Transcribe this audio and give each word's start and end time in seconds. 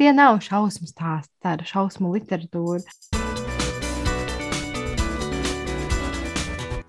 tie 0.00 0.14
nav 0.16 0.38
šausmu 0.40 0.88
stāsti, 0.88 1.32
tā 1.44 1.58
ir 1.58 1.66
šausmu 1.68 2.14
literatūra. 2.14 2.80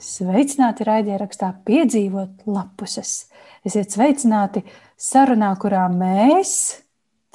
Sveicināti 0.01 0.85
raidierakstā 0.87 1.51
piedzīvot 1.67 2.47
lapuses. 2.47 3.27
Esiet 3.67 3.91
sveicināti 3.91 4.63
sarunā, 4.95 5.51
kurā 5.59 5.85
mēs, 5.91 6.53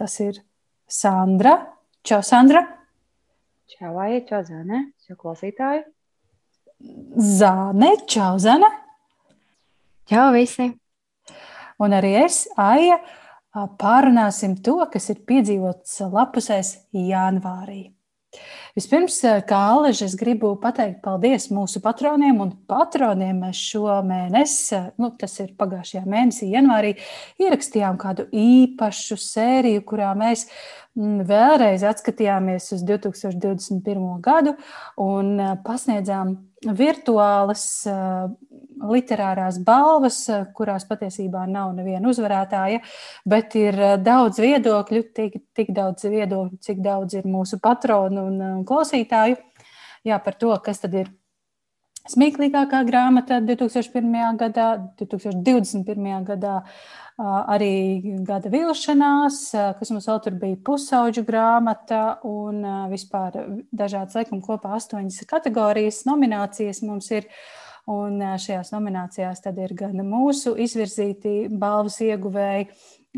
tas 0.01 0.17
ir 0.25 0.41
Sandra, 0.89 1.59
Čau, 2.07 2.23
Sandra! 2.23 2.61
Čau, 3.67 3.97
Aija, 3.99 4.21
čau, 4.29 4.39
Zane, 4.47 4.85
čau, 5.03 5.17
klausītāji! 5.19 5.81
Zāne, 7.19 7.89
čau, 8.07 8.37
Zane! 8.39 8.69
Čau, 10.07 10.29
visi! 10.37 10.69
Un 11.83 11.97
arī 11.99 12.13
es, 12.21 12.45
Aija, 12.63 13.01
pārunāsim 13.81 14.59
to, 14.63 14.79
kas 14.93 15.11
ir 15.15 15.23
piedzīvots 15.29 16.01
lapusēs 16.13 16.73
janvārī. 16.93 17.87
Vispirms, 18.77 19.17
kā 19.49 19.59
Aleģis, 19.73 20.03
es 20.11 20.15
gribu 20.21 20.51
pateikt 20.61 20.99
paldies 21.05 21.47
mūsu 21.55 21.81
patroniem 21.85 22.43
un 22.45 22.51
patroniem. 22.69 23.39
Mēs 23.47 23.63
šo 23.71 24.03
mēnesi, 24.05 24.83
nu, 25.01 25.09
tas 25.17 25.39
ir 25.41 25.55
pagājušajā 25.57 26.03
mēnesī, 26.05 26.51
janvārī, 26.53 26.93
ierakstījām 27.41 27.97
kādu 28.01 28.27
īpašu 28.37 29.17
sēriju, 29.23 29.85
kurā 29.89 30.11
mēs 30.19 30.45
vēlreiz 30.97 31.87
atskatījāmies 31.89 32.69
uz 32.77 32.85
2021. 32.85 34.05
gadu 34.25 34.57
un 35.01 35.41
pasniedzām 35.65 36.37
virtuālas 36.77 37.67
literārās 38.83 39.59
balvas, 39.65 40.23
kurās 40.57 40.87
patiesībā 40.89 41.47
nav 41.51 41.75
neviena 41.77 42.11
uzvarētāja, 42.13 42.83
bet 43.29 43.57
ir 43.59 43.79
daudz 44.05 44.41
viedokļu, 44.43 45.05
tik, 45.17 45.39
tik 45.57 45.73
daudz 45.77 46.09
viedokļu, 46.11 46.59
cik 46.63 46.83
daudz 46.85 47.19
ir 47.19 47.29
mūsu 47.31 47.61
patronu 47.63 48.27
un, 48.31 48.43
un 48.59 48.65
klausītāju. 48.69 49.39
Jā, 50.07 50.21
par 50.23 50.37
to, 50.39 50.53
kas 50.63 50.85
tad 50.85 50.95
ir 50.95 51.11
smieklīgākā 52.11 52.83
grāmata 52.87 53.41
2001. 53.43 54.39
gadā, 54.41 54.69
2021. 55.01 56.25
gadā. 56.31 56.61
Arī 57.17 58.13
gada 58.29 58.51
vilšanās, 58.53 59.39
kas 59.79 59.91
mums 59.91 60.05
vēl 60.05 60.19
tur 60.21 60.35
bija 60.37 60.59
pusauģu 60.67 61.23
grāmata 61.25 62.19
un 62.29 62.61
vispār 62.91 63.39
dažādas, 63.73 64.19
laikam, 64.19 64.43
kopā 64.45 64.75
astoņas 64.77 65.25
kategorijas, 65.31 66.03
nominācijas 66.09 66.83
mums 66.85 67.09
ir. 67.17 67.31
Un 67.87 68.19
šajās 68.43 68.73
nominācijās 68.75 69.45
tad 69.45 69.59
ir 69.63 69.71
gan 69.79 70.01
mūsu 70.03 70.57
izvirzīti 70.59 71.47
balvas 71.55 72.01
ieguvēji, 72.03 72.67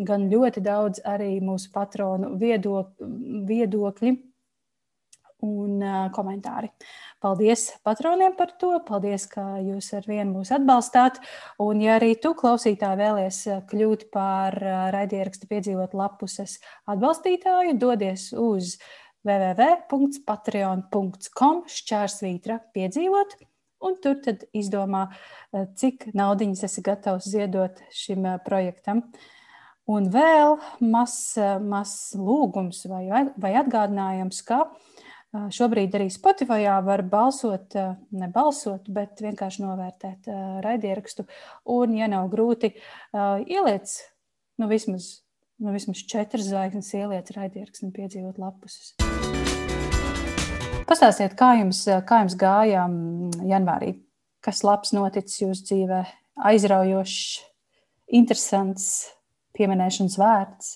gan 0.04 0.26
ļoti 0.28 0.62
daudz 0.64 1.00
arī 1.08 1.38
mūsu 1.40 1.70
patronu 1.72 2.34
viedok, 2.40 2.90
viedokļi 3.48 4.12
un 5.48 5.80
komentāri. 6.12 6.68
Paldies 7.22 7.70
patroniem 7.86 8.34
par 8.38 8.50
to. 8.60 8.70
Paldies, 8.86 9.26
ka 9.30 9.42
jūs 9.62 9.92
ar 9.96 10.04
vienu 10.06 10.32
mūs 10.36 10.50
atbalstāt. 10.54 11.18
Un, 11.62 11.80
ja 11.82 11.96
arī 11.98 12.14
tu, 12.20 12.34
klausītāji, 12.38 13.00
vēlies 13.00 13.38
kļūt 13.70 14.00
par 14.14 14.52
raidierakstu 14.94 15.46
piedzīvot 15.50 15.92
lapuses 15.98 16.52
atbalstītāju, 16.90 17.78
dodies 17.80 18.22
uz 18.36 18.64
www.patreon.com 19.26 21.56
šķērsvītra 21.78 22.56
piedzīvot. 22.74 23.30
Un 23.84 23.98
tur 24.02 24.18
tad 24.24 24.44
izdomā, 24.56 25.06
cik 25.78 26.08
naudiņas 26.18 26.64
esi 26.66 26.82
gatavs 26.86 27.28
ziedot 27.30 27.78
šim 27.94 28.26
projektam. 28.46 29.04
Un 29.88 30.10
vēl 30.12 30.58
mazs 30.84 31.38
mas 31.64 31.92
lūgums 32.18 32.82
vai, 32.90 33.04
vai 33.40 33.54
atgādinājums, 33.62 34.42
ka 34.44 34.66
Šobrīd 35.28 35.92
arī 35.92 36.06
Spotify 36.08 36.64
var 36.84 37.02
balsot, 37.04 37.76
ne 38.16 38.28
balsot, 38.32 38.88
bet 38.88 39.20
vienkārši 39.20 39.60
novērtēt 39.60 40.30
raidierakstu. 40.64 41.26
Un, 41.68 41.92
ja 42.00 42.08
nav 42.08 42.30
grūti, 42.32 42.72
ieliec 43.44 43.92
nu, 44.56 44.70
vismaz, 44.72 45.10
nu, 45.60 45.76
vismaz 45.76 46.00
četras 46.08 46.48
zvaigznes, 46.48 46.94
ieliec 46.96 47.28
raidierakstu 47.36 47.90
un 47.90 47.96
piedzīvot 48.00 48.40
lapus. 48.40 48.96
Pastāstiet, 50.88 51.34
kā 51.36 51.50
jums, 51.58 51.82
kā 52.08 52.22
jums 52.22 52.34
gāja 52.40 52.86
janvārī? 53.44 53.92
Kas 54.40 54.62
labs 54.64 54.94
noticis 54.96 55.42
jūsu 55.42 55.66
dzīvē? 55.68 55.98
Aizraujošs, 56.48 57.42
interesants, 58.16 58.86
pieminēšanas 59.58 60.16
vērts. 60.16 60.70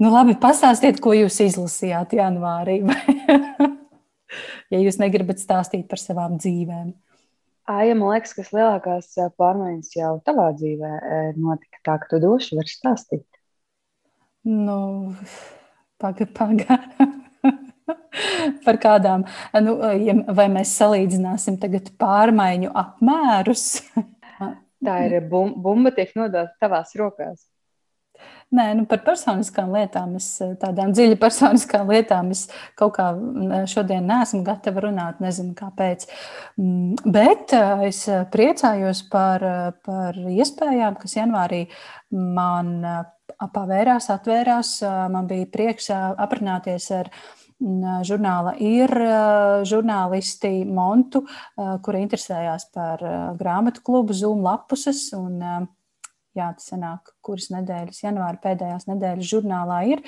Nu, 0.00 0.08
labi, 0.12 0.36
pastāstiet, 0.40 1.00
ko 1.04 1.12
jūs 1.16 1.36
izlasījāt 1.44 2.14
janvārī. 2.16 2.78
ja 4.72 4.80
jūs 4.80 4.96
negribat 5.02 5.42
stāstīt 5.42 5.84
par 5.90 6.00
savām 6.00 6.38
dzīvēm. 6.40 6.94
Aija, 7.66 7.98
man 7.98 8.14
liekas, 8.14 8.32
kas 8.38 8.52
lielākās 8.54 9.10
pārmaiņas 9.36 9.92
jau 9.98 10.14
tavā 10.24 10.52
dzīvē 10.56 10.92
notika 11.36 11.82
tā, 11.82 11.98
ka 12.00 12.14
tu 12.14 12.22
doši 12.22 12.56
vari 12.60 12.72
stāstīt. 12.72 13.26
Nu, 14.46 14.78
paga, 16.00 16.30
paga. 16.32 16.80
par 18.66 18.78
kādām, 18.82 19.26
nu, 19.62 19.76
ja, 20.02 20.16
vai 20.36 20.48
mēs 20.52 20.76
salīdzināsim 20.80 21.58
tagad 21.62 21.92
pārmaiņu 22.00 22.72
apmērus? 22.84 23.66
tā 24.86 25.02
ir 25.08 25.20
bumba, 25.30 25.92
tiek 25.94 26.16
nodota 26.18 26.50
tavās 26.62 26.96
rokās. 26.98 27.46
Nē, 28.54 28.68
nu 28.78 28.84
par 28.86 29.00
personiskām 29.04 29.72
lietām, 29.74 30.12
es, 30.16 30.28
tādām 30.60 30.92
dziļi 30.94 31.16
personiskām 31.18 31.90
lietām, 31.90 32.30
es 32.32 32.44
kaut 32.78 32.94
kā 32.94 33.08
šodien 33.68 34.06
neesmu 34.06 34.44
gatava 34.46 34.84
runāt, 34.84 35.18
nezinu 35.20 35.50
kāpēc. 35.58 36.06
Mm, 36.54 36.94
bet 37.10 37.52
es 37.88 38.04
priecājos 38.32 39.02
par, 39.10 39.44
par 39.84 40.20
iespējām, 40.22 40.94
kas 41.02 41.18
janvārī 41.18 41.64
man 42.14 42.78
pavērās, 43.52 44.08
atvērās. 44.14 44.76
Man 45.12 45.26
bija 45.26 45.50
prieks 45.50 45.90
aprunāties 45.96 46.88
ar 46.94 47.10
žurnāla 47.60 48.52
ir 48.60 48.90
žurnālisti 49.66 50.64
Montu, 50.68 51.24
kuri 51.56 52.02
interesējās 52.04 52.68
par 52.74 53.02
grāmatu 53.38 53.82
klubu 53.86 54.16
Zoom 54.16 54.42
lapuses. 54.44 55.08
Un, 55.16 55.40
jā, 56.36 56.50
tas 56.52 56.68
sanāk, 56.68 57.14
kuras 57.24 57.48
nedēļas, 57.54 58.02
janvāra 58.04 58.40
pēdējās 58.42 58.88
nedēļas 58.90 59.32
žurnālā 59.32 59.80
ir. 59.94 60.04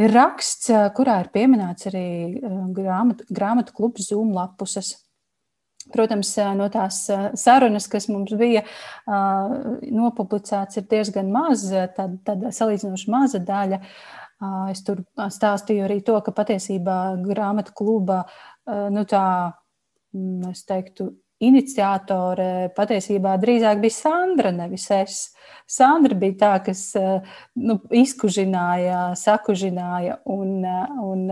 Ir 0.00 0.14
raksts, 0.14 0.70
kurā 0.96 1.18
ir 1.24 1.30
pieminēts 1.34 1.90
arī 1.90 2.06
grāmatu, 2.76 3.26
grāmatu 3.28 3.74
klubs 3.76 4.06
Zoom 4.08 4.30
lapuses. 4.36 4.94
Protams, 5.90 6.30
no 6.54 6.68
tās 6.70 7.02
sarunas, 7.40 7.88
kas 7.90 8.06
mums 8.12 8.30
bija 8.38 8.62
nopublicēts, 9.08 10.78
ir 10.78 10.86
diezgan 10.90 11.32
maz, 11.34 11.64
tad, 11.96 12.20
tad 12.26 12.46
salīdzinoši 12.54 13.10
maza 13.10 13.40
daļa. 13.42 13.80
Es 14.70 14.80
tur 14.86 15.02
stāstīju 15.20 15.84
arī 15.84 15.98
to, 16.04 16.14
ka 16.24 16.32
patiesībā 16.32 17.00
grāmatu 17.26 17.74
kluba, 17.76 18.22
nu 18.64 19.02
tā, 19.08 19.24
es 20.48 20.62
teiktu, 20.64 21.10
iniciatore 21.40 22.70
patiesībā 22.76 23.34
drīzāk 23.40 23.80
bija 23.80 23.96
Sandra, 23.96 24.52
nevis 24.52 24.86
es. 24.92 25.18
Sandra 25.70 26.16
bija 26.18 26.36
tā, 26.40 26.52
kas 26.66 26.82
nu, 27.56 27.78
izkužināja, 27.96 29.10
sakužināja 29.18 30.18
un, 30.28 30.64
un 31.04 31.26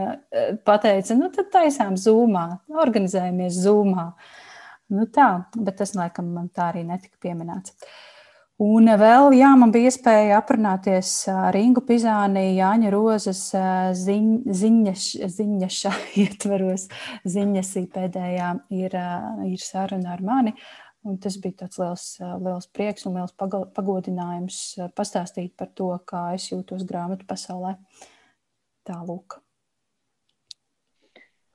pateica, 0.64 1.16
nu 1.18 1.28
tad 1.34 1.50
taisām 1.52 1.98
zūmā, 2.00 2.46
organizējamies 2.84 3.60
zūmā. 3.66 4.08
Nu 4.96 5.04
tā, 5.12 5.28
bet 5.56 5.76
tas, 5.82 5.92
laikam, 5.98 6.30
man 6.32 6.48
tā 6.48 6.70
arī 6.72 6.86
netika 6.88 7.20
pieminēts. 7.20 7.76
Un 8.58 8.90
vēl, 8.98 9.36
jā, 9.38 9.52
man 9.54 9.70
bija 9.70 9.86
iespēja 9.86 10.40
aprunāties 10.40 11.12
ar 11.30 11.54
Ingu 11.54 11.84
Pizāni, 11.86 12.56
Jāņa 12.56 12.90
Rozes 12.90 13.42
ziņ, 14.00 14.32
ziņaš, 14.50 15.04
ziņaša 15.36 15.92
ietveros. 16.24 16.88
Ziņasī 17.22 17.84
pēdējā 17.94 18.50
ir, 18.74 18.98
ir 19.46 19.62
saruna 19.62 20.16
ar 20.16 20.26
mani. 20.26 20.56
Un 21.06 21.22
tas 21.22 21.38
bija 21.38 21.62
tāds 21.62 21.78
liels, 21.78 22.06
liels 22.18 22.66
prieks 22.74 23.06
un 23.06 23.20
liels 23.20 23.38
pagodinājums 23.38 24.62
pastāstīt 24.98 25.54
par 25.54 25.70
to, 25.78 25.92
kā 26.02 26.32
es 26.34 26.50
jūtos 26.50 26.82
grāmatu 26.88 27.30
pasaulē. 27.30 27.76
Tālūk. 28.90 29.38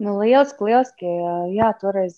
Nu, 0.03 0.17
lieliski, 0.19 0.65
lieliski. 0.67 1.11
Jā, 1.55 1.69
toreiz 1.79 2.17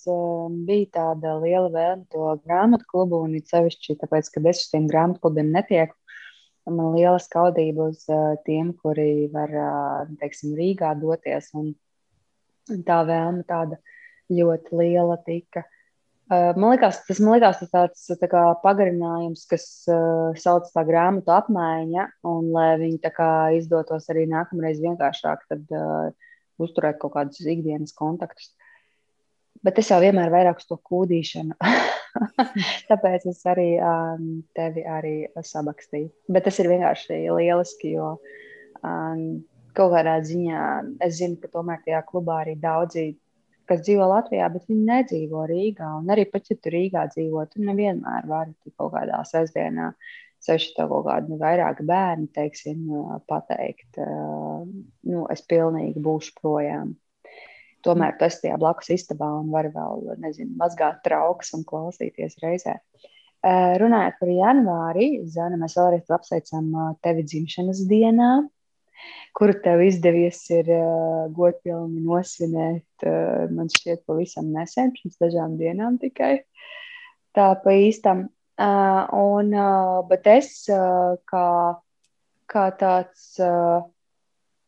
bija 0.65 0.87
tāda 0.95 1.35
liela 1.37 1.69
vēlme 1.69 2.07
to 2.09 2.31
grāmatu 2.41 2.87
klubu, 2.89 3.19
un 3.27 3.35
it 3.37 3.51
sevišķi 3.51 3.99
tāpēc, 4.01 4.31
ka 4.33 4.41
es 4.49 4.63
uz 4.63 4.71
tiem 4.71 4.87
grāmatu 4.89 5.21
klubiem 5.21 5.51
netieku. 5.53 5.93
Man 6.65 6.95
liela 6.95 7.19
skaudība 7.21 7.91
uz 7.91 8.07
tiem, 8.47 8.71
kuri 8.81 9.27
var, 9.33 9.53
teiksim, 10.17 10.55
Rīgā 10.57 10.95
doties. 10.97 11.51
Un 11.53 11.75
tā 12.87 13.03
vēlme 13.05 13.45
tāda 13.45 13.77
ļoti 14.33 14.81
liela 14.81 15.21
tika. 15.27 15.67
Man 16.33 16.71
liekas, 16.71 17.03
tas 17.05 17.21
man 17.21 17.35
liekas, 17.35 17.61
tas 17.61 17.69
tāds 17.75 18.05
tā 18.17 18.29
kā 18.31 18.47
pagarinājums, 18.65 19.45
kas 19.45 19.65
uh, 19.93 20.33
sauc 20.41 20.71
tā 20.73 20.81
grāmatu 20.87 21.29
apmaiņa, 21.37 22.07
un 22.25 22.49
lai 22.55 22.71
viņi 22.81 23.03
tā 23.03 23.11
kā 23.13 23.33
izdotos 23.59 24.09
arī 24.09 24.25
nākamreiz 24.31 24.81
vienkāršāk, 24.81 25.45
tad 25.51 25.75
uh, 25.77 26.31
uzturēt 26.61 26.99
kaut 27.01 27.15
kādus 27.15 27.41
ikdienas 27.41 27.95
kontaktus. 27.97 28.53
Bet 29.65 29.79
es 29.81 29.89
jau 29.89 29.97
vienmēr 30.03 30.29
vairāk 30.33 30.59
uz 30.61 30.67
to 30.69 30.77
kūdīšanu. 30.77 31.55
Tāpēc 32.89 33.25
es 33.31 33.41
arī 33.49 33.69
um, 33.81 34.27
tevi 34.55 34.85
arī 34.87 35.15
sabakstīju. 35.41 36.11
Bet 36.31 36.47
tas 36.47 36.59
ir 36.61 36.69
vienkārši 36.71 37.23
lieliski, 37.25 37.95
jo 37.95 38.15
um, 38.81 39.43
kaut 39.75 39.93
kādā 39.95 40.19
ziņā 40.23 40.65
es 41.05 41.19
zinu, 41.19 41.39
ka 41.41 41.51
tomēr 41.51 41.81
tajā 41.85 42.03
klubā 42.07 42.43
arī 42.43 42.55
daudzi 42.59 43.13
kas 43.69 43.81
dzīvo 43.81 44.05
Latvijā, 44.11 44.47
bet 44.53 44.67
viņi 44.69 44.85
nedzīvo 44.89 45.45
Rīgā. 45.49 45.89
Un 45.99 46.11
arī 46.13 46.27
pat, 46.29 46.51
ja 46.51 46.57
tu 46.61 46.71
Rīgā 46.73 47.07
dzīvo, 47.11 47.45
tu 47.49 47.63
nevienmēr 47.65 48.27
vari 48.29 48.53
kaut 48.77 48.93
kādā 48.93 49.21
sestdienā, 49.27 49.91
sevišķi 50.45 50.75
tev 50.77 50.91
kaut 50.93 51.07
kādi 51.07 51.33
nu, 51.33 51.39
vairāk 51.41 51.81
bērni, 51.87 52.29
teiksim, 52.35 52.85
pateikt, 53.29 53.99
nu, 53.99 55.25
es 55.33 55.43
pilnīgi 55.49 56.03
būšu 56.05 56.37
projām. 56.41 56.95
Tomēr 57.85 58.15
tas 58.17 58.39
tajā 58.41 58.57
blakus 58.57 58.89
istabā 58.95 59.27
un 59.41 59.51
var 59.53 59.69
vēl, 59.73 60.15
nezinu, 60.23 60.55
mazgāt 60.57 61.03
trauks 61.05 61.53
un 61.57 61.65
klausīties 61.67 62.39
reizē. 62.41 62.79
Runājot 63.45 64.15
par 64.17 64.31
janvāri, 64.33 65.09
Zana, 65.29 65.59
mēs 65.61 65.77
vēlreiz 65.77 66.09
apsveicam 66.09 66.71
tevi 67.05 67.27
dzimšanas 67.29 67.83
dienā 67.89 68.31
kuru 69.35 69.55
tev 69.63 69.83
izdevies 69.85 70.39
ir 70.53 70.69
godpilni 71.35 72.03
nosvinēt, 72.05 73.07
man 73.55 73.71
šķiet, 73.71 74.05
pavisam 74.07 74.51
nesen, 74.55 74.93
pirms 74.95 75.19
dažām 75.21 75.57
dienām 75.59 75.99
tikai. 76.01 76.37
Tā 77.35 77.51
pa 77.63 77.75
īstam. 77.75 78.29
Uh, 78.55 79.03
un, 79.11 79.51
uh, 79.51 79.99
bet 80.07 80.27
es 80.31 80.49
uh, 80.71 81.17
kā, 81.27 81.47
kā 82.47 82.69
tāds, 82.79 83.33
uh, 83.43 83.83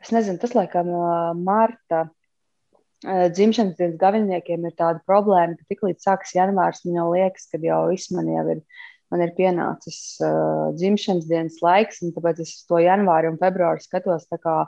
es 0.04 0.12
nezinu, 0.12 0.42
tas 0.42 0.56
laikam 0.57 0.89
uh, 0.92 1.31
Marta 1.39 2.01
uh, 2.04 3.28
dzimšanas 3.31 3.78
dienas 3.80 3.95
gaviniekiem 4.01 4.68
ir 4.68 4.75
tāda 4.75 5.00
problēma, 5.07 5.56
ka 5.56 5.72
tiklīdz 5.72 6.04
sākas 6.04 6.36
janvārs, 6.36 6.84
man 6.84 7.00
jau 7.00 7.07
liekas, 7.13 7.48
ka 7.48 7.62
jau 7.63 7.86
viss 7.94 8.12
man 8.12 8.28
jau 8.34 8.44
ir 8.57 8.62
man 9.13 9.24
ir 9.24 9.33
pienācis 9.38 10.00
uh, 10.21 10.69
dzimšanas 10.77 11.27
dienas 11.30 11.59
laiks, 11.63 12.01
un 12.04 12.13
tāpēc 12.15 12.42
es 12.44 12.54
to 12.68 12.81
janvāri 12.83 13.31
un 13.31 13.39
februāri 13.42 13.83
skatos 13.83 14.27
kā 14.33 14.63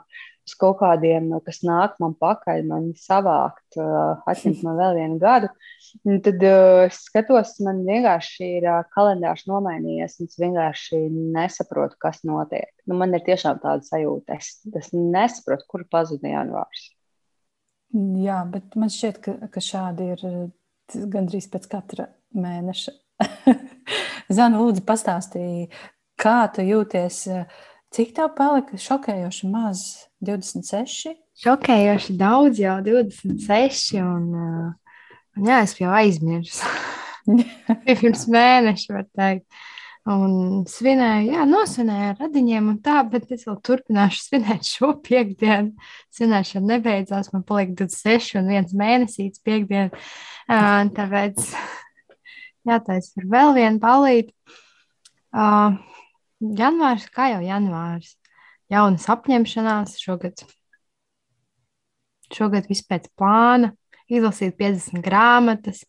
uz 0.50 0.56
kaut 0.58 0.78
kādiem, 0.80 1.30
kas 1.44 1.60
nāk 1.66 1.96
man 2.02 2.14
pakaļ, 2.18 2.62
man 2.68 2.90
savākt, 2.98 3.78
uh, 3.78 4.20
atņemt 4.30 4.62
man 4.66 4.78
vēl 4.80 4.96
vienu 4.98 5.18
gadu. 5.22 5.50
Un 6.08 6.20
tad 6.24 6.42
uh, 6.46 6.84
es 6.86 7.02
skatos, 7.06 7.56
man 7.64 7.82
vienkārši 7.86 8.48
ir 8.58 8.68
uh, 8.68 8.80
kalendārs 8.94 9.46
nomainījies, 9.50 10.18
un 10.20 10.30
es 10.30 10.38
vienkārši 10.40 11.02
nesaprotu, 11.36 11.98
kas 12.02 12.22
notiek. 12.26 12.70
Nu, 12.86 12.98
man 13.00 13.14
ir 13.16 13.24
tiešām 13.26 13.60
tāda 13.62 13.86
sajūta, 13.86 14.38
es, 14.40 14.56
es 14.80 14.90
nesaprotu, 14.96 15.68
kur 15.70 15.86
pazuda 15.90 16.32
janvārs. 16.32 16.88
Jā, 18.22 18.42
bet 18.46 18.76
man 18.78 18.90
šķiet, 18.92 19.18
ka, 19.22 19.36
ka 19.50 19.62
šādi 19.64 20.12
ir 20.14 20.26
gandrīz 21.10 21.50
pēc 21.50 21.66
katra 21.70 22.10
mēneša. 22.38 22.94
Zana, 24.30 24.60
lūdzu, 24.60 24.84
pastāstīja, 24.86 25.66
kā 26.20 26.36
tu 26.54 26.62
jūties. 26.62 27.24
Cik 27.90 28.12
tev 28.14 28.30
palika 28.36 28.78
šokējoši 28.78 29.48
maz? 29.50 29.82
26? 30.22 31.16
Šokējoši 31.40 32.14
daudz, 32.20 32.60
jau 32.62 32.76
26. 32.86 33.98
Un, 34.04 34.28
un 35.34 35.50
jā, 35.50 35.58
es 35.64 35.74
jau 35.80 35.90
aizmirsu. 35.98 36.68
Pirms 37.88 38.28
mēneša, 38.30 38.94
var 38.94 39.08
teikt. 39.18 39.66
Un 40.10 40.62
svinēju, 40.70 41.34
jā, 41.34 41.42
nosvinēju 41.50 42.06
ar 42.12 42.22
radiņiem 42.22 42.70
un 42.70 42.78
tā, 42.84 43.02
bet 43.10 43.28
es 43.34 43.44
vēl 43.48 43.58
turpināšu 43.66 44.22
svinēt 44.28 44.70
šo 44.70 44.94
piekdienu. 45.04 45.74
Svinēšana 46.16 46.76
nebeidzās, 46.76 47.28
man 47.34 47.44
palika 47.46 47.82
26 47.82 48.38
un 48.40 48.48
viens 48.54 48.72
mēnesīts 48.78 49.42
piekdienu. 49.44 49.90
Tāpēc 50.48 51.50
jātaisa 52.68 53.20
ir 53.20 53.28
vēl 53.30 53.54
viena 53.56 53.80
palīta. 53.82 54.32
Uh, 55.30 55.76
janvārs, 56.40 57.06
kā 57.14 57.30
jau 57.34 57.42
janvārs, 57.44 58.14
jaunas 58.72 59.06
apņemšanās 59.12 59.98
šogad. 60.02 60.44
Šogad 62.30 62.68
viss 62.70 62.86
pēc 62.86 63.08
plāna, 63.18 63.72
izlasīt 64.10 64.56
50 64.58 65.02
grāmatas. 65.04 65.84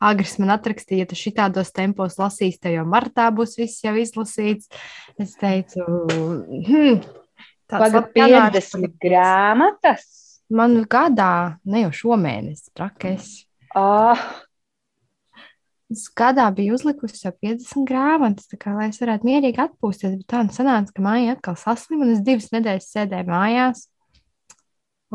Agris 0.00 0.38
man 0.40 0.54
atrakstīja, 0.54 1.04
ja 1.04 1.08
tu 1.10 1.16
šitādos 1.18 1.74
tempos 1.76 2.16
lasīsi, 2.16 2.60
tev 2.62 2.78
jau 2.78 2.86
martā 2.88 3.26
būs 3.36 3.58
viss 3.60 3.82
jau 3.84 3.92
izlasīts. 4.00 4.70
Es 5.20 5.34
teicu, 5.36 5.84
hmm, 6.48 7.02
tāds- 7.68 7.98
50 8.16 8.96
grāmatas. 9.02 10.06
Man 10.50 10.80
gadā, 10.90 11.58
ne 11.64 11.84
jau 11.84 11.90
šomēnes, 12.00 12.70
trakais. 12.74 13.44
Oh. 13.76 14.18
Es 15.90 16.04
gadā 16.14 16.44
biju 16.54 16.76
uzlikusi 16.76 17.24
jau 17.24 17.32
50 17.42 17.86
grāmatas, 17.88 18.46
kā, 18.54 18.76
lai 18.76 18.90
es 18.92 19.00
varētu 19.02 19.26
mierīgi 19.26 19.58
atpūsties. 19.64 20.14
Bet 20.20 20.28
tā 20.30 20.44
nu 20.46 20.54
sanāca, 20.54 20.94
ka 20.94 21.02
māja 21.02 21.34
atkal 21.34 21.56
saslimu, 21.58 22.06
un 22.06 22.12
es 22.14 22.22
divas 22.26 22.52
nedēļas 22.54 22.90
sēdēju 22.94 23.26
mājās. 23.26 23.88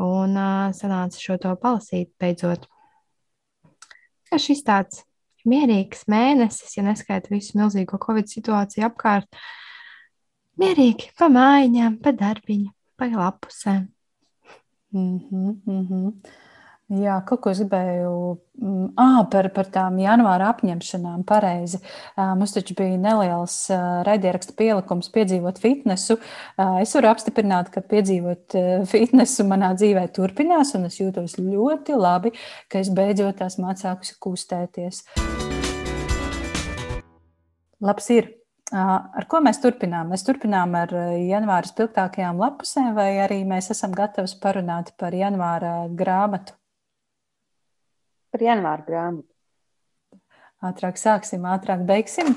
Un 0.04 0.36
uh, 0.36 0.74
sanāca 0.75 1.22
šo 1.22 1.38
to 1.39 1.54
palasīt 1.62 2.12
beidzot. 2.19 2.68
Kā 4.27 4.39
šis 4.42 4.66
tāds 4.68 5.06
mierīgs 5.48 6.04
mēnesis, 6.12 6.75
ja 6.75 6.83
neskaita 6.83 7.31
visu 7.31 7.56
milzīgo 7.60 8.00
Covid 8.04 8.27
situāciju 8.27 8.89
apkārt. 8.89 9.30
Mierīgi 10.60 11.13
pa 11.16 11.30
mājiņām, 11.31 12.01
pa 12.04 12.12
darbiņu, 12.16 12.74
pa 13.00 13.07
lapusēm. 13.12 13.86
Mm 14.95 15.19
-hmm, 15.19 15.56
mm 15.66 15.88
-hmm. 15.88 16.12
Jā, 16.85 17.15
kaut 17.25 17.39
ko 17.41 17.49
es 17.49 17.57
gribēju 17.63 18.09
ah, 19.01 19.23
par, 19.33 19.47
par 19.55 19.69
tām 19.73 19.95
janvāra 19.97 20.51
apņemšanām. 20.53 21.23
Pareizi. 21.25 21.79
Mums 22.13 22.51
taču 22.53 22.75
bija 22.77 22.99
neliels 23.01 23.55
raidierakstu 24.05 24.53
pielikums 24.59 25.09
piedzīvot 25.15 25.57
fitnesu. 25.63 26.19
Es 26.83 26.91
varu 26.93 27.09
apstiprināt, 27.09 27.71
ka 27.73 27.81
piedzīvot 27.81 28.53
fitnesu 28.91 29.47
manā 29.49 29.71
dzīvē 29.73 30.03
turpinās, 30.13 30.75
un 30.77 30.85
es 30.85 30.99
jūtos 30.99 31.39
ļoti 31.39 31.97
labi, 31.97 32.35
ka 32.69 32.83
es 32.83 32.91
beidzot 32.93 33.39
tās 33.39 33.57
mācākusi 33.57 34.19
kustēties. 34.21 35.01
Labs 37.81 38.11
ir! 38.13 38.29
Ar 38.75 39.25
ko 39.29 39.41
mēs 39.41 39.57
turpinām? 39.63 40.13
Mēs 40.13 40.25
turpinām 40.27 40.77
ar 40.77 40.93
janvāra 41.17 41.65
spilgtākajām 41.69 42.38
lapusēm, 42.45 42.93
vai 42.97 43.09
arī 43.25 43.41
mēs 43.41 43.71
esam 43.73 43.97
gatavi 43.97 44.38
parunāt 44.41 44.93
par 45.01 45.17
janvāra 45.17 45.74
grāmatu? 45.89 46.53
Par 48.36 48.44
janvāra 48.44 48.84
grāmatu. 48.84 49.32
Ātrāk 50.65 51.00
sāksim, 51.00 51.46
ātrāk 51.48 51.86
beigsim. 51.88 52.36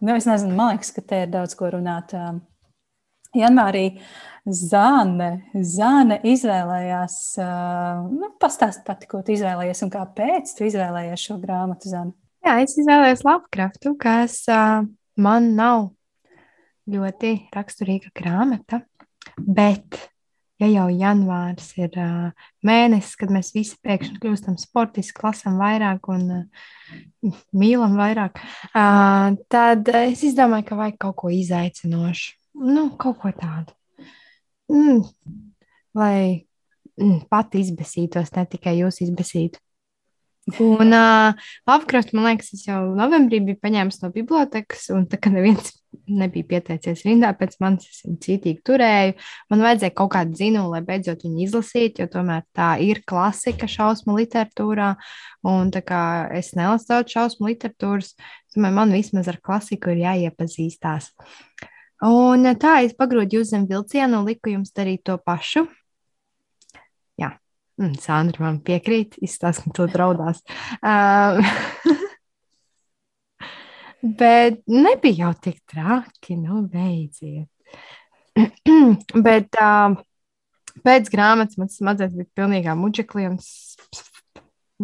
Nu, 0.00 0.16
es 0.16 0.26
nezinu, 0.28 0.56
man 0.58 0.74
liekas, 0.74 0.90
ka 0.96 1.02
te 1.06 1.22
ir 1.24 1.32
daudz 1.32 1.54
ko 1.58 1.70
runāt. 1.74 2.14
Janvārī 3.36 3.84
Zāne, 4.46 5.28
Zāne 5.66 6.18
izvēlējās, 6.24 7.16
nu, 8.12 8.30
pastāst 8.40 8.84
pati, 8.86 9.08
ko 9.10 9.20
tu 9.26 9.34
izvēlējies 9.34 9.82
un 9.84 9.92
kāpēc 9.92 10.54
tu 10.56 10.66
izvēlējies 10.68 11.26
šo 11.28 11.38
grāmatu, 11.42 11.90
Zāne. 11.92 12.14
Jā, 12.46 12.56
es 12.62 12.76
izvēlējos 12.80 13.24
Lovecraftu, 13.26 13.92
kas 14.00 14.38
man 15.20 15.50
nav 15.58 15.90
ļoti 16.88 17.32
raksturīga 17.52 18.14
grāmata, 18.16 18.80
bet 19.36 19.98
ja 20.62 20.68
jau 20.70 20.86
janvārs 20.92 21.68
ir 21.78 21.96
uh, 22.00 22.46
mēnesis, 22.66 23.16
kad 23.20 23.32
mēs 23.34 23.52
visi 23.56 23.76
pēkšņi 23.84 24.20
kļūstam 24.22 24.56
sportiski, 24.60 25.24
lasām 25.26 25.58
vairāk 25.60 26.08
un 26.12 26.24
uh, 26.38 27.42
mīlam 27.56 27.98
vairāk, 27.98 28.40
uh, 28.72 29.36
tad 29.52 29.92
es 30.02 30.24
izdomāju, 30.26 30.68
ka 30.70 30.80
vajag 30.80 30.98
kaut 31.06 31.18
ko 31.22 31.32
izaicinošu. 31.34 32.36
Nu, 32.56 32.88
kaut 32.96 33.20
ko 33.20 33.32
tādu. 33.36 33.76
Mm, 34.72 35.02
lai 35.96 36.46
mm, 36.96 37.26
pati 37.30 37.60
izbēsītos, 37.62 38.32
ne 38.36 38.46
tikai 38.50 38.78
jūs 38.80 39.02
izbēsītu. 39.04 39.60
Un 40.46 40.92
uh, 40.94 41.34
Lovecraft, 41.66 42.12
man 42.14 42.28
liekas, 42.28 42.52
es 42.54 42.68
jau 42.68 42.78
novembrī 42.94 43.40
biju 43.42 43.58
paņēmis 43.58 43.98
no 44.04 44.12
bibliotekas, 44.14 44.84
un 44.94 45.08
tā 45.10 45.18
kā 45.18 45.32
neviens 45.34 45.72
nebija 46.06 46.46
pieteicies 46.46 47.02
rindā, 47.06 47.32
pēc 47.34 47.56
manis 47.62 47.88
es 47.90 48.04
viņu 48.04 48.20
cītīgi 48.22 48.62
turēju. 48.66 49.16
Man 49.50 49.64
vajadzēja 49.66 49.94
kaut 49.98 50.12
kādu 50.14 50.38
zinu, 50.38 50.68
lai 50.70 50.84
beidzot 50.86 51.24
viņu 51.26 51.42
izlasītu, 51.48 52.04
jo 52.04 52.10
tomēr 52.12 52.44
tā 52.54 52.68
ir 52.82 53.00
klasika 53.08 53.66
šausmu 53.70 54.14
literatūrā, 54.20 54.92
un 55.50 55.72
tā 55.74 55.82
kā 55.86 56.02
es 56.38 56.52
nelasu 56.58 56.92
daudz 56.92 57.16
šausmu 57.16 57.50
literatūras, 57.50 58.12
domāju, 58.54 58.76
man 58.78 58.94
vismaz 58.94 59.32
ar 59.32 59.40
klasiku 59.42 59.96
ir 59.96 60.04
jāiepazīstās. 60.04 61.10
Un 62.06 62.46
tā 62.60 62.76
es 62.86 62.94
pagrūdu 62.94 63.40
jūs 63.40 63.50
zem 63.50 63.66
vilcienu 63.66 64.20
un 64.20 64.30
liku 64.30 64.54
jums 64.54 64.70
darīt 64.76 65.02
to 65.08 65.18
pašu. 65.18 65.64
Mm, 67.76 67.92
Sandra 68.00 68.46
man 68.46 68.60
piekrīt, 68.64 69.18
izstāsta, 69.24 69.66
ka 69.66 69.74
tu 69.76 69.86
draudās. 69.92 70.40
Uh, 70.80 71.40
Bet 74.20 74.62
nebija 74.70 75.26
jau 75.26 75.32
tik 75.44 75.60
traki, 75.68 76.36
nu, 76.40 76.62
beidziet. 76.72 77.50
Bet 79.26 79.58
uh, 79.60 79.96
pēc 80.86 81.10
grāmatas 81.12 81.60
man 81.60 81.72
smadzenes 81.72 82.16
bija 82.16 82.32
pilnīgā 82.40 82.76
muģeklī 82.78 83.28
un 83.30 83.38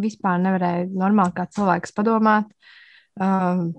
vispār 0.03 0.41
nevarēja 0.43 0.89
normāli 0.93 1.37
kā 1.37 1.47
cilvēks 1.53 1.95
padomāt. 1.97 2.49
Um, 3.21 3.73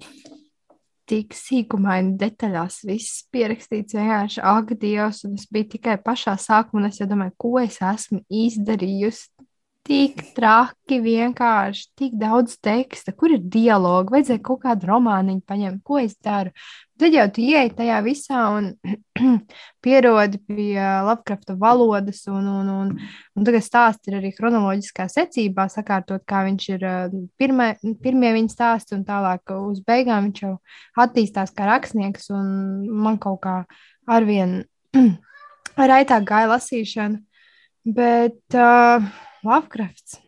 tik 1.09 1.35
sīkumaini 1.35 2.15
detaļās 2.19 2.81
viss 2.87 3.23
pierakstīts 3.33 3.97
vienkārši 3.97 4.43
ak, 4.53 4.73
Dievs, 4.79 5.23
un 5.27 5.35
es 5.39 5.47
biju 5.51 5.73
tikai 5.75 5.97
pašā 6.03 6.37
sākumā, 6.39 6.83
un 6.83 6.89
es 6.89 7.01
jau 7.01 7.07
domāju, 7.09 7.35
ko 7.43 7.53
es 7.61 7.79
esmu 7.83 8.21
izdarījusi 8.31 9.32
tik 9.83 10.21
traki, 10.37 11.01
vienkārši 11.03 11.89
tik 11.99 12.15
daudz 12.19 12.55
teksta, 12.63 13.11
kur 13.15 13.33
ir 13.35 13.41
dialogi, 13.51 14.13
vajadzēja 14.15 14.41
kaut 14.45 14.61
kādu 14.63 14.87
romāniņu 14.87 15.43
paņemt, 15.47 15.81
ko 15.83 15.99
es 15.99 16.15
daru. 16.23 16.53
Tad 16.99 17.15
jau 17.17 17.25
tu 17.35 17.43
ieej 17.43 17.73
tajā 17.75 17.97
visā 18.05 18.43
un 18.55 18.69
pierodi 19.83 20.39
pie 20.47 20.77
Lovecrafta 21.03 21.55
valodas, 21.59 22.21
un, 22.31 22.47
un, 22.47 22.69
un, 22.71 22.93
un 23.35 23.47
tagad 23.49 23.65
stāsts 23.65 24.07
ir 24.07 24.21
arī 24.21 24.31
chronoloģiskā 24.37 25.09
secībā, 25.11 25.65
sakārtot, 25.73 26.23
kā 26.29 26.45
viņš 26.47 26.69
ir 26.77 26.87
pirmie, 27.41 27.73
pirmie 28.05 28.31
viņa 28.37 28.55
stāsti, 28.55 28.95
un 28.95 29.03
tālāk 29.09 29.51
uz 29.57 29.83
beigām 29.83 30.29
viņš 30.29 30.45
jau 30.45 30.53
attīstās 31.03 31.51
kā 31.57 31.67
rakstnieks, 31.67 32.31
un 32.31 32.87
man 33.03 33.19
kaut 33.19 33.41
kā 33.43 33.57
arvien 34.07 34.61
raitāk 35.91 36.31
gāja 36.31 36.53
lasīšana. 36.55 37.19
Bet 37.83 38.55
uh, 38.55 39.03
Lovecrafts. 39.43 40.21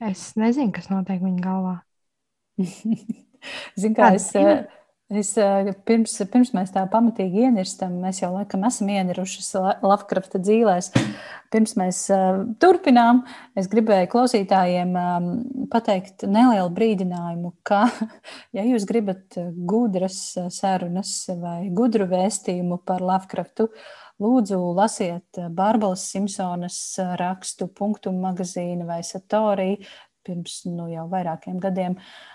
Es 0.00 0.30
nezinu, 0.36 0.72
kas 0.76 0.90
notiek 0.92 1.20
viņa 1.20 1.40
galvā. 1.44 1.78
Zinu, 3.80 3.94
kā 3.96 4.10
es, 4.16 4.26
eh, 4.36 4.66
es 5.12 5.30
eh, 5.40 5.70
pirms, 5.88 6.18
pirms 6.32 6.52
mēs 6.56 6.72
tā 6.74 6.82
pamatīgi 6.92 7.46
ienirstam, 7.46 7.98
mēs 8.02 8.20
jau 8.20 8.30
laikam 8.34 8.64
esam 8.68 8.92
ienirušas 8.92 9.48
Lovecrafta 9.80 10.40
dzīvēs. 10.40 10.90
Pirms 11.50 11.74
mēs 11.80 12.04
uh, 12.14 12.44
turpinām, 12.62 13.24
es 13.58 13.66
gribēju 13.72 14.06
klausītājiem 14.12 14.92
um, 14.94 15.30
pateikt 15.72 16.22
nelielu 16.22 16.68
brīdinājumu, 16.76 17.56
ka, 17.66 17.88
ja 18.56 18.62
jūs 18.68 18.86
gribat 18.86 19.40
gudras 19.66 20.20
sarunas 20.54 21.16
vai 21.40 21.72
gudru 21.74 22.06
vēstījumu 22.12 22.78
par 22.86 23.02
Lovecraftu, 23.02 23.66
Lūdzu, 24.20 24.58
lasiet 24.76 25.38
eh, 25.40 25.48
Bārbalas 25.48 26.04
Simpsonas 26.12 26.76
eh, 27.00 27.16
rakstu, 27.20 27.70
punktu 27.72 28.12
magazīnu 28.12 28.84
vai 28.88 29.00
Satorī 29.06 29.72
pirms 30.20 30.58
nu, 30.68 30.84
jau 30.92 31.06
vairākiem 31.08 31.56
gadiem, 31.62 31.94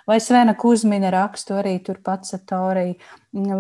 vai 0.10 0.16
Svena 0.18 0.56
Kuzmina 0.58 1.12
rakstu 1.14 1.54
arī 1.60 1.76
turpat 1.86 2.26
Satorī, 2.26 2.96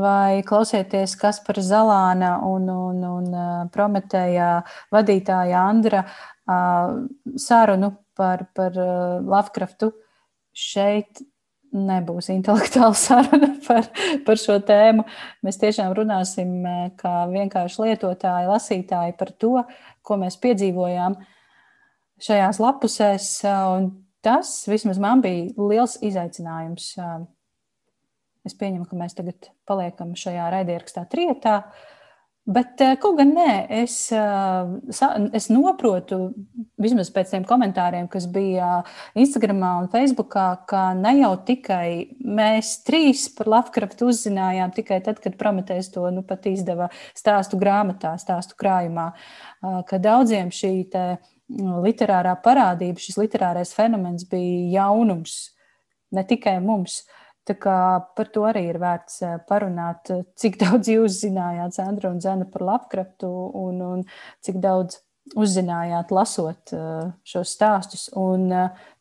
vai 0.01 0.41
klausieties 0.47 1.13
Kaspara 1.21 1.61
Zalāna 1.61 2.31
un, 2.49 2.65
un, 2.73 3.03
un 3.11 3.29
eh, 3.29 3.59
Prometējā 3.75 4.49
vadītāja 4.95 5.61
Andra 5.61 6.05
sarunu 7.41 7.87
par, 8.17 8.43
par 8.53 8.75
Lovecraftu. 9.25 9.89
Šeit 10.53 11.23
nebūs 11.75 12.29
intelektuāla 12.33 12.95
saruna 13.05 13.51
par, 13.67 13.89
par 14.27 14.41
šo 14.41 14.57
tēmu. 14.65 15.05
Mēs 15.45 15.59
tiešām 15.61 15.93
runāsim 15.97 16.57
eh, 16.65 16.81
kā 16.99 17.25
vienkārši 17.31 17.87
lietotāji, 17.87 18.49
lasītāji 18.51 19.17
par 19.19 19.33
to, 19.41 19.55
ko 20.05 20.19
mēs 20.21 20.39
piedzīvojām 20.43 21.17
šajās 22.25 22.61
lapusēs. 22.63 23.31
Un 23.75 23.89
tas 24.25 24.57
vismaz 24.71 25.01
man 25.01 25.23
bija 25.25 25.51
liels 25.59 25.97
izaicinājums. 26.05 26.93
Es 28.45 28.53
pieņemu, 28.53 28.85
ka 28.85 28.97
mēs 28.97 29.17
tagad 29.17 29.49
paliekam 29.65 30.13
šajā 30.19 30.47
raidierakstā 30.53 31.07
trietā. 31.09 31.59
Uh, 31.65 31.94
Bet, 32.45 32.77
eh, 32.77 32.93
kaut 33.01 33.15
gan 33.17 33.31
nē, 33.33 33.51
es, 33.73 34.11
eh, 34.13 35.07
es 35.33 35.47
noprotu, 35.49 36.27
vismaz 36.77 37.09
pēc 37.09 37.31
tiem 37.31 37.45
komentāriem, 37.49 38.05
kas 38.07 38.27
bija 38.29 38.83
Instagram 39.17 39.63
un 39.63 39.87
Facebook, 39.89 40.37
ka 40.67 40.93
ne 40.93 41.15
jau 41.23 41.31
tikai 41.41 42.13
mēs 42.21 42.83
trīs 42.85 43.25
par 43.35 43.49
Lovecraftu 43.49 44.11
uzzinājām 44.11 44.75
tikai 44.77 45.01
tad, 45.01 45.23
kad 45.23 45.39
Prometējs 45.41 45.91
to 45.91 46.05
nu, 46.11 46.21
pat 46.21 46.45
izdeva 46.45 46.91
stāstu 47.17 47.57
grāmatā, 47.57 48.13
stāstu 48.21 48.53
krājumā, 48.61 49.11
eh, 49.15 49.81
ka 49.89 49.97
daudziem 49.97 50.53
šī 50.53 50.85
nu, 51.49 51.81
literārā 51.81 52.37
parādība, 52.43 53.01
šis 53.01 53.17
literārais 53.17 53.73
fenomens 53.73 54.23
bija 54.23 54.83
jaunums 54.83 55.49
ne 56.11 56.23
tikai 56.23 56.59
mums. 56.61 57.01
Uh, 57.01 57.24
Tā 57.45 57.53
kā 57.61 57.79
par 58.17 58.29
to 58.33 58.43
arī 58.49 58.63
ir 58.71 58.79
vērts 58.81 59.19
eh, 59.21 59.33
parunāt, 59.49 60.09
eh, 60.13 60.23
cik 60.39 60.57
daudz 60.63 60.89
jūs 60.89 61.19
zinājāt, 61.21 61.77
Sandra 61.77 62.09
un 62.13 62.21
Zana, 62.23 62.47
par 62.49 62.65
Lapkraftu 62.65 63.29
un, 63.61 63.83
un 63.85 64.05
cik 64.45 64.57
daudz 64.63 65.01
uzzinājāt, 65.37 66.13
lasot 66.13 66.73
eh, 66.73 67.11
šos 67.25 67.53
stāstus. 67.57 68.07
Un 68.17 68.49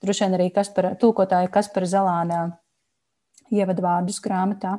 droši 0.05 0.27
vien 0.27 0.37
arī 0.37 0.51
Kaspara, 0.53 0.93
tulkotāja 1.01 1.53
Kaspara 1.53 1.89
Zalānā 1.89 2.43
ievadvārdus 3.55 4.21
grāmatā, 4.25 4.77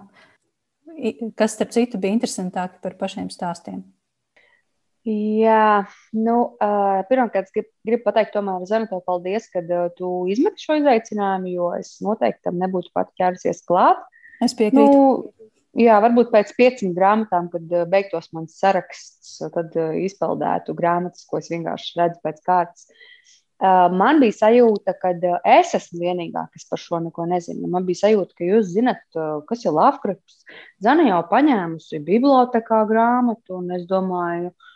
kas, 1.37 1.55
starp 1.55 1.73
citu, 1.73 2.01
bija 2.01 2.17
interesantāki 2.17 2.81
par 2.83 2.97
pašiem 2.99 3.29
stāstiem. 3.33 3.83
Jā, 5.05 5.85
nu, 6.17 6.35
uh, 6.57 7.03
pirmkārt, 7.05 7.51
gribu 7.53 7.69
grib 7.85 8.01
pateikt, 8.07 8.31
tomēr, 8.33 8.63
tev 8.89 9.03
paldies, 9.05 9.45
ka 9.53 9.61
uh, 9.61 9.91
tu 9.93 10.09
izmeti 10.33 10.65
šo 10.65 10.79
izaicinājumu, 10.79 11.51
jo 11.53 11.67
es 11.77 11.91
noteikti 12.01 12.47
tam 12.47 12.57
nebūtu 12.57 12.89
pat 12.95 13.11
ķērusies 13.21 13.61
klāt. 13.69 14.01
Es 14.41 14.57
piekrītu. 14.57 14.89
Nu, 14.89 15.53
jā, 15.77 15.99
varbūt 16.01 16.33
pēc 16.33 16.55
pieciem 16.57 16.97
grāmatām, 16.97 17.51
kad 17.53 17.69
uh, 17.69 17.85
beigtos 17.85 18.31
mans 18.33 18.57
saraksts, 18.57 19.37
tad 19.53 19.77
uh, 19.77 19.93
izpildētu 20.07 20.73
grāmatas, 20.73 21.27
ko 21.29 21.37
es 21.37 21.53
vienkārši 21.53 21.99
redzu 22.01 22.23
pēc 22.25 22.41
kārtas. 22.49 22.89
Uh, 23.61 23.85
man 23.93 24.17
bija 24.19 24.41
sajūta, 24.41 24.97
ka 24.99 25.13
uh, 25.21 25.37
es 25.61 25.77
esmu 25.77 26.01
vienīgā, 26.01 26.49
kas 26.49 26.65
par 26.65 26.81
šo 26.81 27.05
neko 27.05 27.29
nezina. 27.29 27.69
Man 27.69 27.85
bija 27.85 28.07
sajūta, 28.07 28.33
ka 28.41 28.49
jūs 28.49 28.73
zinat, 28.73 29.05
uh, 29.13 29.37
kas 29.45 29.69
ir 29.69 29.77
Lovecrafts. 29.77 30.41
Zana 30.83 31.05
jau 31.13 31.21
paņēmusi 31.29 32.01
bibliotekā 32.09 32.87
grāmatu, 32.89 33.61
un 33.61 33.77
es 33.77 33.85
domāju, 33.85 34.49
ka 34.49 34.73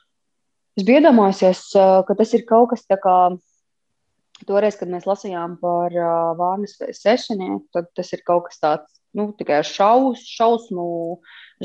Es 0.80 0.86
biju 0.88 1.02
iedomājusies, 1.02 1.74
ka 2.08 2.16
tas 2.16 2.30
ir 2.38 2.46
kaut 2.48 2.70
kas 2.72 2.86
tāds. 2.88 3.42
Toreiz, 4.48 4.78
kad 4.80 4.88
mēs 4.88 5.04
lasījām 5.04 5.58
par 5.60 5.92
Vārnas 6.40 6.78
sešinieku, 6.96 7.66
tad 7.76 7.90
tas 7.98 8.14
ir 8.16 8.22
kaut 8.24 8.46
kas 8.46 8.62
tāds, 8.62 8.94
nu, 9.12 9.26
tikai 9.36 9.58
šaus, 9.68 10.22
šausmu 10.24 10.86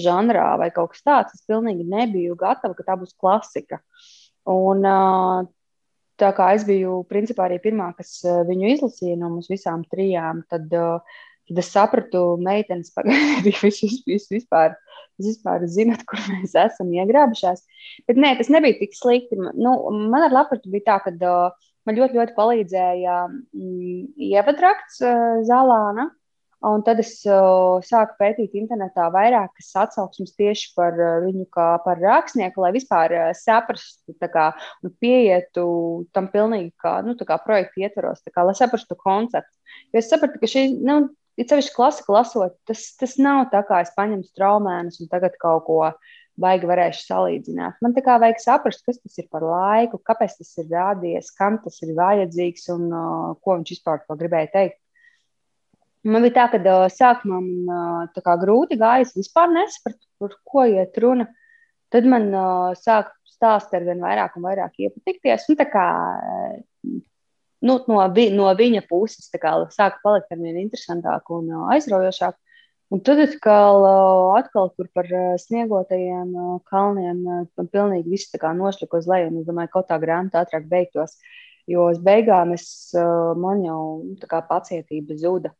žanrā 0.02 0.48
vai 0.58 0.72
kaut 0.74 0.96
kas 0.96 1.04
tāds. 1.06 1.36
Es 1.38 1.46
pilnīgi 1.46 1.86
nebiju 1.86 2.34
gatava, 2.40 2.74
ka 2.74 2.88
tā 2.88 2.96
būs 2.98 3.14
klasika. 3.14 3.78
Un, 4.50 4.82
tā 6.18 6.32
kā 6.34 6.50
es 6.58 6.66
biju 6.66 7.04
principā 7.06 7.46
arī 7.46 7.60
pirmā, 7.62 7.92
kas 7.94 8.16
viņu 8.50 8.72
izlasīja 8.72 9.20
no 9.20 9.30
mums 9.36 9.52
visām 9.52 9.86
trijām, 9.94 10.42
tad, 10.50 10.66
tad 10.74 11.62
es 11.62 11.70
sapratu, 11.70 12.32
meitenes 12.42 12.90
visu 13.62 14.34
vispār 14.34 14.74
Jūs 15.18 15.34
vispār 15.34 15.66
zināt, 15.70 16.02
kur 16.08 16.20
mēs 16.30 16.56
esam 16.58 16.90
iegrābušās. 16.94 17.62
Bet 18.08 18.18
nē, 18.20 18.34
tas 18.40 18.50
nebija 18.52 18.80
tik 18.80 18.96
slikti. 18.98 19.38
Nu, 19.38 19.76
man 20.10 20.26
ar 20.26 20.34
Latviju 20.34 20.74
bija 20.74 20.90
tā, 20.90 20.98
ka 21.06 21.14
uh, 21.14 21.70
man 21.86 22.00
ļoti, 22.00 22.20
ļoti 22.20 22.36
palīdzēja 22.36 23.22
mm, 23.30 24.04
ievadrakts 24.32 25.00
uh, 25.04 25.40
Zālāna. 25.48 26.10
Un 26.64 26.80
tad 26.80 27.00
es 27.02 27.18
uh, 27.28 27.76
sāku 27.84 28.14
pētīt 28.16 28.54
internetā 28.56 29.10
vairākas 29.12 29.66
atsauksmes 29.82 30.32
tieši 30.38 30.70
par 30.72 30.94
uh, 30.96 31.18
viņu 31.20 31.44
kā 31.52 31.66
par 31.84 32.00
rakstnieku, 32.00 32.62
lai 32.64 32.70
vispār 32.72 33.12
uh, 33.12 33.24
saprastu 33.36 34.14
kā, 34.32 34.46
un 34.80 34.94
pieietu 35.02 35.66
tam 36.16 36.30
pilnīgi 36.32 36.72
kā, 36.80 36.94
nu, 37.04 37.18
kā 37.20 37.36
projekta 37.44 37.84
ietvaros, 37.84 38.24
kā, 38.32 38.46
lai 38.48 38.56
saprastu 38.56 38.96
konceptu. 38.96 39.52
Jo 39.92 40.00
es 40.00 40.08
sapratu, 40.08 40.40
ka 40.40 40.48
šī 40.48 40.64
nu, 40.80 41.02
ir 41.38 41.48
sevišķi 41.48 41.74
klasiku 41.76 42.14
lasot, 42.16 42.56
tas, 42.68 42.84
tas 43.00 43.16
nav 43.22 43.48
tā 43.52 43.64
kā 43.68 43.80
es 43.84 43.92
paņemu 43.96 44.26
straumēnus 44.28 45.00
un 45.02 45.10
tagad 45.12 45.36
kaut 45.40 45.66
ko 45.68 45.80
baigi 46.40 46.66
varēšu 46.66 47.04
salīdzināt. 47.06 47.76
Man 47.84 47.94
tā 47.94 48.02
kā 48.06 48.16
vajag 48.22 48.40
saprast, 48.42 48.82
kas 48.86 48.98
tas 48.98 49.20
ir 49.22 49.28
par 49.30 49.44
laiku, 49.46 50.00
kāpēc 50.02 50.38
tas 50.40 50.50
ir 50.62 50.70
rādies, 50.72 51.30
kam 51.38 51.60
tas 51.62 51.78
ir 51.84 51.94
vajadzīgs 51.98 52.66
un 52.74 52.88
uh, 52.90 53.36
ko 53.42 53.58
viņš 53.60 53.74
vispār 53.76 54.02
gribēja 54.18 54.50
teikt. 54.56 54.80
Man 56.04 56.26
bija 56.26 56.34
tā, 56.36 56.48
ka 56.52 56.60
uh, 56.60 56.86
sākumā 56.92 57.38
man 57.40 58.04
uh, 58.10 58.36
grūti 58.42 58.76
gājas, 58.80 59.14
vispār 59.16 59.52
nesapratu, 59.54 60.02
par 60.20 60.34
ko 60.44 60.66
iet 60.68 60.98
runa. 61.00 61.30
Tad 61.94 62.08
man 62.10 62.28
uh, 62.34 62.74
sāk 62.76 63.14
stāstīt 63.30 63.78
ar 63.78 63.86
vien 63.86 64.02
vairāk 64.02 64.34
un 64.36 64.44
vairāk 64.48 64.82
iepatikties. 64.82 65.46
Un, 65.48 65.62
kā, 65.70 65.86
nu, 67.64 67.78
no, 67.88 68.00
vi, 68.14 68.28
no 68.34 68.50
viņa 68.56 68.84
puses 68.88 69.30
kā, 69.32 69.54
sāka 69.72 70.02
palikt 70.04 70.32
ar 70.32 70.40
vien 70.40 70.60
interesantāk 70.60 71.30
un 71.34 71.48
uh, 71.52 71.68
aizraujošāk. 71.74 72.36
Un 72.92 73.00
tad 73.02 73.22
atkal, 73.24 73.80
uh, 73.80 74.34
atkal 74.38 74.68
kur 74.76 74.90
par 74.94 75.08
uh, 75.08 75.32
sniegotajiem 75.40 76.36
kalniem, 76.68 77.24
pilnīgi 77.56 78.12
viss 78.12 78.36
nošļuka 78.60 79.00
uz 79.00 79.10
leju. 79.10 79.32
Es 79.40 79.48
domāju, 79.48 79.72
ka 79.72 79.80
kaut 79.80 79.90
tā 79.90 79.98
grāmata 80.02 80.44
ātrāk 80.44 80.68
beigtos, 80.68 81.16
jo 81.66 81.88
uz 81.90 81.98
beigām 81.98 82.52
es, 82.54 82.92
man 82.94 83.64
jau 83.64 83.80
tā 84.20 84.28
kā 84.30 84.44
pacietība 84.44 85.16
zuda. 85.16 85.54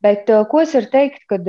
Bet, 0.00 0.30
ko 0.48 0.62
es 0.62 0.72
varu 0.72 0.88
teikt, 0.88 1.26
kad 1.28 1.44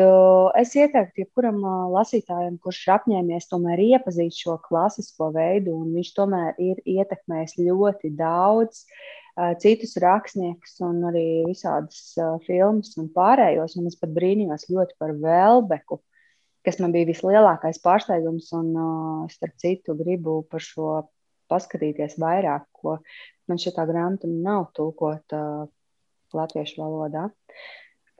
es 0.59 0.73
ieteiktu 0.75 1.23
jebkuram 1.23 1.61
lasītājam, 1.93 2.57
kurš 2.59 2.81
ir 2.83 2.93
apņēmies 2.97 3.47
tomēr 3.47 3.79
iepazīt 3.79 4.35
šo 4.35 4.57
klasisko 4.65 5.29
veidu, 5.35 5.77
un 5.77 5.93
viņš 5.95 6.09
tomēr 6.17 6.59
ir 6.59 6.81
ietekmējis 6.83 7.55
ļoti 7.61 8.11
daudz 8.19 8.83
uh, 8.83 9.20
citus 9.61 9.95
rakstniekus 10.01 10.77
un 10.85 11.01
arī 11.09 11.25
visādas 11.47 12.13
filmas 12.45 12.95
un 12.99 13.09
pārējos. 13.13 13.77
Un 13.79 13.89
es 13.89 13.97
pat 13.99 14.13
brīnījos 14.15 14.69
ļoti 14.71 14.97
par 15.01 15.13
Velbeku, 15.17 16.01
kas 16.65 16.79
man 16.83 16.93
bija 16.95 17.09
vislielākais 17.09 17.81
pārsteigums, 17.83 18.51
un 18.57 19.27
starp 19.31 19.57
citu 19.61 19.95
gribu 19.97 20.41
par 20.51 20.63
šo 20.63 21.01
paskatīties 21.51 22.17
vairāk, 22.21 22.67
ko 22.71 22.97
man 23.49 23.59
šī 23.59 23.73
grāmata 23.75 24.29
nav 24.29 24.69
tulkota 24.77 25.67
latviešu 26.35 26.79
valodā. 26.79 27.29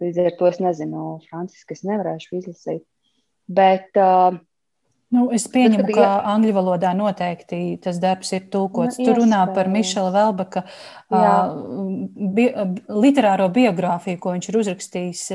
Līdz 0.02 0.24
ar 0.24 0.38
to 0.40 0.48
es 0.50 0.58
nezinu, 0.64 1.20
Franciski, 1.30 1.78
es 1.78 1.84
nevarēšu 1.86 2.40
izlasīt. 2.40 2.84
Bet, 3.52 3.92
uh, 4.00 4.40
Nu, 5.12 5.26
es 5.36 5.44
pieņemu, 5.52 5.90
ka 5.92 6.10
angļu 6.32 6.54
valodā 6.56 6.94
noteikti 6.96 7.76
tas 7.84 8.00
darbs 8.00 8.32
ir 8.38 8.46
tulkots. 8.54 9.00
Nu, 9.00 9.10
Tur 9.10 9.22
runā 9.24 9.42
par 9.56 9.68
Mišela 9.72 10.12
Velbaka 10.16 10.64
uh, 10.64 11.56
bi 12.36 12.48
literāro 12.88 13.50
biogrāfiju, 13.52 14.22
ko 14.24 14.36
viņš 14.38 14.52
ir 14.52 14.60
uzrakstījis 14.62 15.26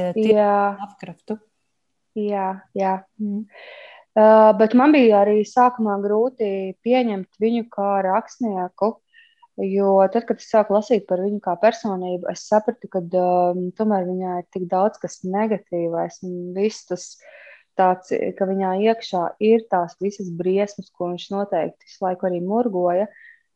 Lovecraftu. 0.81 1.37
Jā, 2.17 2.49
jā. 2.77 2.95
Mm. 3.21 3.45
Uh, 4.17 4.51
bet 4.57 4.73
man 4.73 4.97
bija 4.97 5.21
arī 5.27 5.43
sākumā 5.45 5.99
grūti 6.01 6.49
pieņemt 6.81 7.37
viņu 7.43 7.67
kā 7.69 7.99
rakstnieku, 8.07 8.95
Jo 9.57 10.03
tad, 10.13 10.27
kad 10.29 10.37
es 10.37 10.51
sāku 10.53 10.75
lasīt 10.77 11.07
par 11.09 11.23
viņu 11.25 11.39
kā 11.41 11.55
personību, 11.57 12.29
es 12.29 12.43
sapratu, 12.45 12.91
ka 12.93 13.01
um, 13.01 13.71
tomēr 13.77 14.05
viņā 14.05 14.35
ir 14.43 14.49
tik 14.53 14.67
daudz 14.69 15.01
kas 15.01 15.23
negatīvais 15.25 16.21
un 16.29 16.51
viss 16.57 16.85
tas 16.91 17.07
tāds, 17.79 18.13
ka 18.39 18.49
viņā 18.49 18.75
iekšā 18.89 19.23
ir 19.45 19.65
tās 19.71 19.97
visas 20.03 20.29
briesmas, 20.33 20.91
ko 20.91 21.13
viņš 21.13 21.31
noteikti 21.35 21.89
visu 21.89 22.05
laiku 22.05 22.29
arī 22.29 22.43
murgoja. 22.45 23.07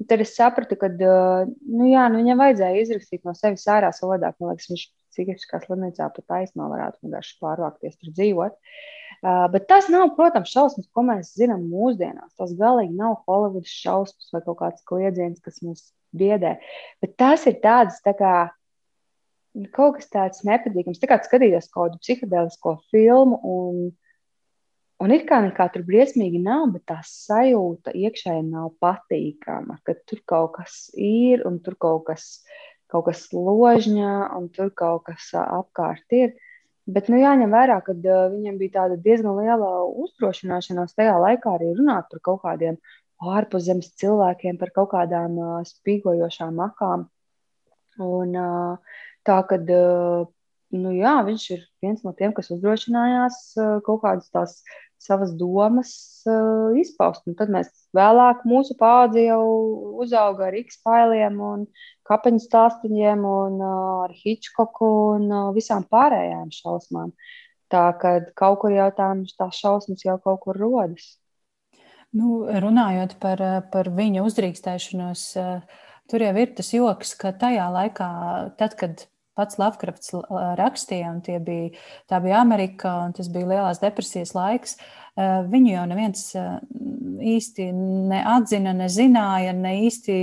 Un 0.00 0.08
tad 0.08 0.22
es 0.24 0.32
sapratu, 0.32 0.78
ka 0.80 0.88
uh, 0.88 1.50
nu, 1.68 1.90
jā, 1.90 2.06
nu, 2.08 2.22
viņam 2.22 2.40
vajadzēja 2.40 2.84
izrakstīt 2.86 3.26
no 3.28 3.34
sevis 3.36 3.66
ārā 3.68 3.90
savādāk. 3.92 4.38
Man 4.40 4.54
liekas, 4.54 4.70
viņš 4.72 4.86
psihiskā 5.12 5.60
slimnīcā 5.64 6.06
pat 6.14 6.26
taisno 6.30 6.70
varētu 6.70 7.04
vienkārši 7.04 7.36
pārvākties 7.42 7.98
tur 7.98 8.14
dzīvot. 8.16 8.56
Uh, 9.20 9.44
bet 9.52 9.66
tas 9.68 9.90
nav, 9.92 10.14
protams, 10.16 10.52
šausmas, 10.54 10.88
ko 10.96 11.04
mēs 11.04 11.34
zinām 11.36 11.66
mūsdienās. 11.68 12.32
Tas 12.40 12.54
galīgi 12.56 12.96
nav 12.96 13.18
Holivudas 13.26 13.74
šausmas 13.82 14.32
vai 14.32 14.40
kaut 14.46 14.60
kāds 14.62 14.86
kliedziens, 14.88 15.42
kas 15.44 15.60
mūs 15.64 15.90
biedē. 16.16 16.56
Bet 17.04 17.18
tas 17.20 17.44
ir 17.50 17.58
tāds 17.60 18.00
tā 18.06 18.14
kā, 18.16 18.34
kaut 19.76 19.98
kas 19.98 20.08
tāds 20.12 20.44
nepatīkams. 20.46 21.00
Tā 21.02 21.10
kā 21.10 21.20
skatīties 21.24 21.68
kaut 21.68 21.90
kādu 21.90 22.00
psihedēlisko 22.04 22.76
filmu, 22.92 23.40
un, 23.44 23.90
un 25.00 25.14
it 25.14 25.26
kā 25.28 25.40
nekā 25.44 25.66
tur 25.74 25.84
briesmīgi 25.88 26.40
nav, 26.44 26.68
bet 26.74 26.84
tā 26.90 26.98
sajūta 27.06 27.94
iekšēji 27.96 28.44
nav 28.50 28.72
patīkama. 28.82 29.80
Ka 29.86 29.96
tur 30.08 30.22
kaut 30.28 30.54
kas 30.58 30.76
ir, 30.94 31.44
un 31.48 31.58
tur 31.64 31.76
kaut 31.80 32.06
kas, 32.10 32.28
kaut 32.92 33.08
kas 33.08 33.26
ložņā, 33.34 34.14
un 34.36 34.48
tur 34.54 34.72
kaut 34.76 35.06
kas 35.08 35.30
apkārt 35.40 36.16
ir. 36.16 36.34
Bet 36.90 37.10
nu, 37.12 37.20
jāņem 37.20 37.52
vērā, 37.54 37.78
ka 37.86 37.94
viņam 37.94 38.56
bija 38.58 38.88
diezgan 38.96 39.36
liela 39.38 39.70
uzdrošināšanās 40.04 40.96
tajā 40.98 41.14
laikā 41.22 41.54
arī 41.54 41.70
runāt 41.78 42.08
par 42.10 42.22
kaut 42.26 42.42
kādiem 42.46 42.80
ārpuszemes 43.20 43.92
cilvēkiem, 44.00 44.58
par 44.58 44.72
kaut 44.74 44.90
kādām 44.94 45.36
spīgojošām 45.68 46.56
makām. 46.56 47.06
Un, 48.00 48.36
tā 49.28 49.38
kad 49.48 49.68
nu, 50.74 50.92
jā, 50.94 51.16
viņš 51.26 51.44
ir 51.54 51.64
viens 51.82 52.04
no 52.06 52.12
tiem, 52.16 52.34
kas 52.36 52.50
uzdrošinājās 52.54 53.40
uh, 53.58 53.72
kaut 53.86 54.02
kādas 54.04 54.30
tās 54.32 54.56
savas 55.00 55.32
domas 55.36 55.92
uh, 56.28 56.76
izpaust. 56.78 57.24
Un 57.28 57.36
tad 57.38 57.52
mēs 57.52 57.70
vēlāk, 57.96 58.44
mūsu 58.48 58.76
paudze 58.78 59.24
jau 59.24 59.42
uzauga 60.02 60.48
ar 60.50 60.58
X-failiem 60.60 61.40
un 61.42 61.66
kapeņu 62.08 62.42
stāstiem, 62.44 63.24
un 63.24 63.58
uh, 63.58 64.06
ar 64.06 64.14
Hitchcocku 64.14 64.90
un 65.16 65.30
visām 65.56 65.86
pārējām 65.90 66.50
šausmām. 66.54 67.14
Tā 67.70 67.86
kā 68.02 68.16
kaut 68.34 68.62
kur 68.64 68.74
jau 68.74 68.90
tās 68.94 69.58
šausmas 69.58 70.02
jau 70.04 70.18
kaut 70.22 70.42
kur 70.42 70.58
rodas. 70.58 71.14
Nu, 72.10 72.42
runājot 72.50 73.14
par, 73.22 73.38
par 73.70 73.86
viņa 73.94 74.24
uzdrīkstēšanos, 74.26 75.20
tur 76.10 76.24
jau 76.24 76.32
ir 76.42 76.50
tas 76.58 76.72
joks, 76.74 77.14
ka 77.14 77.30
tajā 77.38 77.68
laikā, 77.70 78.08
tad, 78.58 78.74
kad 78.80 79.04
pats 79.40 79.58
Lovecrafts 79.60 80.14
rakstīja, 80.60 81.16
un 81.16 81.20
bija, 81.24 81.74
tā 82.10 82.20
bija 82.22 82.40
Amerika, 82.44 83.00
un 83.06 83.16
tas 83.16 83.32
bija 83.32 83.48
lielās 83.54 83.80
depresijas 83.82 84.36
laiks. 84.36 84.76
Viņu 85.20 85.72
jau 85.72 85.82
neviens 85.90 86.22
īsti 87.20 87.66
neatzina, 87.74 88.72
nezināja, 88.78 89.52
ne 89.56 89.74
īsti 89.88 90.14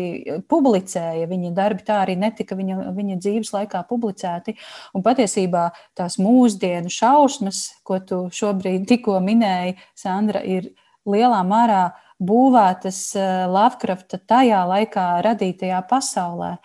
publicēja. 0.49 1.27
Viņa 1.29 1.51
darbi 1.57 1.85
tā 1.85 1.99
arī 2.05 2.15
netika 2.17 2.57
viņa, 2.57 2.79
viņa 2.95 3.19
dzīves 3.21 3.53
laikā 3.53 3.83
publicēti. 3.89 4.55
Un 4.97 5.05
patiesībā 5.05 5.67
tās 5.97 6.17
mūsdienu 6.21 6.89
šausmas, 6.93 7.65
ko 7.85 7.99
tu 7.99 8.23
šobrīd 8.33 8.87
tikko 8.89 9.19
minēji, 9.21 9.77
Sandra, 9.97 10.41
ir 10.41 10.71
lielā 11.07 11.43
mērā 11.47 11.83
būvētas 12.19 12.99
Lovecrafta 13.51 14.17
tajā 14.17 14.63
laikā 14.69 15.07
radītajā 15.25 15.81
pasaulē. 15.89 16.55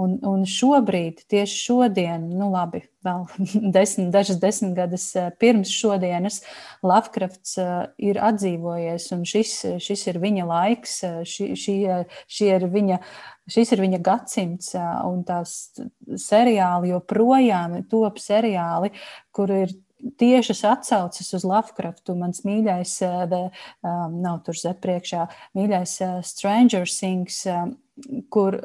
Un, 0.00 0.14
un 0.24 0.46
šobrīd, 0.48 1.18
tieši 1.28 1.58
šodien, 1.66 2.22
nu 2.38 2.48
labi, 2.48 2.80
vēl 3.04 3.26
desmit, 3.76 4.08
dažas 4.14 4.38
desmitgades 4.40 5.04
eh, 5.20 5.28
pirms 5.36 5.72
šodienas, 5.72 6.40
Lovecrafts 6.86 7.58
eh, 7.60 7.74
ir 8.10 8.20
atdzīvojies, 8.24 9.10
un 9.12 9.26
šis, 9.28 9.52
šis 9.84 10.06
ir 10.08 10.20
viņa 10.22 10.48
laiks, 10.48 10.96
eh, 11.04 11.20
šī, 11.28 11.50
šī, 11.60 11.76
šī 12.24 12.50
ir 12.54 12.66
viņa, 12.72 12.98
šis 13.52 13.74
ir 13.76 13.84
viņa 13.84 14.00
gadsimts, 14.06 14.72
un 15.08 15.22
tās 15.28 15.56
seriāli 16.24 16.94
joprojām 16.94 17.82
top 17.92 18.22
seriāli, 18.22 18.94
kur 19.34 19.52
ir 19.52 19.76
tiešas 20.18 20.64
atsauces 20.66 21.32
uz 21.36 21.46
Lovecraftu. 21.46 22.16
Mans 22.18 22.44
mīļais, 22.46 22.98
um, 23.06 24.20
nav 24.22 24.42
tur 24.46 24.58
zem 24.58 24.78
priekšā, 24.82 25.26
mīļais 25.58 25.98
Stranger 26.26 26.88
Things, 26.90 27.44
kur 28.32 28.58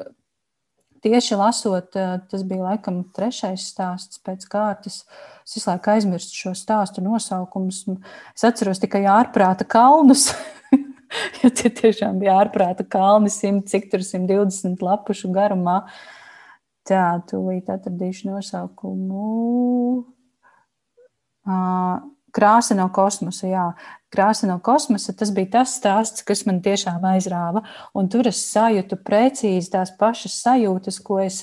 tieši 1.02 1.34
lasot, 1.34 1.96
eh, 1.96 2.18
tas 2.30 2.42
bija 2.42 2.72
laikam 2.72 3.02
trešais 3.14 3.66
stāsts 3.70 4.20
pēc 4.24 4.46
kārtas. 4.50 5.04
Es 5.46 5.56
visu 5.56 5.70
laiku 5.70 5.92
aizmirstu 5.94 6.34
šo 6.42 6.54
stāstu 6.58 7.02
nosaukumus. 7.04 7.84
Es 8.34 8.44
atceros 8.44 8.82
tikai 8.82 9.04
ārprāta 9.08 9.66
kalnus. 9.68 10.28
jo 11.42 11.50
tie 11.50 11.70
tiešām 11.70 12.18
bija 12.20 12.38
ārprāta 12.42 12.86
kalni, 12.88 13.30
100, 13.32 13.64
cik 13.70 13.90
tur 13.92 14.04
120 14.04 14.82
lapušu 14.84 15.32
garumā. 15.34 15.82
Tā, 16.88 17.20
tūlīt 17.28 17.68
atradīšu 17.68 18.30
nosaukumu. 18.30 20.17
Krāsa 22.38 22.76
no 22.76 22.88
kosmosa, 22.92 23.46
jā. 23.48 23.64
Krāsa 24.12 24.48
no 24.48 24.58
kosmosa, 24.64 25.14
tas 25.16 25.30
bija 25.36 25.58
tas 25.58 25.74
stāsts, 25.78 26.24
kas 26.24 26.44
man 26.48 26.60
tiešām 26.64 27.04
aizrāva. 27.10 27.62
Un 27.96 28.08
tur 28.12 28.28
es 28.28 28.40
sajūtu 28.52 29.00
precīzi 29.04 29.72
tās 29.72 29.92
pašas 30.00 30.36
sajūtas, 30.44 31.00
ko 31.04 31.18
es, 31.24 31.42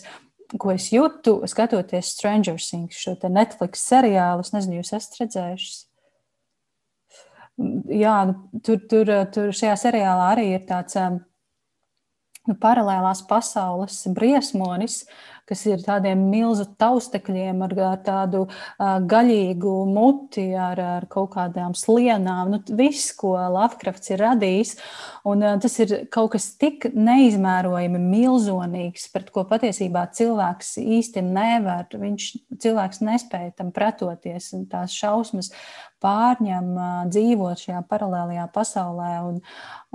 ko 0.61 0.73
es 0.73 0.91
jūtu, 0.93 1.39
skatoties 1.49 2.13
Stranger 2.17 2.57
Things, 2.61 3.01
šo 3.01 3.15
Netflix 3.33 3.85
seriālu. 3.85 4.45
Es 4.45 4.53
nezinu, 4.55 4.79
jūs 4.81 4.93
esat 4.97 5.21
redzējuši. 5.23 5.75
Jā, 7.95 8.17
nu, 8.29 8.59
tur, 8.65 8.81
tur, 8.89 9.13
tur 9.31 9.53
šajā 9.55 9.77
seriālā 9.87 10.33
arī 10.33 10.49
ir 10.57 10.65
tāds 10.67 10.97
nu, 10.99 12.57
paralēlās 12.61 13.23
pasaules 13.29 14.01
briesmonis, 14.17 15.05
uh, 15.05 15.34
kas 15.49 15.65
ir 15.69 15.83
tādiem 15.85 16.25
milzu 16.31 16.65
taustekļiem, 16.81 17.61
ar, 17.65 17.75
ar 17.91 18.01
tādu 18.05 18.43
uh, 18.47 18.97
gaļīgu 19.05 19.73
muti, 19.89 20.47
ar, 20.57 20.81
ar 20.99 21.07
kaut 21.11 21.33
kādām 21.35 21.75
slienām. 21.77 22.53
Nu, 22.53 22.61
viss, 22.77 23.13
ko 23.17 23.35
Lovecrafts 23.37 24.13
ir 24.13 24.23
radījis, 24.23 24.75
un 25.27 25.45
uh, 25.45 25.55
tas 25.61 25.77
ir 25.83 25.95
kaut 26.13 26.33
kas 26.35 26.49
tik 26.61 26.89
neizmērojami 26.93 28.01
milzīgs, 28.01 29.09
pret 29.13 29.31
ko 29.35 29.45
patiesībā 29.49 30.07
cilvēks 30.17 30.75
īsti 30.83 31.25
nevar. 31.25 31.89
Viņš 31.95 32.29
cilvēks 32.61 33.03
nespēja 33.05 33.55
tam 33.59 33.73
pretoties, 33.75 34.51
un 34.57 34.65
tās 34.71 34.95
šausmas 34.95 35.51
pārņem, 36.05 36.69
dzīvot 37.09 37.65
šajā 37.65 37.81
paralēlajā 37.89 38.45
pasaulē 38.53 39.11
un, 39.25 39.41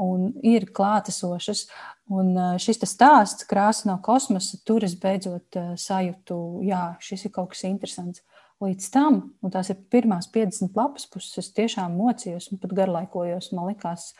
un 0.01 0.29
ir 0.47 0.69
klātesošas. 0.75 1.67
Un 2.11 2.35
šis 2.59 2.81
stāsts, 2.90 3.46
krāsa 3.46 3.87
no 3.87 3.96
kosmosa, 4.03 4.59
tur 4.66 4.83
es 4.87 4.96
beidzot 4.99 5.59
sajūtu, 5.79 6.38
jā, 6.66 6.83
šis 7.07 7.29
ir 7.29 7.35
kaut 7.37 7.53
kas 7.53 7.62
interesants. 7.68 8.25
Līdz 8.61 8.88
tam, 8.92 9.20
un 9.40 9.53
tās 9.55 9.70
ir 9.73 9.79
pirmās 9.92 10.27
50 10.35 10.75
lapas 10.77 11.07
puses, 11.09 11.38
es 11.40 11.55
tiešām 11.57 11.94
mocījos 11.96 12.51
un 12.51 12.61
pat 12.61 12.75
garlaikojos. 12.77 13.53
Man 13.57 13.70
likās, 13.70 14.11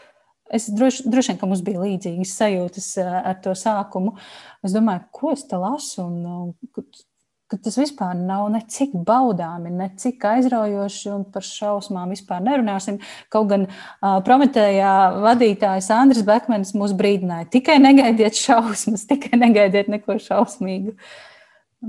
es 0.48 0.70
droši, 0.72 1.11
droši 1.11 1.33
vien, 1.33 1.40
ka 1.42 1.48
mums 1.50 1.64
bija 1.66 1.83
līdzīgas 1.83 2.37
sajūtas 2.38 2.88
ar 3.03 3.37
to 3.44 3.53
sākumu. 3.59 4.14
Es 4.64 4.72
domāju, 4.76 5.05
ko 5.18 5.35
es 5.35 5.44
te 5.50 5.61
lasu, 5.61 6.07
un 6.07 6.55
ka 7.51 7.59
tas 7.59 7.77
vispār 7.81 8.15
nav 8.15 8.47
necik 8.55 8.93
baudāmi, 9.07 9.73
necik 9.75 10.23
aizraujoši, 10.31 11.11
un 11.11 11.25
par 11.35 11.45
šausmām 11.47 12.13
vispār 12.15 12.43
nerunāsim. 12.47 13.01
Kaut 13.33 13.51
gan 13.51 13.67
uh, 13.67 14.21
Prometējā 14.27 14.93
vadītājs 15.25 15.91
Andris 15.95 16.23
Bekmans 16.27 16.73
mūs 16.79 16.95
brīdināja, 16.99 17.49
tikai 17.57 17.81
negaidiet 17.83 18.39
šausmas, 18.39 19.07
tikai 19.11 19.41
negaidiet 19.41 19.91
neko 19.91 20.19
šausmīgu. 20.23 20.95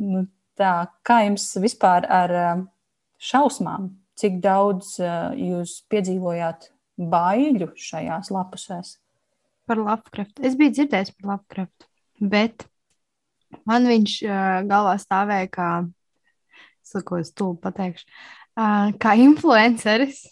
Nu, 0.02 0.26
tā, 0.58 0.74
kā 1.06 1.22
jums 1.28 1.46
vispār 1.62 2.10
ar 2.10 2.36
uh, 2.38 2.66
šausmām? 3.22 3.92
Cik 4.22 4.42
daudz 4.42 4.98
uh, 5.02 5.32
jūs 5.38 5.80
piedzīvojāt 5.92 6.72
baiļu 7.12 7.72
šajās 7.78 8.34
lapusēs? 8.34 8.98
Par 9.70 9.80
Lovecraft. 9.80 10.42
Es 10.42 10.58
biju 10.58 10.74
dzirdējis 10.74 11.14
par 11.16 11.36
Lovecraft, 11.36 11.88
bet 12.34 12.66
Man 13.70 13.88
viņš 13.90 14.18
uh, 14.26 14.60
galvā 14.70 14.98
stāvēja 15.02 15.50
kā, 15.52 15.70
es 16.86 17.34
tūlīt 17.38 17.62
pateikšu, 17.64 18.06
uh, 18.08 18.92
kā 19.02 19.16
influenceris 19.22 20.24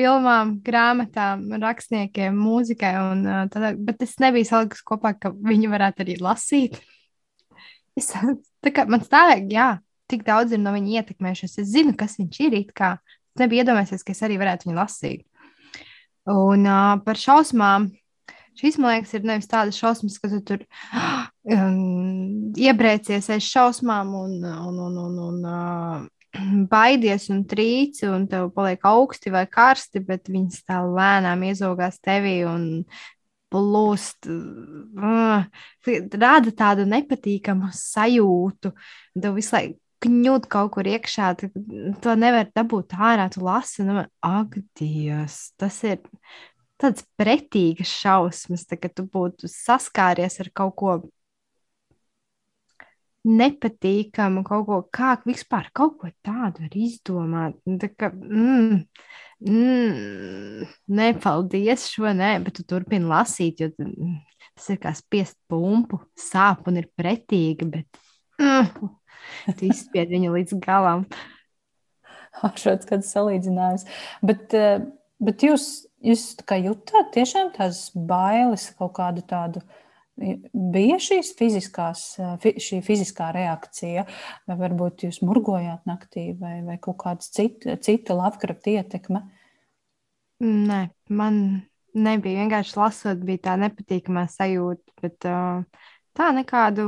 filmām, 0.00 0.54
grāmatām, 0.64 1.44
rakstniekiem, 1.60 2.36
mūzikai. 2.36 2.94
Un, 3.10 3.22
uh, 3.26 3.44
tad, 3.52 3.80
bet 3.84 4.02
es 4.06 4.16
nebiju 4.22 4.48
salikus 4.48 4.84
kopā, 4.86 5.12
ka 5.18 5.32
viņi 5.34 5.72
varētu 5.72 6.06
arī 6.06 6.16
lasīt. 6.22 6.80
Es, 7.98 8.12
kā, 8.64 8.86
man 8.88 9.04
stāvēja, 9.04 9.46
jā, 9.52 9.70
tik 10.08 10.24
daudz 10.28 10.54
ir 10.56 10.62
no 10.62 10.72
viņa 10.76 11.00
ietekmējušies. 11.00 11.58
Es 11.60 11.72
zinu, 11.74 11.96
kas 11.98 12.16
viņš 12.20 12.42
ir. 12.46 12.60
Es 12.62 13.42
nebiju 13.42 13.64
iedomājies, 13.64 14.04
ka 14.06 14.14
es 14.14 14.22
arī 14.26 14.38
varētu 14.40 14.70
viņu 14.70 14.78
lasīt. 14.78 15.26
Un 16.30 16.64
uh, 16.68 17.00
par 17.04 17.18
šausmām 17.18 17.90
Šis, 18.60 18.76
man 18.76 18.92
liekas, 18.92 19.14
ir 19.16 19.24
nevis 19.24 19.48
tādas 19.48 19.78
šausmas, 19.78 20.18
ka 20.20 20.28
tu 20.28 20.40
tur 20.44 20.64
um, 21.48 22.52
iebrēcies 22.58 23.30
aiz 23.32 23.46
šausmām 23.48 24.14
un, 24.16 24.40
un, 24.44 24.80
un, 24.86 24.98
un, 25.04 25.20
un 25.28 25.46
uh, 25.48 26.00
baidies 26.72 27.28
un 27.32 27.44
trīci, 27.48 28.06
un 28.10 28.26
tev 28.30 28.50
paliek 28.56 28.84
augsti 28.90 29.32
vai 29.34 29.46
karsti, 29.50 30.02
bet 30.06 30.30
viņas 30.30 30.64
tā 30.68 30.82
lēnām 30.84 31.46
iezogās 31.48 32.00
tevī 32.04 32.40
un 32.48 32.66
plūst, 33.50 34.28
uh, 34.30 35.46
rada 36.22 36.52
tādu 36.54 36.86
nepatīkamu 36.86 37.72
sajūtu. 37.74 38.74
Tev 39.18 39.38
visu 39.38 39.56
laiku 39.56 39.80
kņūt 40.00 40.46
kaut 40.48 40.70
kur 40.76 40.88
iekšā, 40.88 41.32
to 42.00 42.14
nevar 42.16 42.48
dabūt 42.56 42.94
ārā, 42.96 43.26
tu 43.32 43.42
lasi, 43.44 43.82
un 43.84 44.04
ak, 44.24 44.56
Dievs, 44.78 45.50
tas 45.60 45.76
ir 45.84 46.00
tādas 46.80 47.04
pretīgas 47.20 47.90
šausmas, 48.00 48.64
tā, 48.68 48.78
ka 48.80 48.88
tu 48.88 49.04
būtu 49.04 49.50
saskāries 49.50 50.40
ar 50.40 50.48
kaut 50.56 50.76
ko 50.80 50.94
nepatīkamu, 53.28 54.42
kaut 54.46 54.66
ko 54.68 54.78
kā 54.94 55.14
vispār 55.26 55.68
kaut 55.76 55.98
ko 56.00 56.10
tādu 56.24 56.64
var 56.64 56.76
izdomāt. 56.78 57.58
Nu, 57.68 57.76
tā 57.80 57.90
kā, 57.92 58.10
mm, 58.14 58.78
mm, 59.48 60.70
nepaldies 61.00 61.88
šo, 61.92 62.08
nē, 62.16 62.36
bet 62.44 62.60
tu 62.60 62.66
turpini 62.68 63.10
lasīt, 63.10 63.60
jo 63.60 63.70
tas 63.76 64.70
ir 64.72 64.80
kā 64.80 64.94
spiest 64.96 65.38
pumpu, 65.50 66.00
sāp 66.18 66.70
un 66.70 66.80
ir 66.80 66.88
pretīgi, 66.96 67.68
bet 67.76 68.00
mm, 68.40 68.88
tu 69.58 69.68
izspied 69.68 70.12
viņu 70.12 70.32
līdz 70.38 70.56
galam. 70.64 71.04
Šāds 72.62 72.88
kāds 72.88 73.12
salīdzinājums. 73.12 73.88
Bet, 74.24 74.52
eh, 74.56 74.82
bet 75.20 75.44
jūs 75.44 75.70
Jūs 76.00 76.38
jutāt 76.64 77.10
tiešām 77.12 77.50
tās 77.52 77.90
bailes, 77.92 78.70
kaut 78.78 78.94
kādu 78.96 79.20
tādu. 79.28 79.60
Bija 80.20 80.98
šīs 81.00 81.32
fiziskās, 81.38 82.04
šī 82.60 82.80
fiziskā 82.84 83.30
reakcija, 83.32 84.04
vai 84.48 84.56
varbūt 84.60 85.06
jūs 85.06 85.22
murgojāt 85.24 85.88
naktī, 85.88 86.30
vai, 86.36 86.58
vai 86.66 86.76
kaut 86.82 86.98
kāda 87.00 87.24
cita, 87.24 87.78
cita 87.80 88.16
Lovecraft 88.18 88.68
ietekme? 88.74 89.22
Nē, 90.44 90.82
man 91.08 91.40
nebija. 91.96 92.44
Vienkārši 92.44 92.76
lasot, 92.76 93.24
bija 93.24 93.46
tā 93.48 93.56
nepatīkamā 93.64 94.26
sajūta, 94.28 94.94
bet 95.00 95.18
tā 95.24 96.30
nekādu 96.36 96.86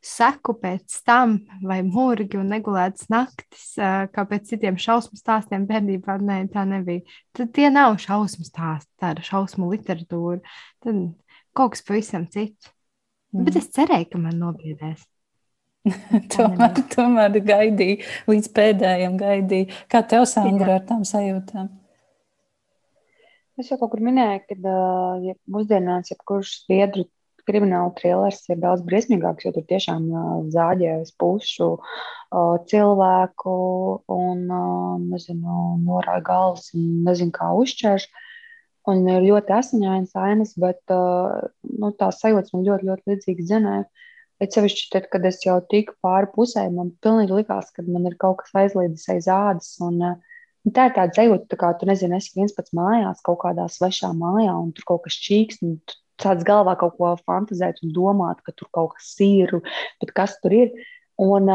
seku 0.00 0.54
pēc 0.56 0.96
tam, 1.04 1.36
vai 1.60 1.82
mūrgi 1.84 2.38
un 2.40 2.48
negulētas 2.54 3.10
naktis, 3.12 3.74
kā 3.76 4.24
pēc 4.28 4.48
citiem 4.54 4.80
šausmu 4.80 5.20
stāstiem 5.20 5.66
bērnībā. 5.68 6.16
Nē, 6.24 6.42
tā 6.52 6.64
nebija. 6.68 7.04
Tad 7.36 7.52
tie 7.56 7.68
nav 7.72 7.98
šausmu 8.00 8.48
stāsti, 8.48 8.90
tā 9.00 9.12
ir 9.12 9.24
šausmu 9.28 9.68
literatūra. 9.74 10.40
Tad 10.80 11.02
kaut 11.60 11.76
kas 11.76 11.84
pavisam 11.86 12.26
cits. 12.32 12.72
Mm. 13.30 13.46
Bet 13.46 13.60
es 13.60 13.70
cerēju, 13.76 14.10
ka 14.12 14.22
man 14.22 14.40
nobiedēs. 14.40 15.04
tomēr, 16.34 16.80
tomēr 16.92 17.36
gaidīju 17.40 18.08
līdz 18.28 18.48
pēdējiem, 18.56 19.14
gaidīju. 19.20 19.78
Kā 19.92 20.02
tev, 20.04 20.26
Sandra, 20.28 20.74
ar 20.76 20.88
tām 20.88 21.06
sajūtām? 21.08 21.70
Es 23.60 23.68
jau 23.68 23.76
kaut 23.80 23.92
kur 23.92 24.02
minēju, 24.04 24.42
ka 24.48 24.74
ja 25.24 25.34
mūsdienās 25.52 26.12
jebkurš 26.12 26.52
biedru 26.68 27.04
krimināla 27.48 27.92
trilers 27.96 28.42
ir 28.48 28.60
daudz 28.60 28.84
briesmīgāks, 28.86 29.46
jo 29.46 29.52
tur 29.56 29.66
tiešām 29.68 30.06
zāģējas 30.54 31.12
pušu 31.20 31.70
cilvēku 32.70 33.54
un, 34.16 34.44
nezinu, 35.10 35.60
norāja 35.84 36.24
galvas 36.30 36.70
un 36.76 37.02
nezinu, 37.08 37.34
kā 37.36 37.50
uzķerš. 37.56 38.08
Un 38.88 39.02
ir 39.12 39.26
ļoti 39.26 39.52
asiņainas 39.52 40.14
ainas, 40.16 40.54
bet 40.60 40.80
nu, 40.92 41.90
tās 42.00 42.22
sajūtas 42.22 42.54
man 42.54 42.64
ļoti, 42.64 42.88
ļoti 42.88 43.12
līdzīgas 43.12 43.50
dzinēja. 43.50 43.84
Bet 44.40 44.56
sevišķi 44.56 44.86
tad, 44.94 45.10
kad 45.12 45.26
es 45.28 45.42
jau 45.44 45.58
tiku 45.68 45.92
pāri 46.00 46.30
pusē, 46.32 46.62
man 46.72 46.94
pilnīgi 47.04 47.42
likās, 47.42 47.68
ka 47.76 47.84
man 47.84 48.08
ir 48.08 48.16
kaut 48.20 48.38
kas 48.40 48.54
aizlīdis 48.62 49.04
aiz 49.12 49.28
ādas. 49.28 49.74
Un, 49.84 50.00
uh, 50.00 50.16
tā 50.68 50.88
ir 50.88 50.96
tāda 50.96 51.16
sajūta, 51.16 51.48
tā 51.48 51.58
kā 51.60 51.70
tu 51.78 51.88
nezini, 51.88 52.18
esi 52.18 52.34
viens 52.36 52.52
pats 52.56 52.74
mājās, 52.76 53.22
kaut 53.24 53.40
kādā 53.44 53.66
svešā 53.70 54.12
mājā, 54.16 54.52
un 54.52 54.72
tur 54.76 54.86
kaut 54.92 55.04
kas 55.06 55.16
čīks, 55.24 55.62
un 55.64 55.78
sāc 56.20 56.42
galvā 56.44 56.76
kaut 56.80 56.98
ko 56.98 57.14
fantazēt 57.24 57.80
un 57.84 57.94
domāt, 57.96 58.42
ka 58.44 58.52
tur 58.52 58.68
kaut 58.76 58.98
kas 58.98 59.14
ir, 59.24 59.56
bet 60.02 60.12
kas 60.16 60.36
tur 60.42 60.56
ir. 60.56 60.74
Un, 61.20 61.48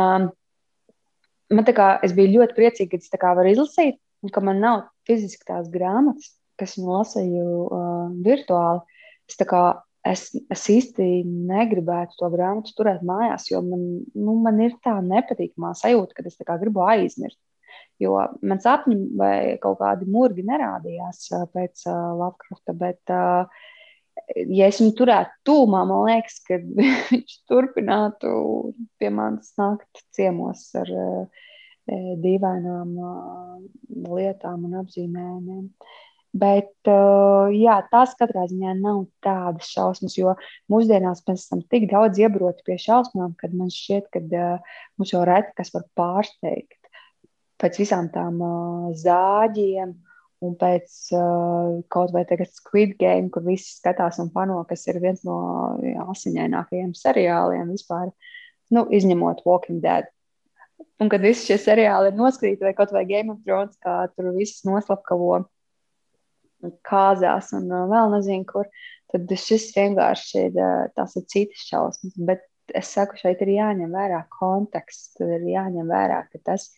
man 1.53 1.69
kā, 1.77 1.89
es 2.05 2.15
biju 2.17 2.39
ļoti 2.39 2.57
priecīga, 2.57 2.95
ka 2.95 3.01
es 3.03 3.13
tā 3.13 3.35
varu 3.37 3.53
izlasīt, 3.53 4.01
un 4.25 4.33
ka 4.33 4.41
man 4.41 4.61
nav 4.63 4.87
fiziski 5.05 5.45
tās 5.45 5.69
grāmatas, 5.73 6.33
kas 6.59 6.77
viņu 6.77 6.93
lasīju 6.93 7.47
uh, 7.65 8.05
virtuāli. 8.25 8.83
Es, 9.29 9.39
kā, 9.49 9.63
es, 10.05 10.27
es 10.53 10.65
īsti 10.71 11.09
negribētu 11.25 12.19
to 12.19 12.29
grāmatu 12.33 12.75
turēt 12.77 13.03
mājās, 13.05 13.49
jo 13.51 13.61
man, 13.65 13.85
nu, 14.13 14.37
man 14.45 14.61
ir 14.63 14.77
tā 14.85 14.99
nepatīkamā 15.05 15.73
sajūta, 15.77 16.17
ka 16.17 16.27
es 16.29 16.39
gribu 16.61 16.85
aizmirst. 16.85 17.39
Jo 18.01 18.17
man 18.43 18.59
sapņi 18.59 18.95
vai 19.15 19.35
kaut 19.63 19.79
kādi 19.79 20.07
murgi 20.11 20.43
nerādījās 20.47 21.29
uh, 21.31 21.45
pēc 21.51 21.85
uh, 21.87 22.11
Lovecrafta, 22.19 22.75
bet 22.75 23.13
uh, 23.15 23.47
ja 24.35 24.69
es 24.69 24.81
viņu 24.81 24.95
turētu 24.99 25.35
tūmā, 25.47 25.83
man 25.87 26.05
liekas, 26.09 26.39
ka 26.47 26.59
viņš 27.11 27.37
turpinātu 27.49 28.31
pie 28.99 29.11
manis 29.13 29.53
nākt 29.59 30.03
ciemos 30.15 30.67
ar 30.79 30.91
uh, 30.91 31.43
dīvainām 32.25 32.95
uh, 32.97 33.61
lietām 34.17 34.65
un 34.67 34.79
apzīmējumiem. 34.81 35.69
Bet 36.35 36.89
uh, 36.91 37.47
jā, 37.55 37.77
tās 37.91 38.15
katrā 38.19 38.43
ziņā 38.49 38.73
nav 38.81 39.05
tādas 39.23 39.69
šausmas, 39.71 40.17
jo 40.19 40.33
mūsdienās 40.71 41.23
mēs 41.29 41.45
esam 41.45 41.61
tik 41.71 41.87
daudz 41.93 42.19
iebroti 42.19 42.65
pie 42.67 42.75
šausmām, 42.81 43.37
ka 43.39 43.47
man 43.53 43.71
šķiet, 43.71 44.09
ka 44.11 44.19
uh, 44.25 44.73
mums 44.99 45.13
jau 45.15 45.23
reti 45.27 45.55
kas 45.55 45.71
var 45.75 45.87
pārsteigt 45.95 46.75
pēc 47.63 47.79
visām 47.79 48.11
tām 48.11 48.41
uh, 48.43 48.89
zāģiem 48.99 49.95
Un 50.43 50.55
pēc 50.59 50.95
kaut 51.91 52.11
vai 52.13 52.25
tagad 52.27 52.51
Squid 52.51 52.97
Game, 52.99 53.31
kur 53.33 53.45
visi 53.45 53.71
skatās 53.77 54.19
un 54.21 54.31
pano, 54.33 54.59
kas 54.69 54.83
ir 54.91 54.99
viens 55.03 55.23
no 55.27 55.37
asiņainākajiem 56.11 56.91
seriāliem 56.97 57.71
vispār, 57.71 58.11
nu, 58.75 58.85
izņemot 58.93 59.45
Walking 59.47 59.81
Dead. 59.83 60.11
Un 60.99 61.11
kad 61.11 61.23
visi 61.23 61.47
šie 61.49 61.57
seriāli 61.59 62.11
ir 62.11 62.19
noskrīti, 62.19 62.63
vai 62.67 62.75
kaut 62.75 62.91
vai 62.95 63.05
Game 63.07 63.31
of 63.31 63.41
Thrones, 63.47 63.79
kā 63.83 64.05
tur 64.11 64.33
viss 64.35 64.65
noslapkavo 64.67 65.45
kāzās 66.87 67.51
un 67.57 67.69
uh, 67.71 67.85
vēl 67.91 68.13
nezinu, 68.17 68.45
kur, 68.49 68.69
tad 69.13 69.31
šis 69.41 69.71
vienkārši 69.75 70.47
ir, 70.49 70.57
uh, 70.59 70.85
tās 70.97 71.15
ir 71.19 71.25
citas 71.31 71.67
šausmas. 71.69 72.15
Bet 72.29 72.45
es 72.73 72.89
saku, 72.95 73.17
šeit 73.21 73.43
ir 73.45 73.53
jāņem 73.55 73.93
vērā 73.93 74.23
konteksts, 74.39 75.13
tad 75.19 75.35
ir 75.37 75.45
jāņem 75.53 75.91
vērā, 75.91 76.23
ka 76.31 76.41
tas 76.51 76.71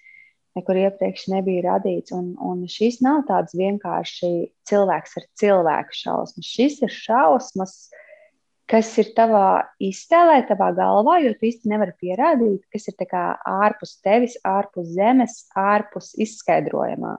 nekur 0.58 0.80
iepriekš 0.82 1.28
nebija 1.32 1.66
radīts. 1.70 2.14
Un, 2.16 2.34
un 2.42 2.66
šīs 2.72 3.00
nav 3.06 3.24
tādas 3.30 3.56
vienkārši 3.58 4.32
cilvēks 4.70 5.18
ar 5.20 5.30
cilvēku 5.42 5.98
šausmas. 6.02 6.50
Šis 6.50 6.82
ir 6.86 6.94
šausmas, 6.94 7.78
kas 8.68 8.90
ir 9.00 9.14
tavā 9.16 9.68
iztēlē, 9.84 10.42
tavā 10.50 10.72
galvā, 10.76 11.20
jo 11.24 11.34
tu 11.38 11.48
īsti 11.50 11.72
nevari 11.72 11.96
pierādīt, 12.02 12.66
kas 12.74 12.90
ir 12.92 13.16
ārpus 13.18 13.98
tevis, 14.04 14.36
ārpus 14.44 14.92
zemes, 14.98 15.46
ārpus 15.56 16.14
izskaidrojumā. 16.20 17.16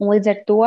Un 0.00 0.14
līdz 0.14 0.32
ar 0.32 0.38
to 0.48 0.62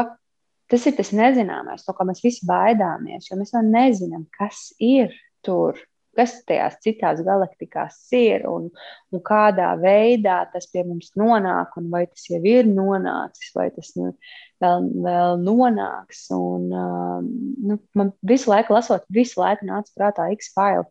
tas 0.73 0.89
ir 0.89 0.97
tas 0.97 1.13
nezināmais, 1.13 1.85
no 1.85 1.93
kā 1.93 2.05
mēs 2.09 2.23
visi 2.25 2.47
baidāmies, 2.49 3.29
jo 3.29 3.37
mēs 3.37 3.53
vēl 3.53 3.73
nezinām, 3.73 4.27
kas 4.39 4.71
ir 4.81 5.13
tur. 5.45 5.77
kas 6.13 6.35
tajās 6.45 6.75
citās 6.83 7.23
galaktikās 7.25 7.95
ir 8.13 8.43
un, 8.45 8.67
un 9.09 9.21
kādā 9.25 9.71
veidā 9.81 10.43
tas 10.53 10.67
pie 10.69 10.83
mums 10.85 11.09
nonāk, 11.17 11.71
un 11.81 11.87
vai 11.89 12.03
tas 12.05 12.27
jau 12.29 12.37
ir 12.45 12.69
nonācis, 12.69 13.49
vai 13.55 13.71
tas 13.73 13.89
nu, 13.97 14.11
vēl, 14.61 14.85
vēl 15.07 15.41
nonāks. 15.41 16.27
Un, 16.37 16.67
uh, 16.69 17.17
nu, 17.65 17.79
man 17.97 18.13
visu 18.21 18.53
laiku 18.53 18.77
lasot, 18.77 19.09
visu 19.09 19.41
laiku 19.41 19.65
nāca 19.71 19.89
prātā 19.97 20.29
X-File. 20.37 20.85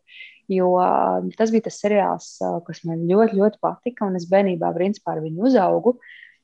Jo 0.51 0.73
uh, 0.75 1.31
tas 1.39 1.55
bija 1.55 1.69
tas 1.69 1.79
seriāls, 1.79 2.33
uh, 2.43 2.59
kas 2.67 2.83
man 2.83 3.07
ļoti, 3.07 3.39
ļoti 3.39 3.63
patika, 3.63 4.11
es 4.19 4.27
bērnībā 4.27 4.73
principā 4.75 5.15
ar 5.15 5.23
viņu 5.23 5.47
uzaugu. 5.47 5.95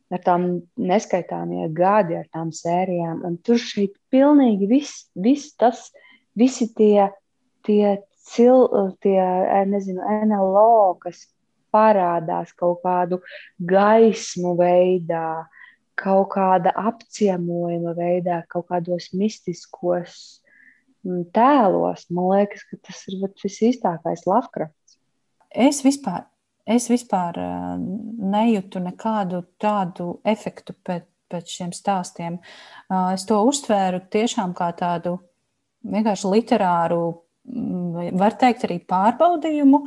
Ar 0.10 0.22
tām 0.26 0.46
neskaitāmiem 0.82 1.74
gadi, 1.78 2.18
ar 2.18 2.26
tām 2.34 2.50
sērijām. 2.56 3.22
Un 3.28 3.38
tur 3.46 3.60
šeit 3.62 3.94
pilnīgi 4.10 4.70
viss, 4.70 5.04
viss 5.14 5.54
tas, 5.60 5.92
visi 6.38 6.66
tie, 6.74 7.12
tie 7.68 8.00
cil, 8.30 8.66
tie, 9.04 9.20
eh, 9.22 9.66
nezinu, 9.70 10.02
NLO, 10.26 10.98
kas 11.04 11.28
parādās 11.74 12.52
kaut 12.58 12.82
kādu 12.84 13.22
gaismu 13.60 14.56
veidā, 14.58 15.46
kaut 16.00 16.32
kāda 16.34 16.74
apciemojuma 16.74 17.94
veidā, 17.98 18.42
kaut 18.50 18.70
kādos 18.72 19.12
mistiskos 19.14 20.42
mm, 21.06 21.30
tēlos. 21.36 22.08
Man 22.10 22.32
liekas, 22.34 22.66
ka 22.70 22.80
tas 22.90 23.06
ir 23.10 23.20
visīstākais 23.44 24.26
Lovecrafts. 24.30 24.98
Es 25.50 25.84
vispār, 25.86 26.26
es 26.68 26.90
vispār 26.92 27.40
eh, 27.40 27.78
nejūtu 28.36 28.82
nekādu 28.84 29.44
tādu 29.62 30.20
efektu 30.28 30.76
pēc, 30.86 31.08
pēc 31.30 31.56
šiem 31.60 31.74
stāstiem. 31.76 32.40
Eh, 32.40 33.14
es 33.14 33.26
to 33.30 33.40
uztvēru 33.48 34.04
tiešām 34.12 34.56
kā 34.58 34.72
tādu 34.78 35.20
vienkārši 35.84 36.36
literāru 36.36 37.04
var 38.20 38.36
teikt, 38.38 38.66
arī 38.68 38.78
pārbaudījumu 38.86 39.80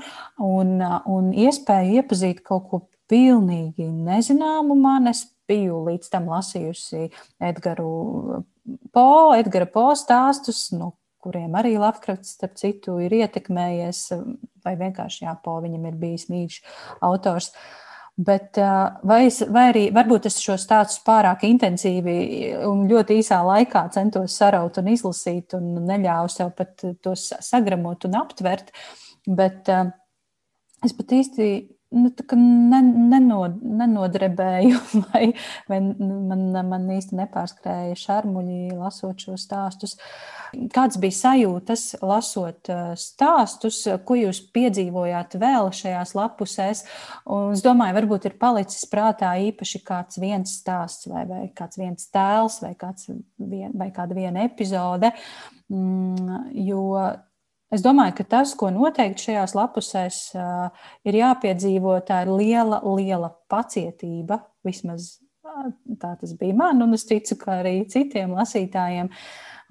un, 0.43 0.81
un 0.83 1.29
iespēju 1.31 2.01
iepazīt 2.01 2.41
kaut 2.47 2.65
ko 2.71 2.81
pilnīgi 3.11 3.87
nezināmu. 3.87 4.75
Man 4.79 5.11
es 5.13 5.25
biju 5.51 5.85
līdz 5.89 6.11
tam 6.13 6.31
lasījusi 6.33 7.11
Edgara 7.43 7.87
Po, 8.95 9.07
Edgara 9.35 9.67
Po 9.67 9.91
stāstus, 9.99 10.69
no 10.75 10.95
kuriem 11.23 11.55
arī 11.59 11.77
Lovecrafts, 11.79 12.37
starp 12.37 12.57
citu, 12.59 12.97
ir 13.03 13.15
ietekmējies, 13.21 14.05
vai 14.65 14.75
vienkārši 14.81 15.27
jā, 15.27 15.37
Po 15.45 15.59
viņam 15.65 15.87
ir 15.91 15.97
bijis 16.01 16.29
mīļš 16.33 16.59
autors. 17.09 17.53
Bet, 18.13 18.59
vai, 19.09 19.23
es, 19.25 19.39
vai 19.49 19.71
arī 19.71 19.87
varbūt 19.95 20.27
es 20.29 20.37
šo 20.43 20.59
stāstu 20.61 21.01
pārāk 21.07 21.47
intensīvi 21.49 22.17
un 22.69 22.85
ļoti 22.91 23.17
īsā 23.23 23.39
laikā 23.47 23.87
centos 23.95 24.37
saraut 24.37 24.77
un 24.83 24.91
izlasīt, 24.93 25.57
un 25.57 25.87
neļāvu 25.89 26.29
sev 26.31 26.51
pat 26.59 26.85
to 27.01 27.15
sagramot 27.17 28.05
un 28.05 28.19
aptvert. 28.21 28.69
Bet 29.25 29.71
es 29.73 30.93
pat 30.99 31.17
īsti 31.17 31.49
nu, 31.93 32.11
nenod, 33.13 33.59
nenodrebēju, 33.63 34.79
vai, 35.09 35.25
vai 35.71 35.81
man, 35.83 36.45
man 36.69 36.87
īsti 36.97 37.19
nepārskrēja 37.21 37.99
šarmuļi, 37.99 38.75
lasot 38.79 39.27
šos 39.27 39.47
stāstus. 39.47 39.97
Kāds 40.75 40.99
bija 41.01 41.17
sajūtas, 41.17 41.85
lasot 42.05 42.69
stāstus, 43.01 43.83
ko 44.05 44.19
jūs 44.19 44.43
piedzīvojāt 44.53 45.39
vēl 45.41 45.71
šajās 45.77 46.13
lapusēs? 46.19 46.85
Un 47.33 47.57
es 47.57 47.65
domāju, 47.65 47.97
varbūt 48.01 48.29
ir 48.29 48.37
palicis 48.41 48.85
prātā 48.93 49.33
īpaši 49.49 49.83
kāds 49.87 50.21
viens 50.21 50.59
stāsts, 50.61 51.09
vai, 51.13 51.25
vai 51.29 51.43
kāds 51.57 51.81
viens 51.81 52.09
tēls, 52.13 52.61
vai, 52.65 52.75
kāds 52.79 53.09
vien, 53.41 53.73
vai 53.79 53.89
kāda 53.95 54.17
viena 54.19 54.45
epizode. 54.49 55.13
Mm, 55.73 56.51
jo 56.69 56.85
Es 57.73 57.81
domāju, 57.81 58.19
ka 58.19 58.25
tas, 58.37 58.53
ko 58.59 58.69
noteikti 58.69 59.31
šajās 59.31 59.55
lapusēs 59.57 60.17
ir 61.09 61.17
jāpiedzīvo, 61.17 61.97
tā 62.05 62.23
ir 62.27 62.33
liela, 62.37 62.83
liela 62.85 63.33
pacietība. 63.49 64.43
Vismaz 64.67 65.15
tā 66.01 66.13
tas 66.21 66.35
bija 66.39 66.57
man, 66.57 66.83
un 66.85 66.97
es 66.97 67.07
ticu, 67.09 67.37
ka 67.41 67.61
arī 67.63 67.83
citiem 67.91 68.35
lasītājiem. 68.37 69.11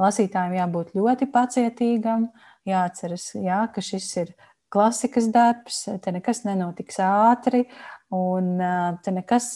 Lasītājiem 0.02 0.58
jābūt 0.58 0.96
ļoti 0.98 1.28
pacietīgam, 1.30 2.30
jāatceras, 2.66 3.32
jā, 3.38 3.62
ka 3.74 3.84
šis 3.86 4.08
ir 4.24 4.32
klasikas 4.72 5.28
darbs, 5.34 5.84
te 6.02 6.14
nekas 6.16 6.42
nenotiks 6.48 6.98
ātri, 7.06 7.68
un 8.16 8.56
te 9.04 9.14
nekas 9.14 9.52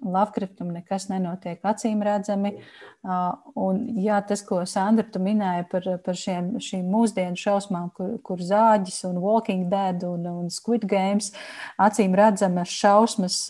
Lavkriftam 0.00 0.70
nekas 0.72 1.08
nenotiek 1.10 1.64
acīm 1.66 2.00
redzami. 2.04 2.54
Un, 3.00 3.80
jā, 4.00 4.20
tas, 4.28 4.42
ko 4.46 4.62
Sandra 4.68 5.22
minēja 5.22 5.66
par, 5.70 5.88
par 6.04 6.18
šiem, 6.18 6.54
šīm 6.62 6.88
mūsdienu 6.92 7.40
šausmām, 7.40 7.90
kur, 7.96 8.16
kur 8.24 8.44
zāģis 8.44 9.02
un 9.08 9.20
Walking 9.22 9.68
Dead 9.72 10.04
un, 10.08 10.26
un 10.28 10.52
Squid 10.52 10.86
Games, 10.88 11.32
acīm 11.80 12.16
redzamas 12.18 12.72
šausmas 12.72 13.42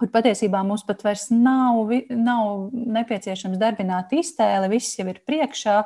kur 0.00 0.10
patiesībā 0.10 0.60
mums 0.66 0.82
pat 0.86 1.04
vairs 1.06 1.28
nav, 1.32 1.92
nav 2.10 2.70
nepieciešams 2.72 3.60
darbināt 3.60 4.12
iztēli, 4.16 4.72
viss 4.74 4.98
jau 4.98 5.06
ir 5.10 5.20
priekšā, 5.26 5.76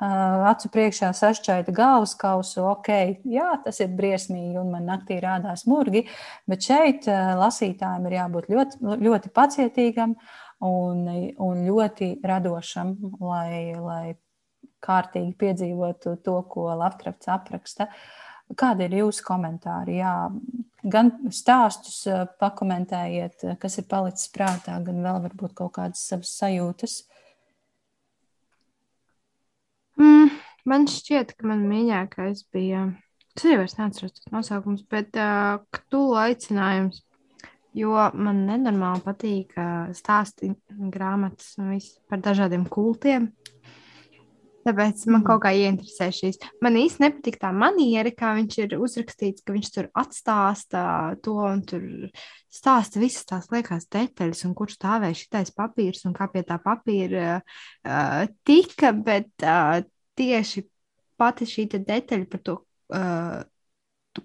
acu 0.00 0.68
priekšā 0.72 1.12
sašķaita 1.16 1.72
galvas 1.72 2.12
kausu, 2.20 2.66
ok, 2.68 2.90
jā, 3.32 3.48
tas 3.64 3.80
ir 3.80 3.94
briesmīgi 3.96 4.58
un 4.60 4.74
man 4.74 4.84
naktī 4.90 5.16
rādās 5.22 5.64
murgi, 5.70 6.04
bet 6.48 6.66
šeit 6.68 7.08
lasītājiem 7.08 8.10
ir 8.10 8.18
jābūt 8.18 8.50
ļoti, 8.52 8.82
ļoti 9.06 9.32
pacietīgam 9.32 10.12
un, 10.66 11.08
un 11.40 11.64
ļoti 11.64 12.12
radošam, 12.26 12.94
lai, 13.24 13.72
lai 13.80 14.16
kārtīgi 14.84 15.32
piedzīvotu 15.40 16.18
to, 16.24 16.38
ko 16.50 16.68
Lavkrafts 16.76 17.32
apraksta. 17.32 17.88
Kādi 18.56 18.86
ir 18.86 19.00
jūsu 19.00 19.24
komentāri? 19.26 19.96
Jā, 19.98 20.28
gan 20.86 21.10
stāstus 21.34 22.04
pakomentējiet, 22.38 23.42
kas 23.58 23.80
ir 23.80 23.88
palicis 23.90 24.30
prātā, 24.34 24.76
gan 24.86 25.00
vēl 25.02 25.24
varbūt 25.24 25.56
kaut 25.56 25.74
kādas 25.80 26.04
savas 26.06 26.36
sajūtas. 26.36 27.00
Mm, 30.00 30.30
man 30.68 30.86
šķiet, 30.90 31.34
ka 31.38 31.48
man 31.50 31.64
mīļākais 31.70 32.46
bija. 32.54 32.86
Es 33.36 33.44
arī 33.44 33.58
vairs 33.60 33.76
neatceros 33.78 34.14
tos 34.16 34.30
nosaukums, 34.32 34.84
bet 34.88 35.16
uh, 35.20 35.58
Ktulu 35.74 36.16
aicinājums. 36.20 37.02
Jo 37.76 37.92
man 38.16 38.46
nenormāli 38.48 39.02
patīk 39.04 39.50
uh, 39.60 39.90
stāstīt 39.96 40.56
grāmatas 40.92 41.56
par 42.08 42.22
dažādiem 42.24 42.64
kultiem. 42.72 43.28
Tāpēc 44.66 45.04
man 45.06 45.20
mm. 45.20 45.26
kaut 45.28 45.42
kā 45.44 45.52
ieinteresē 45.54 46.08
šīs. 46.14 46.40
Man 46.64 46.78
īsti 46.80 47.04
nepatīk 47.04 47.38
tā 47.42 47.52
maniera, 47.54 48.10
kā 48.10 48.32
viņš 48.38 48.58
ir 48.64 48.76
uzrakstīts, 48.82 49.44
ka 49.46 49.54
viņš 49.54 49.70
tur 49.76 49.88
atstāsta 50.02 50.82
to 51.22 51.36
un 51.46 51.62
tur 51.68 51.84
stāsta 52.50 53.02
visas 53.02 53.28
tās 53.28 53.46
liekās 53.52 53.86
detaļas, 53.92 54.42
un 54.48 54.56
kur 54.58 54.72
stāvēja 54.72 55.20
šitais 55.22 55.54
papīrs 55.54 56.02
un 56.08 56.16
kā 56.16 56.26
pie 56.32 56.42
tā 56.48 56.58
papīra 56.62 57.38
uh, 57.38 58.24
tika, 58.48 58.90
bet 58.96 59.30
uh, 59.46 59.84
tieši 60.18 60.66
pati 61.20 61.46
šī 61.48 61.68
detaļa 61.76 62.30
par 62.32 62.44
to 62.44 62.58
uh, 62.58 63.40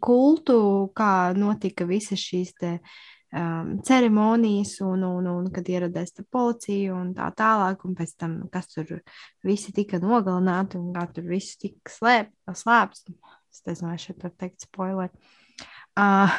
kultu, 0.01 0.59
kā 0.95 1.13
notika 1.37 1.85
visas 1.85 2.23
šīs 2.23 2.55
te. 2.57 2.77
Uh, 2.79 3.20
um, 3.31 3.81
ceremonijas, 3.83 4.79
un, 4.81 5.03
un, 5.03 5.27
un 5.27 5.49
kad 5.53 5.69
ieradās 5.71 6.15
policija 6.31 6.95
un 6.95 7.13
tā 7.17 7.29
tālāk, 7.37 7.85
un 7.87 7.97
pēc 7.97 8.15
tam, 8.19 8.39
kas 8.53 8.71
tur 8.73 8.97
visi 9.47 9.73
tika 9.75 10.01
nogalināti 10.03 10.79
un 10.79 10.91
kā 10.95 11.07
tur 11.13 11.29
viss 11.31 11.59
tika 11.61 11.93
slēp, 11.93 12.33
slēpts. 12.63 13.07
Es 13.51 13.63
nezinu, 13.67 13.91
vai 13.91 13.99
šeit 13.99 14.21
var 14.23 14.35
teikt 14.39 14.63
spoiler. 14.63 15.11
Uh, 15.99 16.31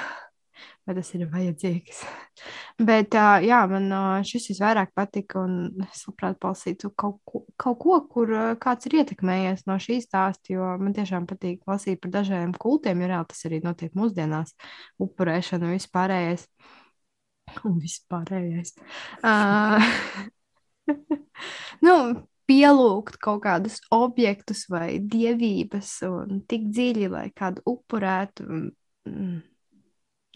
vai 0.87 0.95
tas 0.97 1.11
ir 1.15 1.27
vajadzīgs. 1.31 2.01
Bet, 2.89 3.15
uh, 3.15 3.37
jā, 3.45 3.61
man 3.71 3.89
uh, 3.93 4.25
šis 4.27 4.49
visvairāk 4.55 4.95
patika, 4.97 5.45
es 5.85 6.05
labprāt 6.09 6.41
palasītu 6.43 6.93
kaut 6.99 7.21
ko, 7.29 7.45
kaut 7.61 7.81
ko 7.85 8.01
kur 8.11 8.33
uh, 8.33 8.53
kāds 8.61 8.89
ir 8.89 9.03
ietekmējies 9.03 9.67
no 9.69 9.77
šīs 9.83 10.09
stāsta, 10.09 10.55
jo 10.57 10.73
man 10.81 10.97
tiešām 10.97 11.29
patīk 11.31 11.61
lasīt 11.69 12.01
par 12.03 12.17
dažādiem 12.17 12.57
kultiem, 12.57 13.05
jo 13.05 13.13
reāli 13.13 13.31
tas 13.33 13.45
arī 13.49 13.61
notiek 13.65 13.93
mūsdienās, 13.99 14.57
upurēšana 15.05 15.69
un 15.69 15.77
vispārējais. 15.77 16.49
Uh, 16.49 16.82
un 17.69 17.79
vispārējais. 17.83 18.75
Uh, 19.23 19.81
nu, 21.87 21.97
pielūgt 22.51 23.19
kaut 23.23 23.43
kādus 23.47 23.81
objektus 23.95 24.67
vai 24.73 24.99
dievības 24.99 25.95
un 26.09 26.43
tik 26.49 26.69
dziļi, 26.73 27.09
lai 27.13 27.27
kādu 27.37 27.65
upurētu. 27.69 28.47
Mm, 29.09 29.41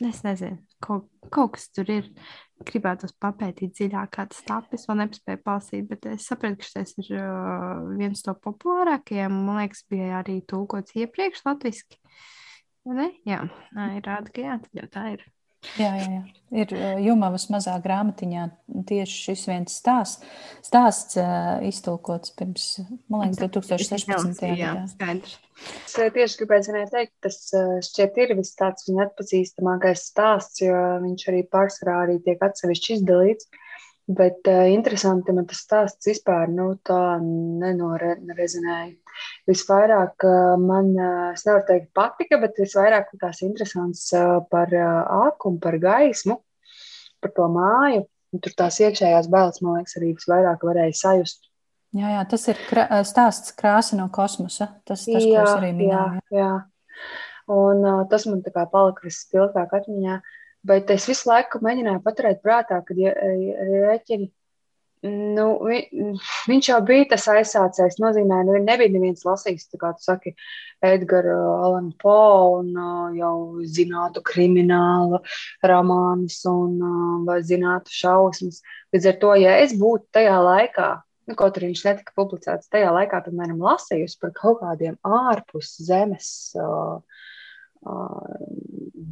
es 0.07 0.23
nezinu, 0.27 0.61
kaut, 0.83 1.09
kaut 1.33 1.57
kas 1.57 1.71
tur 1.75 1.91
ir. 1.93 2.11
Gribētu 2.57 3.11
papētīt 3.21 3.75
dziļāk, 3.77 4.15
kā 4.15 4.25
tas 4.33 4.39
tapis. 4.49 4.87
Vēl 4.89 5.03
nepaspēju 5.03 5.43
palasīt, 5.45 5.83
bet 5.91 6.07
es 6.09 6.25
sapratu, 6.25 6.63
ka 6.63 6.71
šis 6.71 6.95
ir 7.03 7.11
uh, 7.19 7.83
viens 7.99 8.25
no 8.25 8.33
populārākajiem. 8.47 9.37
Man 9.45 9.61
liekas, 9.61 9.85
bija 9.93 10.23
arī 10.23 10.39
tulkots 10.49 10.97
iepriekš 10.97 11.45
latviešu. 11.45 12.01
Ne? 12.97 13.11
Jā, 13.29 13.43
ir 13.93 14.09
rāda, 14.09 14.33
ka 14.33 14.47
jā, 14.47 14.87
tā 14.89 15.05
ir. 15.19 15.27
Jā, 15.81 15.93
jā, 15.99 16.09
jā. 16.17 16.25
Ir 16.57 16.71
Jumavas 17.03 17.49
mazā 17.51 17.75
grāmatiņā 17.83 18.45
tieši 18.87 19.17
šis 19.25 19.41
viens 19.51 19.75
stāsts, 19.81 20.23
stāsts 20.63 21.19
iztulkots 21.67 22.31
pirms, 22.39 22.69
man 23.11 23.25
liekas, 23.25 23.41
2016. 23.43 24.45
gadā. 24.55 24.85
Skaidrs. 24.93 25.35
Es 25.89 25.97
tieši 25.97 26.39
gribēju 26.43 26.87
teikt, 26.93 27.15
tas 27.25 27.39
šķiet 27.89 28.19
ir 28.23 28.35
viss 28.39 28.55
tāds 28.59 28.87
viņa 28.87 29.09
atpazīstamākais 29.09 30.07
stāsts, 30.13 30.63
jo 30.63 30.77
viņš 31.03 31.29
arī 31.33 31.43
pārsvarā 31.51 31.99
arī 32.05 32.21
tiek 32.23 32.43
atsevišķi 32.47 32.99
izdalīts. 33.01 33.51
Bet 34.07 34.47
uh, 34.47 34.69
interesanti 34.71 35.33
man 35.35 35.49
tas 35.51 35.65
stāsts 35.65 36.07
vispār 36.07 36.47
nu, 36.55 36.69
tā 36.87 37.19
nenorezinēja. 37.19 38.93
Visvairāk 39.51 40.27
uh, 40.29 40.53
man, 40.63 40.93
uh, 40.95 41.33
es 41.33 41.43
nevaru 41.49 41.65
teikt, 41.67 41.89
patika, 41.97 42.39
bet 42.39 42.61
visvairāk 42.63 43.11
tās 43.19 43.43
interesants 43.43 44.05
uh, 44.15 44.39
par 44.51 44.71
uh, 44.71 45.27
ākumu, 45.27 45.59
par 45.63 45.79
gaismu, 45.83 46.39
par 47.19 47.35
to 47.35 47.49
māju. 47.51 48.07
Un 48.35 48.43
tur 48.45 48.55
tās 48.55 48.79
iekšējās 48.85 49.27
bailes, 49.33 49.59
man 49.65 49.81
liekas, 49.81 49.99
arī 49.99 50.13
visvairāk 50.15 50.63
varēja 50.69 50.95
sajust. 51.03 51.51
Jā, 51.97 52.15
jā 52.15 52.23
tas 52.31 52.47
ir 52.53 52.63
krā, 52.69 52.87
stāsts 53.09 53.59
krāsa 53.59 53.99
no 53.99 54.07
kosmosa. 54.15 54.71
Tas, 54.87 55.03
tas 55.03 55.19
jā, 55.19 55.35
ko 55.35 55.43
es 55.43 55.53
arī 55.57 55.75
minēju. 55.81 56.23
Jā, 56.31 56.47
jā. 56.47 56.55
Un 57.57 57.83
uh, 57.83 58.03
tas 58.11 58.31
man 58.31 58.47
tā 58.47 58.55
kā 58.55 58.69
palika 58.71 59.07
vispilgtāk 59.09 59.81
atmiņā. 59.81 60.21
Uh, 60.23 60.35
Bet 60.67 60.91
es 60.95 61.07
visu 61.11 61.29
laiku 61.31 61.61
mēģināju 61.65 62.03
paturēt 62.05 62.43
prātā, 62.45 62.81
ka 62.87 62.97
ja, 62.99 63.13
rēķini, 63.15 64.31
nu, 65.07 65.47
vi, 65.67 65.81
viņš 66.49 66.69
jau 66.71 66.79
bija 66.87 67.09
tas 67.13 67.27
aizsācējs. 67.31 67.99
Nozīmē, 68.03 68.41
nu, 68.49 68.57
nebija 68.65 68.93
neviens 68.93 69.25
lasījis, 69.27 69.69
kā 69.81 69.93
tu 69.97 70.07
saki, 70.07 70.35
Edgara 70.85 71.37
Alana 71.67 71.93
Poe 72.01 72.61
un 72.61 72.73
uh, 72.77 73.15
jau 73.17 73.37
zinātu 73.77 74.23
kriminālu 74.27 75.23
romānus 75.65 76.43
un 76.51 76.77
vai 77.29 77.41
zinātu 77.47 77.95
šausmas. 77.95 78.63
Līdz 78.95 79.11
ar 79.13 79.21
to, 79.23 79.35
ja 79.41 79.59
es 79.65 79.77
būtu 79.79 80.09
tajā 80.19 80.37
laikā, 80.45 80.91
nu, 81.27 81.37
kaut 81.39 81.59
arī 81.59 81.73
viņš 81.73 81.85
netika 81.89 82.17
publicēts 82.19 82.73
tajā 82.73 82.91
laikā, 82.95 83.23
piemēram, 83.27 83.63
lasījusi 83.63 84.21
par 84.23 84.35
kaut 84.37 84.61
kādiem 84.63 84.99
ārpus 85.07 85.77
zemes 85.87 86.29
uh, 86.61 86.99
uh, 87.87 88.45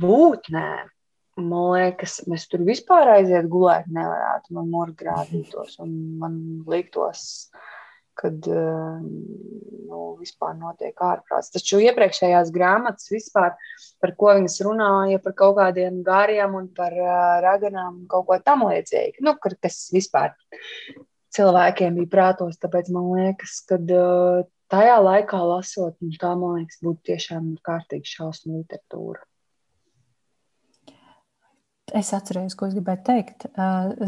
būtnēm, 0.04 0.93
man 1.40 1.70
liekas, 1.74 2.20
mēs 2.30 2.46
tur 2.50 2.64
vispār 2.66 3.16
aiziet 3.18 3.48
gulēt 3.50 3.88
nevarētu. 3.92 4.54
Man 4.56 4.70
morgi 4.72 5.08
rādītos 5.08 5.78
un 5.82 5.94
man 6.20 6.36
liktos, 6.70 7.24
kad 8.18 8.46
uh, 8.46 9.00
nu, 9.00 10.02
vispār 10.20 10.54
notiek 10.58 11.00
ārprāts. 11.02 11.50
Taču 11.54 11.80
iepriekšējās 11.82 12.52
grāmatas 12.54 13.10
vispār, 13.10 13.56
par 14.02 14.14
ko 14.18 14.36
viņas 14.38 14.60
runāja, 14.66 15.22
par 15.24 15.34
kaut 15.38 15.58
kādiem 15.58 16.02
gāriem 16.06 16.54
un 16.60 16.70
par 16.76 16.94
uh, 16.94 17.40
raganām 17.44 18.04
kaut 18.10 18.28
ko 18.30 18.38
tam 18.44 18.66
līdzīgu, 18.68 19.24
nu, 19.26 19.34
kas 19.42 19.88
vispār 19.94 20.36
cilvēkiem 21.34 21.98
bija 21.98 22.12
prātos, 22.12 22.60
tāpēc 22.62 22.92
man 22.94 23.10
liekas, 23.18 23.58
ka 23.66 23.80
uh, 23.82 24.46
tajā 24.70 24.96
laikā 25.02 25.42
lasot, 25.50 25.98
tā, 26.20 26.34
man 26.38 26.60
liekas, 26.60 26.78
būtu 26.86 27.10
tiešām 27.10 27.54
kārtīgi 27.66 28.14
šausmu 28.14 28.62
literatūra. 28.62 29.24
Es 31.92 32.14
atceros, 32.16 32.54
ko 32.56 32.64
es 32.64 32.72
gribēju 32.72 33.02
teikt. 33.04 33.44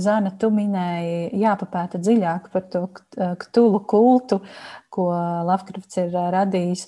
Zana, 0.01 0.31
tu 0.41 0.49
minēji, 0.55 1.29
jāpapēta 1.43 2.01
dziļāk 2.01 2.47
par 2.55 2.63
to 2.73 2.87
ktulu 3.43 3.83
kultu, 3.91 4.39
ko 4.89 5.11
Lavkrafts 5.45 6.01
ir 6.01 6.15
radījis. 6.33 6.87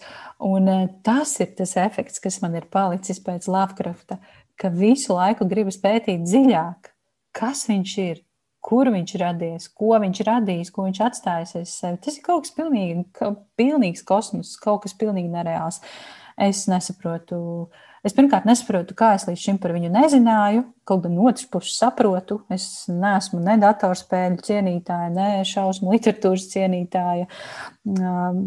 Un 0.49 0.71
tas 1.05 1.35
ir 1.45 1.53
tas 1.59 1.75
efekts, 1.83 2.23
kas 2.25 2.41
man 2.41 2.57
ir 2.57 2.71
palicis 2.73 3.21
pēc 3.25 3.51
Lavkrafta, 3.53 4.17
ka 4.59 4.71
visu 4.73 5.13
laiku 5.19 5.45
gribas 5.51 5.77
pētīt 5.83 6.25
dziļāk, 6.25 6.89
kas 7.37 7.67
viņš 7.69 7.97
ir, 8.07 8.23
kur 8.65 8.89
viņš 8.95 9.13
ir 9.15 9.25
radies, 9.27 9.69
ko 9.69 9.99
viņš 10.01 10.23
ir 10.23 10.31
radījis, 10.31 10.71
ko 10.73 10.87
viņš 10.89 11.03
atstājis 11.05 11.53
aiz 11.61 11.75
sevi. 11.75 12.01
Tas 12.07 12.17
ir 12.17 12.25
kaut 12.25 12.47
kas 12.47 12.57
pilnīgi, 12.57 13.05
pilnīgs 13.61 14.07
kosmos, 14.09 14.57
kaut 14.65 14.87
kas 14.87 14.97
pilnīgi 14.97 15.29
nereāls. 15.37 15.83
Es 16.41 16.65
nesaprotu. 16.71 17.37
Uh, 17.69 17.85
Es 18.07 18.15
pirmkārt 18.15 18.47
nesaprotu, 18.47 18.95
kā 18.99 19.13
es 19.17 19.25
līdz 19.27 19.41
šim 19.43 19.57
par 19.63 19.75
viņu 19.75 19.91
nezināju. 19.91 20.65
Kaut 20.87 21.03
gan 21.05 21.17
no 21.17 21.27
otras 21.29 21.49
puses 21.51 21.79
saprotu, 21.81 22.41
es 22.55 22.87
neesmu 22.91 23.41
ne 23.43 23.57
datorspēļu 23.63 24.39
cienītāja, 24.47 25.09
ne 25.15 25.29
šausmu 25.49 25.95
literatūras 25.97 26.47
cienītāja. 26.53 27.27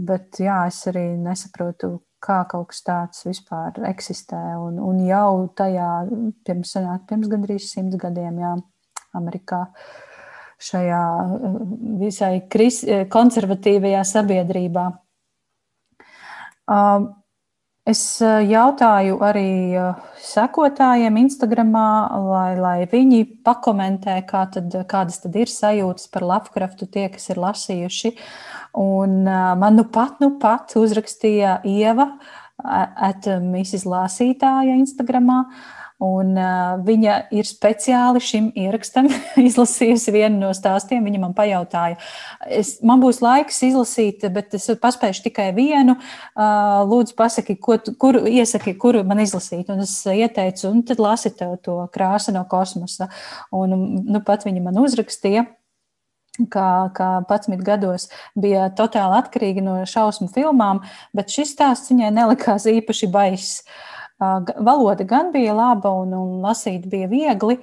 Bet 0.08 0.40
jā, 0.42 0.62
es 0.72 0.80
arī 0.92 1.06
nesaprotu, 1.20 1.98
kā 2.24 2.42
kaut 2.50 2.72
kas 2.72 2.84
tāds 2.88 3.26
vispār 3.28 3.82
eksistē. 3.90 4.40
Un, 4.62 4.80
un 4.80 5.04
jau 5.08 5.50
tajā 5.58 5.92
pirms, 6.48 6.76
sanāk, 6.78 7.06
pirms 7.10 7.32
gandrīz 7.32 7.68
simts 7.74 8.00
gadiem, 8.00 8.40
jā, 8.42 8.56
Amerikā 9.18 9.66
šajā 10.62 11.06
visai 12.00 12.36
konservatīvajā 13.12 14.04
sabiedrībā. 14.08 14.86
Um, 16.72 17.10
Es 17.90 18.02
eh, 18.22 18.44
jautāju 18.46 19.16
arī 19.26 19.74
eh, 19.74 20.02
sekotājiem 20.22 21.16
Instagram, 21.24 21.72
lai, 22.28 22.52
lai 22.60 22.76
viņi 22.92 23.24
pakomentē, 23.42 24.20
kā 24.30 24.44
tad, 24.54 24.76
kādas 24.90 25.18
tad 25.24 25.40
ir 25.42 25.50
sajūtas 25.50 26.06
par 26.14 26.28
Lovecraftu, 26.30 26.86
tie, 26.86 27.08
kas 27.10 27.26
ir 27.34 27.42
lasījuši. 27.42 28.14
Un 28.78 29.26
eh, 29.26 29.50
man 29.58 29.82
nu 29.82 29.88
pat, 29.90 30.22
nu 30.22 30.36
pat 30.42 30.78
uzrakstīja 30.78 31.58
Ieva, 31.66 32.12
at 32.62 33.26
Mrs. 33.26 33.88
Lāsītāja 33.90 34.76
Instagramā. 34.78 35.40
Uh, 35.42 35.81
Un, 36.02 36.34
uh, 36.34 36.80
viņa 36.82 37.16
ir 37.38 37.46
speciāli 37.46 38.22
šim 38.26 38.48
ierakstam 38.58 39.06
izlasījusi 39.48 40.14
vienu 40.16 40.40
no 40.42 40.50
stāstiem. 40.58 41.06
Viņa 41.06 41.22
man 41.22 41.36
pajautāja, 41.38 42.00
es, 42.50 42.80
man 42.86 43.04
būs 43.04 43.22
laiks 43.22 43.62
izlasīt, 43.68 44.26
bet 44.34 44.58
es 44.58 44.66
paspēju 44.82 45.22
tikai 45.28 45.52
vienu. 45.58 46.00
Uh, 46.34 46.82
lūdzu, 46.90 47.14
pasaki, 47.20 47.58
ko, 47.62 47.78
kuru 48.02 48.26
iesaki, 48.26 48.74
kuru 48.82 49.06
man 49.06 49.22
izlasīt. 49.22 49.70
Un 49.70 49.86
es 49.86 49.94
ieteicu, 50.10 50.72
un 50.72 50.82
tad 50.90 51.02
lasi 51.04 51.34
to, 51.38 51.54
to 51.62 51.78
krāsu 51.94 52.34
no 52.34 52.48
kosmosa. 52.50 53.12
Un, 53.54 53.78
nu, 54.02 54.26
pat 54.26 54.48
viņa 54.50 54.66
man 54.66 54.82
uzrakstīja 54.82 55.46
kā, 56.52 56.68
kā 56.96 57.10
11 57.28 57.64
gados 57.66 58.08
bija 58.40 58.70
totāli 58.78 59.20
atkarīga 59.20 59.64
no 59.64 59.78
šausmu 59.88 60.30
filmām, 60.34 60.82
bet 61.16 61.34
šis 61.34 61.54
stāsts 61.56 61.92
viņai 61.92 62.12
nelikās 62.16 62.68
īpaši 62.72 63.10
baiss. 63.12 63.64
Valoda 64.22 65.06
gan 65.08 65.32
bija 65.34 65.56
laba 65.58 65.92
un, 66.04 66.14
un 66.14 66.38
lasīt 66.46 66.86
bija 66.90 67.10
viegli. 67.10 67.58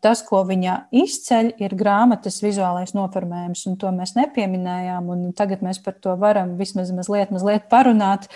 Tas, 0.00 0.22
ko 0.24 0.38
viņa 0.48 0.74
izceļ, 0.96 1.50
ir 1.60 1.74
grāmatas 1.76 2.38
vizuālais 2.40 2.94
noformējums, 2.96 3.66
un 3.68 3.74
to 3.82 3.90
mēs 3.92 4.14
nepieminējām. 4.16 5.10
Tagad 5.36 5.60
mēs 5.66 5.82
par 5.84 5.98
to 6.00 6.14
varam 6.16 6.54
vismaz 6.56 6.88
mazliet, 6.96 7.28
mazliet 7.34 7.66
parunāt. 7.68 8.30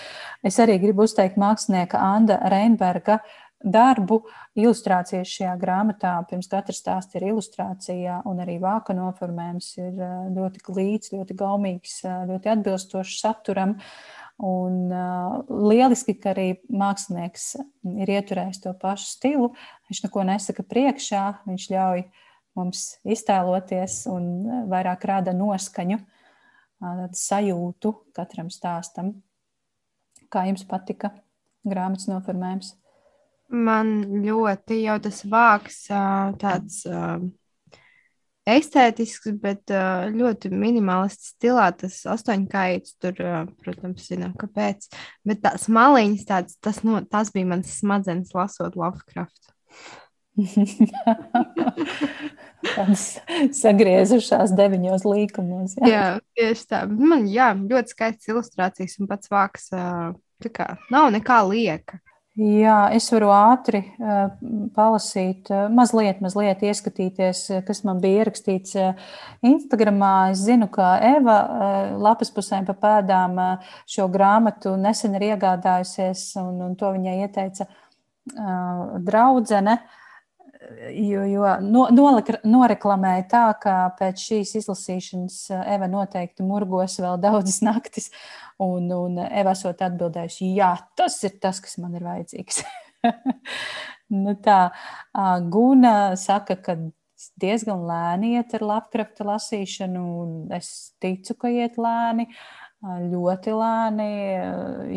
Es 0.44 0.60
arī 0.60 0.76
gribu 0.82 1.06
uzteikt 1.08 1.40
mākslinieka 1.40 1.96
Anna 1.96 2.36
Reinberga 2.52 3.22
darbu. 3.64 4.20
Ilustrācijas 4.60 5.32
šajā 5.32 5.54
grāmatā, 5.62 6.12
pirms 6.28 6.50
katra 6.52 6.76
stāsta 6.76 7.16
ir 7.16 7.30
ilustrācija, 7.30 8.20
un 8.28 8.44
arī 8.44 8.58
vāka 8.60 8.92
noformējums 8.94 9.70
ir 9.80 9.96
ļoti 10.36 10.60
glīts, 10.68 11.14
ļoti 11.16 11.38
gaumīgs, 11.40 12.02
ļoti 12.04 12.52
atbilstošs 12.52 13.16
saturam. 13.24 13.78
Uh, 13.78 14.13
Un 14.42 14.90
uh, 14.90 15.44
lieliski, 15.46 16.16
ka 16.18 16.32
arī 16.32 16.56
mākslinieks 16.66 17.52
ir 18.02 18.10
ieturējis 18.16 18.64
to 18.64 18.72
pašu 18.80 19.06
stilu. 19.06 19.50
Viņš 19.86 20.00
neko 20.08 20.24
nesaka 20.26 20.64
priekšā, 20.66 21.22
viņš 21.46 21.66
ļauj 21.70 22.02
mums 22.58 22.82
iztēloties 23.06 24.00
un 24.10 24.26
vairāk 24.70 25.06
rada 25.06 25.34
noskaņu, 25.36 26.00
uh, 26.00 27.04
sajūtu 27.14 27.94
katram 28.16 28.50
stāstam. 28.50 29.14
Kā 30.34 30.48
jums 30.48 30.66
patika 30.66 31.12
grāmatas 31.62 32.10
noformējums? 32.10 32.74
Man 33.54 34.00
ļoti 34.24 34.80
jau 34.82 34.96
tas 35.04 35.20
vāks 35.30 35.84
tāds 36.40 36.80
estētisks, 38.48 39.32
bet 39.40 39.72
ļoti 40.14 40.50
minimalists 40.52 41.32
stilā. 41.34 41.70
Tas 41.78 42.00
astoņkaitis 42.14 42.98
tur, 43.02 43.18
protams, 43.64 44.06
zinām, 44.10 44.34
kāpēc. 44.40 44.88
Bet 45.26 45.42
tās 45.44 45.68
maliņas, 45.72 46.28
tāds, 46.28 46.58
tas, 46.64 46.82
no, 46.86 47.00
tas 47.08 47.32
bija 47.34 47.50
mans 47.54 47.72
smadzenes 47.80 48.34
lasot 48.36 48.76
Lovecraft. 48.78 49.54
Sagriezušās 53.62 54.54
deviņos 54.58 55.04
līkumos. 55.06 55.76
Jā, 55.78 55.86
jā 55.88 56.06
tieši 56.34 56.64
tā. 56.72 56.80
Man 56.90 57.28
jā, 57.30 57.52
ļoti 57.54 57.94
skaists 57.94 58.30
ilustrācijas 58.32 58.98
un 59.00 59.10
pats 59.10 59.30
vāks. 59.30 59.70
Tā 59.70 60.50
kā 60.52 60.66
nav 60.92 61.12
nekā 61.14 61.38
lieka. 61.48 62.00
Jā, 62.34 62.88
es 62.90 63.04
varu 63.14 63.28
ātri 63.30 63.78
uh, 63.94 64.24
palasīt, 64.74 65.46
uh, 65.54 65.68
mazliet, 65.70 66.18
mazliet 66.18 66.64
ieskatīties, 66.66 67.42
uh, 67.52 67.60
kas 67.62 67.84
man 67.86 68.00
bija 68.02 68.24
ierakstīts 68.24 68.74
Instagramā. 69.46 70.32
Es 70.32 70.42
zinu, 70.42 70.66
ka 70.72 70.96
Eva 70.98 71.36
lapas 71.94 72.34
pusēm 72.34 72.66
pa 72.66 72.74
pēdām 72.74 73.38
šo 73.86 74.08
grāmatu 74.10 74.74
nesen 74.74 75.14
ir 75.14 75.28
iegādājusies, 75.28 76.32
un, 76.42 76.58
un 76.66 76.74
to 76.80 76.90
viņai 76.96 77.20
ieteica 77.22 77.68
draudzene. 79.06 79.78
Jo, 80.94 81.24
jo 81.28 81.50
no, 81.64 81.84
noreklamēja 82.44 83.26
tā, 83.30 83.44
ka 83.60 83.74
pēc 83.98 84.24
šīs 84.28 84.54
izlasīšanas 84.62 85.38
Eva 85.74 85.88
noteikti 85.90 86.46
murgos 86.46 86.98
vēl 87.02 87.20
daudzas 87.22 87.60
naktis. 87.64 88.10
Un, 88.62 88.88
un 88.94 89.18
Eva 89.24 89.54
esot 89.56 89.82
atbildējusi, 89.82 90.52
jā, 90.58 90.72
tas 90.98 91.18
ir 91.26 91.38
tas, 91.42 91.60
kas 91.62 91.78
man 91.82 91.96
ir 91.98 92.04
vajadzīgs. 92.06 92.62
nu 94.24 94.36
tā, 94.44 94.58
Guna 95.50 95.94
saka, 96.20 96.58
ka 96.62 96.78
diezgan 97.40 97.82
lēni 97.88 98.36
iet 98.36 98.54
ar 98.54 98.66
Lapkrafta 98.68 99.26
lasīšanu, 99.26 100.04
un 100.22 100.36
es 100.54 100.68
ticu, 101.02 101.34
ka 101.40 101.50
iet 101.50 101.80
lēni. 101.80 102.28
Uh, 102.28 102.63
ļoti 102.84 103.52
lēni, 103.56 104.08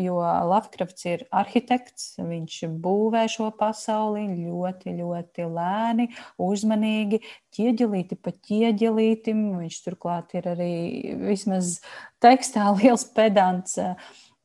jo 0.04 0.18
Lavkrafts 0.20 1.06
ir 1.08 1.24
arhitekts, 1.32 2.18
viņš 2.20 2.60
būvē 2.84 3.24
šo 3.32 3.48
pasauli 3.56 4.26
ļoti, 4.34 4.92
ļoti 4.98 5.46
lēni, 5.48 6.08
uzmanīgi, 6.42 7.22
ķieģelīti 7.56 8.20
pa 8.20 8.34
ķieģelītim. 8.36 9.42
Viņš 9.62 9.80
turklāt 9.86 10.36
ir 10.36 10.50
arī 10.52 10.72
vismaz 11.22 11.78
tekstā 12.20 12.68
liels 12.78 13.08
pedants. 13.16 13.78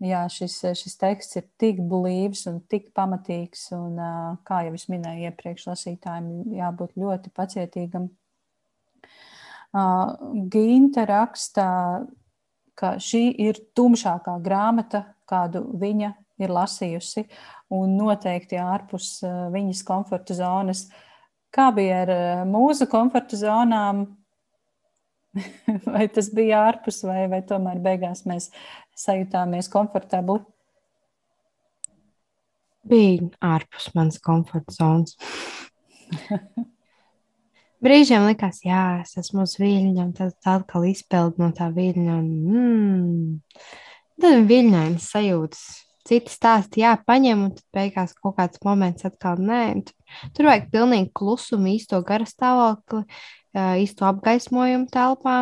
Jā, 0.03 0.25
šis, 0.31 0.57
šis 0.79 0.97
teksts 0.99 1.37
ir 1.39 1.45
tik 1.59 1.77
blīvs 1.87 2.47
un 2.51 2.57
tik 2.67 2.89
pamatīgs, 2.95 3.69
un, 3.75 3.99
kā 4.47 4.65
jau 4.67 4.73
es 4.75 4.89
minēju 4.91 5.29
iepriekš, 5.29 5.69
lasītājiem 5.69 6.57
jābūt 6.57 6.97
ļoti 6.99 7.31
pacietīgam. 7.35 8.09
Ginta 10.53 11.07
raksta 11.07 11.67
ka 12.77 12.95
šī 13.01 13.23
ir 13.45 13.59
tumšākā 13.77 14.37
grāmata, 14.43 15.03
kādu 15.29 15.63
viņa 15.79 16.13
ir 16.41 16.53
lasījusi, 16.53 17.25
un 17.73 17.95
noteikti 17.97 18.59
ārpus 18.61 19.15
eh, 19.25 19.39
viņas 19.53 19.83
komforta 19.87 20.35
zonas. 20.37 20.87
Kā 21.53 21.69
bija 21.75 22.03
ar 22.05 22.13
eh, 22.13 22.43
mūsu 22.49 22.89
komforta 22.91 23.39
zonām? 23.39 24.05
vai 25.93 26.07
tas 26.13 26.29
bija 26.33 26.63
ārpus, 26.69 27.01
vai, 27.07 27.25
vai 27.31 27.41
tomēr 27.49 27.81
beigās 27.81 28.25
mēs 28.29 28.51
sajūtāmies 29.05 29.69
komfortabli? 29.73 30.41
Bija 32.83 33.31
ārpus 33.53 33.89
manas 33.95 34.19
komforta 34.21 34.75
zonas. 34.75 35.17
Brīžiem 37.83 38.23
likās, 38.29 38.61
jā, 38.63 39.01
es 39.03 39.17
esmu 39.19 39.43
uz 39.43 39.57
viļņa, 39.59 40.03
un 40.05 40.11
tad 40.15 40.47
atkal 40.47 40.85
izpeld 40.87 41.39
no 41.41 41.49
tā 41.55 41.67
viļņa. 41.73 42.13
Un, 42.15 42.29
mm, 42.47 43.63
tad 44.23 44.45
viļņainas 44.47 45.07
sajūtas. 45.15 45.63
Citi 46.07 46.31
stāsti, 46.31 46.81
jā, 46.83 46.93
paņem, 47.07 47.45
un 47.47 47.51
tad 47.55 47.63
beigās 47.75 48.15
kaut 48.15 48.37
kāds 48.39 48.59
moments 48.63 49.07
atkal 49.07 49.39
nē. 49.39 49.63
Tur, 49.87 50.15
tur 50.35 50.49
vajag 50.49 50.69
pilnīgi 50.71 51.11
klusumu, 51.15 51.73
īsto 51.75 51.99
gara 52.07 52.27
stāvokli, 52.27 53.03
īsto 53.83 54.07
apgaismojumu 54.07 54.87
telpā 54.91 55.37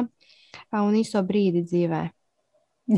un 0.81 0.97
īsto 0.97 1.21
brīdi 1.25 1.65
dzīvē. 1.65 2.03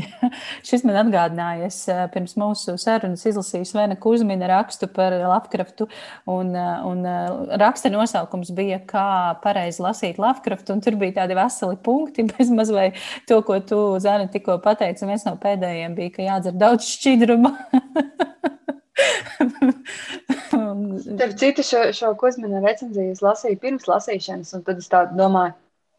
Šis 0.66 0.84
man 0.86 0.98
atgādināja, 1.04 1.68
es 1.68 1.78
eh, 1.92 2.02
pirms 2.12 2.34
mūsu 2.40 2.76
sarunas 2.80 3.24
izlasīju 3.28 3.66
Svena 3.68 3.96
Kusmina 4.00 4.48
rakstu 4.50 4.88
par 4.92 5.14
Lavkraftu, 5.20 5.86
un, 6.30 6.52
eh, 6.58 6.86
un 6.88 7.04
eh, 7.08 7.56
raksta 7.60 7.92
nosaukums 7.92 8.52
bija, 8.56 8.80
kā 8.88 9.06
pareizi 9.44 9.82
lasīt 9.84 10.20
Lavkraftu, 10.22 10.76
un 10.76 10.84
tur 10.84 10.98
bija 11.00 11.20
tādi 11.22 11.38
veseli 11.38 11.78
punkti, 11.84 12.26
bez 12.32 12.52
maz 12.54 12.72
vai 12.74 12.90
to, 13.28 13.40
ko 13.46 13.60
tu, 13.64 13.80
Zana, 14.02 14.28
tikko 14.30 14.58
pateici, 14.64 15.04
un 15.04 15.14
viens 15.14 15.26
no 15.28 15.36
pēdējiem 15.40 15.98
bija, 15.98 16.14
ka 16.16 16.28
jādzer 16.28 16.56
daudz 16.58 16.88
šķidruma. 16.96 17.54
Starp 21.04 21.34
citu, 21.38 21.64
šo, 21.66 21.80
šo 21.96 22.12
Kusmina 22.18 22.62
recenziju 22.62 23.12
es 23.14 23.22
lasīju 23.24 23.58
pirms 23.62 23.88
lasīšanas, 23.90 24.54
un 24.56 24.62
tad 24.66 24.78
es 24.82 24.90
tā 24.90 25.04
domāju, 25.10 25.56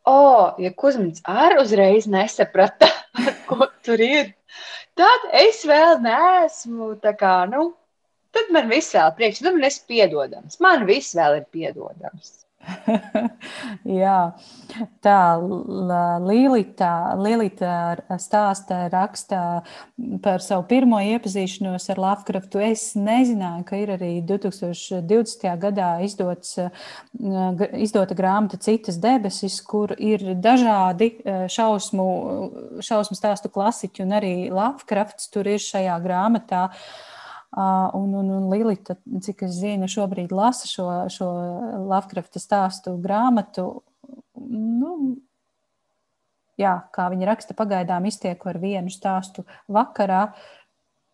oh, 0.09 0.55
ja 0.61 0.71
Kusmins 0.77 1.23
arī 1.29 1.59
uzreiz 1.63 2.07
nesaprata, 2.11 2.89
ko 3.49 3.69
tur 3.85 4.01
ir, 4.01 4.31
tad 4.97 5.29
es 5.41 5.63
vēl 5.67 5.99
neesmu 6.05 6.93
tā 7.03 7.15
kā, 7.17 7.37
nu, 7.51 7.71
tad 8.35 8.51
man 8.55 8.71
viss 8.71 8.95
vēl 8.95 9.13
priekš, 9.17 9.43
tad 9.43 9.57
man 9.57 9.69
es 9.69 9.79
piedodams. 9.89 10.59
Man 10.63 10.87
viss 10.89 11.15
vēl 11.17 11.41
ir 11.41 11.47
piedodams. 11.51 12.44
Jā, 14.01 14.19
tā 15.05 15.19
Līlita, 16.23 16.91
Līlita 17.19 18.17
stāsta, 18.21 18.85
raksta 18.91 19.39
par 20.23 20.43
savu 20.43 20.65
pirmo 20.69 20.99
iepazīšanos 21.03 21.87
ar 21.93 22.01
Lovecraftu. 22.01 22.61
Es 22.65 22.87
nezināju, 22.97 23.65
ka 23.69 23.79
ir 23.81 23.93
arī 23.95 24.11
2020. 24.27 25.47
gadā 25.61 25.89
izdots, 26.05 26.57
izdota 27.77 28.17
grāmata 28.17 28.59
Citas 28.61 28.99
debesis, 29.01 29.59
kur 29.65 29.95
ir 29.97 30.35
dažādi 30.41 31.13
šausmu, 31.51 32.07
šausmu 32.85 33.17
stāstu 33.17 33.51
klasiķi 33.53 34.05
un 34.05 34.15
arī 34.19 34.35
Lovecrafts 34.53 35.29
tur 35.33 35.49
ir 35.51 35.61
šajā 35.61 35.99
grāmatā. 36.05 36.69
Uh, 36.69 37.13
Un, 37.55 38.09
un, 38.19 38.31
un 38.35 38.49
Lilita, 38.51 38.97
cik 39.23 39.45
es 39.47 39.53
zinu, 39.61 39.87
šobrīd 39.87 40.33
lasa 40.35 40.67
šo, 40.67 40.87
šo 41.11 41.29
Lovecrafta 41.87 42.41
stāstu 42.43 42.97
grāmatu. 42.99 43.69
Nu, 44.35 44.95
jā, 46.59 46.73
kā 46.91 47.07
viņa 47.13 47.29
raksta, 47.29 47.55
pagaidām 47.55 48.09
iztieku 48.09 48.51
ar 48.51 48.59
vienu 48.59 48.91
stāstu 48.91 49.45
vakarā. 49.71 50.25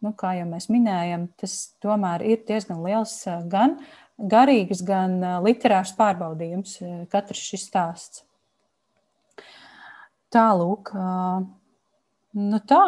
Nu, 0.02 0.16
kā 0.18 0.34
jau 0.40 0.48
mēs 0.50 0.66
minējam, 0.74 1.28
tas 1.38 1.76
tomēr 1.84 2.26
ir 2.26 2.42
diezgan 2.48 2.82
liels 2.82 3.20
gan 3.52 3.78
garīgs, 4.18 4.82
gan 4.86 5.20
literārs 5.46 5.94
pārbaudījums, 5.98 6.80
katrs 7.14 7.46
šis 7.52 7.70
stāsts. 7.70 8.26
Tālūk, 10.34 10.90
Nu 12.32 12.62
tā, 12.64 12.80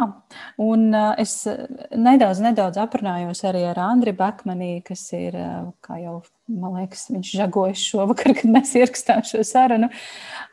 un 0.63 0.85
uh, 0.95 1.09
es 1.19 1.41
nedaudz, 1.91 2.39
nedaudz 2.39 2.77
aprunājos 2.79 3.41
arī 3.49 3.65
ar 3.67 3.81
Andriu 3.89 4.13
Bakmanī, 4.15 4.77
kas 4.87 5.01
ir, 5.17 5.35
uh, 5.35 5.65
kā 5.83 5.97
jau, 5.99 6.13
man 6.47 6.77
liekas, 6.77 7.09
viņš 7.11 7.31
žagojas 7.41 7.81
šovakar, 7.83 8.37
kad 8.39 8.53
mēs 8.53 8.71
ierakstām 8.79 9.19
šo 9.27 9.43
sarunu. 9.43 9.89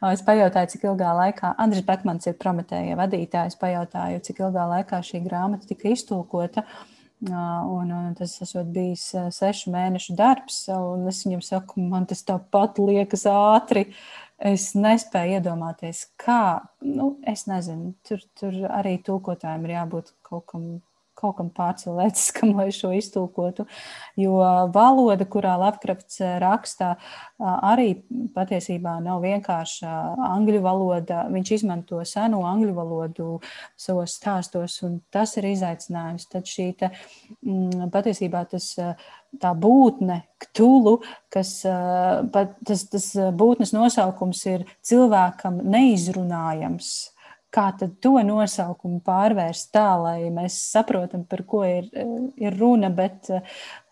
Uh, 0.00 0.10
es 0.10 0.24
pajautāju, 0.26 0.72
cik 0.74 0.88
ilgā 0.90 1.12
laikā, 1.20 1.52
Andris 1.62 1.86
Bakmans 1.86 2.26
ir 2.26 2.34
prometēja 2.42 2.98
vadītājs, 2.98 3.60
pajautāju, 3.62 4.24
cik 4.26 4.42
ilgā 4.42 4.66
laikā 4.74 4.98
šī 5.06 5.22
grāmata 5.28 5.70
tika 5.70 5.92
iztulkota. 5.94 6.66
Un, 7.20 7.90
un 7.92 8.14
tas 8.16 8.32
esot 8.40 8.70
bijis 8.72 9.02
sešu 9.36 9.68
mēnešu 9.74 10.14
darbs, 10.16 10.62
un 10.72 11.02
es 11.10 11.18
viņam 11.26 11.42
saku, 11.44 11.82
man 11.84 12.06
tas 12.08 12.24
tāpat 12.24 12.80
liekas 12.80 13.26
ātri. 13.28 13.90
Uh, 13.90 14.29
Es 14.40 14.70
nespēju 14.72 15.36
iedomāties, 15.36 16.06
kā, 16.16 16.62
nu, 16.80 17.10
es 17.28 17.44
nezinu, 17.44 17.90
tur, 18.08 18.22
tur 18.40 18.54
arī 18.72 18.94
tulkotājiem 19.04 19.66
ir 19.68 19.74
jābūt 19.74 20.14
kaut 20.24 20.46
kam 20.48 20.64
kaut 21.20 21.36
kam 21.38 21.50
pārcilvēciskam, 21.54 22.54
lai 22.58 22.70
šo 22.74 22.92
iztulkotu. 22.96 23.66
Jo 24.20 24.38
valoda, 24.74 25.26
kurā 25.28 25.56
Lavkrafts 25.60 26.20
rakstā, 26.42 26.94
arī 27.40 27.92
patiesībā 28.34 28.98
nav 29.04 29.22
vienkārša 29.24 29.94
angļu 30.30 30.62
valoda. 30.64 31.24
Viņš 31.32 31.54
izmanto 31.60 32.02
seno 32.08 32.42
angļu 32.48 32.74
valodu 32.76 33.28
savos 33.78 34.16
stāstos, 34.18 34.80
un 34.86 35.00
tas 35.12 35.36
ir 35.40 35.50
izaicinājums. 35.52 36.28
Tad 36.30 36.48
šī 36.50 36.70
te, 36.80 36.92
mm, 37.44 37.90
patiesībā 37.94 38.44
tas 38.50 38.72
tā 39.40 39.52
būtne, 39.54 40.22
ktulu, 40.42 40.98
kas 41.32 41.60
tas, 41.62 42.84
tas 42.90 43.06
būtnes 43.36 43.74
nosaukums 43.76 44.42
ir 44.50 44.66
cilvēkam 44.86 45.60
neizrunājams 45.70 46.92
kā 47.54 47.66
to 47.78 48.14
nosaukumu 48.26 49.00
pārvērst 49.06 49.72
tā, 49.74 49.88
lai 49.98 50.30
mēs 50.34 50.56
saprotam, 50.70 51.24
par 51.28 51.44
ko 51.48 51.62
ir, 51.66 51.90
ir 52.38 52.58
runa, 52.58 52.90
bet 52.94 53.30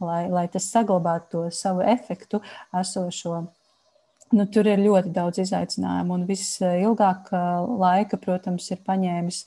lai, 0.00 0.24
lai 0.30 0.46
tas 0.52 0.70
saglabātu 0.72 1.30
to 1.30 1.44
savu 1.54 1.82
efektu 1.86 2.42
esošo. 2.80 3.46
Nu, 4.28 4.44
tur 4.52 4.68
ir 4.68 4.80
ļoti 4.82 5.09
daudz 5.16 5.40
izaicinājumu, 5.40 6.18
un 6.18 6.24
visilgāk 6.28 7.30
laika, 7.80 8.18
protams, 8.20 8.66
ir 8.74 8.82
paņēmis 8.84 9.38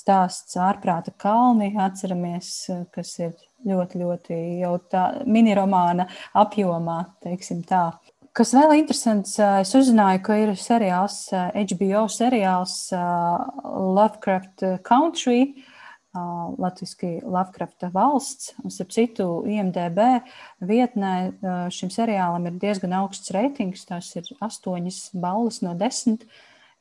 stāsts 0.00 0.56
ārprāta 0.56 1.12
kalni. 1.20 1.74
Atceramies, 1.76 2.54
kas 2.94 3.12
ir 3.20 3.34
ļoti, 3.68 4.00
ļoti 4.00 4.38
jau 4.62 4.78
tā 4.88 5.04
miniromāna 5.28 6.08
apjomā, 6.40 7.02
teiksim 7.26 7.60
tā. 7.68 7.90
Kas 8.30 8.52
vēl 8.54 8.76
interesants, 8.78 9.32
es 9.42 9.72
uzzināju, 9.74 10.20
ka 10.22 10.36
ir 10.38 10.52
seriāls, 10.54 11.24
HBO 11.34 12.04
seriāls 12.06 12.74
Lovecraft 12.94 14.62
Country, 14.86 15.64
Latvijasiski 16.14 17.20
Lovecrafta 17.26 17.90
valsts. 17.94 18.52
Un, 18.62 18.70
starp 18.70 18.94
citu, 18.94 19.26
IMDB 19.50 19.98
vietnē 20.62 21.12
šim 21.74 21.90
seriālam 21.90 22.46
ir 22.46 22.62
diezgan 22.62 22.94
augsts 23.00 23.34
reitings. 23.34 23.82
Tas 23.90 24.14
ir 24.18 24.30
astoņas 24.38 25.02
balvas 25.18 25.58
no 25.66 25.74
desmit. 25.78 26.26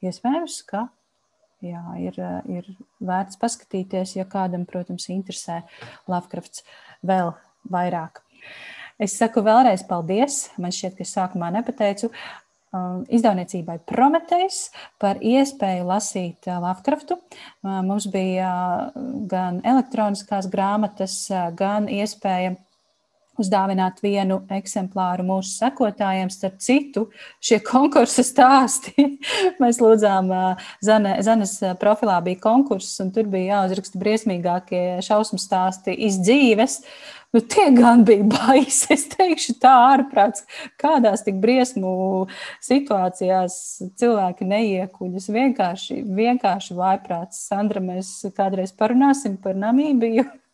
Iespējams, 0.05 0.61
ka 0.69 0.87
jā, 1.65 1.81
ir, 1.97 2.17
ir 2.45 2.73
vērts 3.01 3.41
paskatīties, 3.41 4.19
ja 4.21 4.29
kādam, 4.29 4.69
protams, 4.69 5.09
interesē 5.13 5.63
Lovecrafts 6.09 6.61
vēl 7.01 7.33
vairāk. 7.73 8.21
Es 8.99 9.15
saku 9.15 9.43
vēlreiz 9.45 9.85
paldies. 9.87 10.49
Man 10.59 10.75
šķiet, 10.75 10.97
ka 10.99 11.07
sākumā 11.07 11.49
nepateicu. 11.55 12.11
Um, 12.69 12.99
izdevniecībai 13.09 13.79
Prometējs 13.89 14.57
par 15.01 15.17
iespēju 15.25 15.87
lasīt 15.89 16.45
uh, 16.45 16.59
Lovecraftu. 16.61 17.17
Uh, 17.17 17.79
mums 17.87 18.05
bija 18.13 18.51
uh, 18.51 19.07
gan 19.31 19.57
elektroniskās 19.65 20.45
grāmatas, 20.53 21.15
gan 21.57 21.89
iespēja 21.89 22.53
uzdāvināt 23.41 24.01
vienu 24.03 24.41
eksemplāru 24.53 25.25
mūsu 25.27 25.53
sekotājiem. 25.55 26.31
Starp 26.33 26.57
citu, 26.63 27.05
šie 27.43 27.59
konkursa 27.65 28.25
stāsti. 28.25 28.93
Mēs 29.61 29.81
lūdzām, 29.83 30.33
Zane, 30.85 31.17
Zanes 31.25 31.57
profilā 31.81 32.19
bija 32.25 32.41
konkurss, 32.43 32.99
un 33.03 33.13
tur 33.15 33.29
bija 33.31 33.59
jāuzraksta 33.59 34.01
briesmīgākie 34.01 34.83
šausmu 35.05 35.41
stāsti 35.41 35.95
iz 36.07 36.19
dzīves. 36.23 36.81
Nu, 37.33 37.39
tie 37.45 37.67
gan 37.77 38.01
bija 38.05 38.25
baisi. 38.25 38.87
Es 38.95 39.05
teikšu, 39.11 39.59
tā 39.61 39.73
ārprāts, 39.91 40.47
kādās 40.81 41.21
tik 41.27 41.37
briesmu 41.43 42.25
situācijās 42.65 43.53
cilvēki 44.01 44.47
neiekuļas. 44.49 45.29
Vienkārši, 45.37 46.01
vienkārši 46.17 46.77
vājprāts. 46.79 47.45
Sandra, 47.51 47.83
mēs 47.85 48.15
kādreiz 48.37 48.73
parunāsim 48.73 49.37
par 49.41 49.59
Namībiju. 49.61 50.25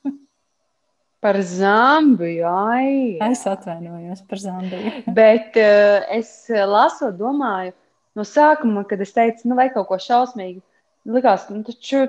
Par 1.24 1.40
Zambiju. 1.42 2.46
Ai, 2.50 3.18
es 3.30 3.46
atvainojos 3.50 4.22
par 4.30 4.42
Zambiju. 4.42 4.92
Bet 5.18 5.58
uh, 5.60 6.04
es 6.14 6.32
lasot, 6.50 7.16
domāju, 7.20 7.74
no 8.16 8.26
sākuma, 8.28 8.86
kad 8.90 9.02
es 9.04 9.16
teicu, 9.16 9.50
nu, 9.50 9.58
vai 9.60 9.70
kaut 9.74 9.90
ko 9.90 10.00
šausmīgu, 10.02 10.62
likās, 11.16 11.48
nu, 11.52 11.64
taču 11.68 12.06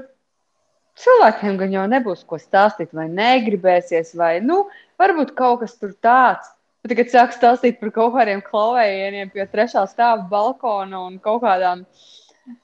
cilvēkiem 1.01 1.57
gan 1.61 1.75
jau 1.75 1.87
nebūs 1.91 2.25
ko 2.29 2.39
stāstīt, 2.41 2.93
vai 2.97 3.07
negribēsies, 3.13 4.15
vai 4.19 4.37
nu, 4.45 4.65
varbūt 5.01 5.35
kaut 5.39 5.65
kas 5.65 5.77
tur 5.81 5.95
tāds. 6.05 6.53
Bet 6.85 6.95
tagad 6.95 7.11
sāk 7.11 7.35
stāstīt 7.35 7.81
par 7.81 7.91
kaut 7.95 8.15
kādiem 8.15 8.43
klauvējieniem 8.47 9.33
pie 9.35 9.45
trešā 9.51 9.83
stāva 9.91 10.23
balkona 10.31 11.03
un 11.09 11.19
kaut 11.23 11.43
kādām, 11.43 11.83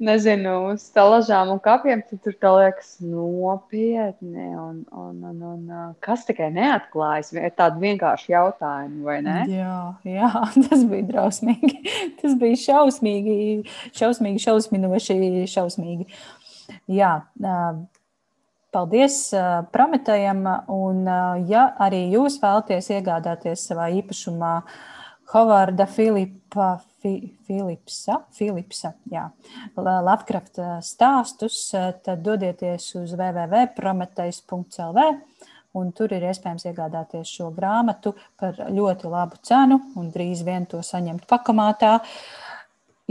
nezinu, 0.02 0.74
stalažām 0.80 1.52
un 1.54 1.60
kapiem. 1.62 2.02
Tad 2.08 2.22
tur 2.24 2.36
liekas 2.58 2.94
nopietni. 3.04 4.48
Un, 4.58 4.82
un, 4.90 5.22
un, 5.30 5.40
un 5.52 5.94
kas 6.04 6.26
tikai 6.28 6.50
neatklājas, 6.54 7.32
ir 7.36 7.54
tādi 7.58 7.82
vienkārši 7.82 8.34
jautājumi, 8.34 9.00
vai 9.06 9.18
ne? 9.26 9.38
Jā, 9.50 9.78
jā, 10.06 10.30
tas 10.68 10.84
bija 10.88 11.08
drausmīgi. 11.10 11.80
Tas 12.22 12.36
bija 12.38 12.58
šausmīgi, 12.58 13.34
šausmīgi, 13.98 14.42
šausminoši, 14.44 15.16
šausmīgi. 15.50 16.06
Jā, 16.92 17.16
Paldies 18.72 19.16
Prometējam, 19.74 20.46
un 20.72 21.02
ja 21.50 21.66
arī 21.82 22.06
jūs 22.14 22.38
vēlaties 22.40 22.92
iegādāties 22.94 23.66
savā 23.68 23.90
īpašumā 23.98 24.54
Hovarda 25.32 25.88
Filipa, 25.90 26.76
Fi, 26.78 26.91
Filipsa, 27.03 28.20
Filipsa 28.36 28.92
jā, 29.11 29.24
Lovecraft 29.76 30.59
stāstus, 30.86 31.74
tad 31.74 32.22
dodieties 32.24 32.94
uz 33.00 33.12
www.prometējs.lv 33.18 34.98
un 35.78 35.92
tur 35.96 36.12
ir 36.12 36.22
iespējams 36.28 36.66
iegādāties 36.68 37.28
šo 37.38 37.50
grāmatu 37.57 38.12
par 38.40 38.53
ļoti 38.68 39.09
labu 39.12 39.36
cenu 39.46 39.80
un 39.98 40.11
drīz 40.14 40.44
vien 40.46 40.66
to 40.68 40.82
saņemt 40.84 41.26
pakamātā. 41.30 41.92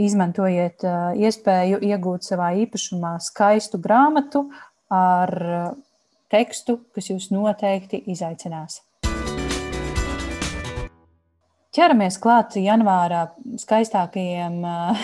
Izmantojiet 0.02 0.84
iespēju 1.20 1.78
iegūt 1.84 2.24
savā 2.26 2.52
īpašumā 2.64 3.18
skaistu 3.22 3.78
grāmatu 3.82 4.46
ar 4.92 5.30
tekstu, 6.32 6.78
kas 6.96 7.10
jūs 7.12 7.28
noteikti 7.34 8.02
izaicinās. 8.10 8.80
Ķeramies 11.72 12.18
klāt 12.20 12.58
janvārā 12.60 13.22
skaistākajiem, 13.62 14.58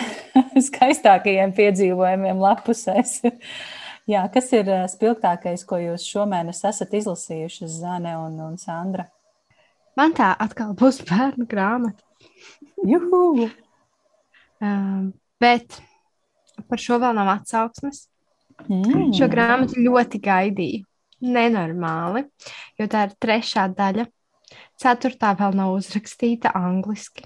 skaistākajiem 0.69 1.53
piedzīvojumiem 1.57 2.41
lapusēs. 2.43 3.15
Jā, 4.09 4.23
kas 4.33 4.51
ir 4.57 4.69
spilgtākais, 4.89 5.63
ko 5.69 5.79
jūs 5.81 6.05
šomēnes 6.09 6.61
esat 6.69 6.93
izlasījuši, 6.97 7.69
Zane 7.73 8.13
un, 8.17 8.37
un 8.45 8.59
Sandra? 8.61 9.07
Man 9.97 10.13
tā 10.17 10.29
atkal 10.45 10.75
būs 10.77 11.01
bērnu 11.09 11.47
grāmata. 11.49 12.05
Juhu! 12.85 13.49
Um, 14.61 15.09
bet 15.41 15.81
par 16.69 16.81
šo 16.81 16.99
vēl 17.01 17.17
nav 17.17 17.33
atsauksmes. 17.33 18.05
Mm. 18.67 19.09
Šo 19.15 19.29
grāmatu 19.31 19.81
ļoti 19.81 20.21
gaidīju. 20.21 20.85
Nenormāli, 21.19 22.23
jo 22.79 22.85
tā 22.87 23.07
ir 23.09 23.17
trešā 23.19 23.65
daļa. 23.75 24.05
Ceturtā 24.79 25.33
vēl 25.35 25.57
nav 25.59 25.73
uzrakstīta 25.75 26.53
angliski. 26.55 27.25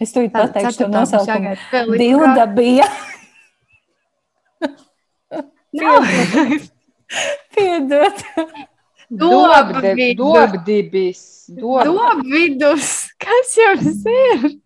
Es 0.00 0.14
to 0.14 0.22
pateikšu, 0.32 0.84
to 0.84 0.88
nosaukumu. 0.92 1.56
Dilda 1.98 2.46
bija. 2.54 2.86
Piedod. 7.54 8.12
Dobdibis. 9.10 11.20
Dobvidus. 11.48 13.08
Kas 13.18 13.56
jums 13.56 14.04
ir? 14.12 14.60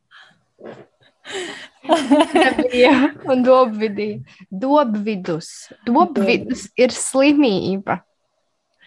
Un 3.31 3.45
dobvidī. 3.47 4.09
Dobvidus. 4.51 5.49
Dobvidus 5.87 6.67
ir 6.77 6.91
slimība. 6.95 8.03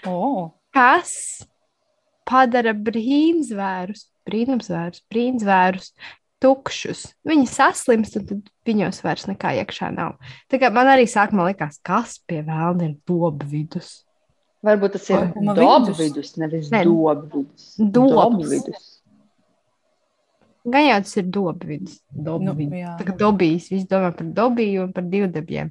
Oh. 0.05 0.51
Kas 0.75 1.41
padara 2.27 2.73
brīnzvērus, 2.73 4.07
brīnumzvērus, 4.27 5.03
brīnzvērus 5.11 5.91
tukšus. 6.43 7.05
Viņi 7.25 7.47
saslimst, 7.49 8.17
un 8.19 8.25
tad 8.29 8.49
viņos 8.67 9.01
vairs 9.05 9.27
nekā 9.29 9.55
iekšā 9.61 9.91
nav. 9.95 10.17
Tā 10.51 10.59
kā 10.61 10.71
man 10.73 10.89
arī 10.91 11.07
sākumā 11.09 11.49
likās, 11.51 11.79
kas 11.85 12.19
pie 12.27 12.41
vēlna 12.45 12.89
ir 12.89 12.97
dobvidus. 13.07 14.01
Varbūt 14.65 14.97
tas 14.97 15.09
ir 15.13 15.27
dobvidus, 15.57 16.35
nevis 16.41 16.71
Ne. 16.73 16.83
dobvidus. 16.85 17.75
Dobs. 17.77 18.13
Dobvidus. 18.15 18.87
Gan 20.65 20.87
jau 20.87 20.97
tas 21.05 21.17
ir. 21.21 21.27
Nu. 21.29 22.55
Tā 22.97 23.05
kā 23.05 23.15
dobijs, 23.19 23.69
viss 23.69 23.89
domā 23.89 24.09
par 24.17 24.29
dobiju 24.39 24.87
un 24.87 24.93
par 24.95 25.05
divdabiem. 25.11 25.69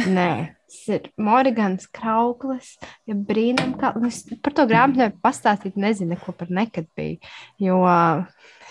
Nē, 0.00 0.30
tas 0.70 0.78
ir 0.96 1.10
Morgans 1.20 1.86
Krauklis, 1.92 2.74
ja 3.06 3.14
brīnum, 3.14 3.74
kā, 3.78 3.92
es 4.08 4.22
par 4.42 4.56
to 4.56 4.64
grāmatu 4.70 5.02
nevaru 5.02 5.20
pastāstīt, 5.22 5.76
nezinu, 5.80 6.16
ko 6.22 6.34
par 6.36 6.50
nekad 6.50 6.88
bija, 6.96 7.20
jo 7.62 7.82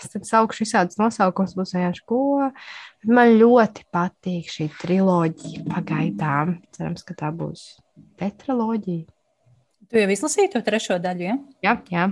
es 0.02 0.10
tad 0.12 0.26
saukšu 0.28 0.66
visādus 0.66 0.98
nosaukumus, 1.00 1.54
būs 1.56 1.74
vienkārši 1.76 2.04
ko, 2.10 2.50
man 3.08 3.34
ļoti 3.38 3.86
patīk 3.94 4.50
šī 4.52 4.68
triloģija 4.82 5.64
pagaidām, 5.70 6.58
cerams, 6.76 7.06
ka 7.06 7.16
tā 7.22 7.30
būs 7.32 7.70
tetraloģija. 8.20 9.06
Tu 9.88 10.00
jau 10.00 10.10
izlasīji 10.10 10.50
to 10.56 10.64
trešo 10.64 10.98
daļu, 10.98 11.28
ja? 11.28 11.38
Jā, 11.62 11.78
jā. 11.92 12.10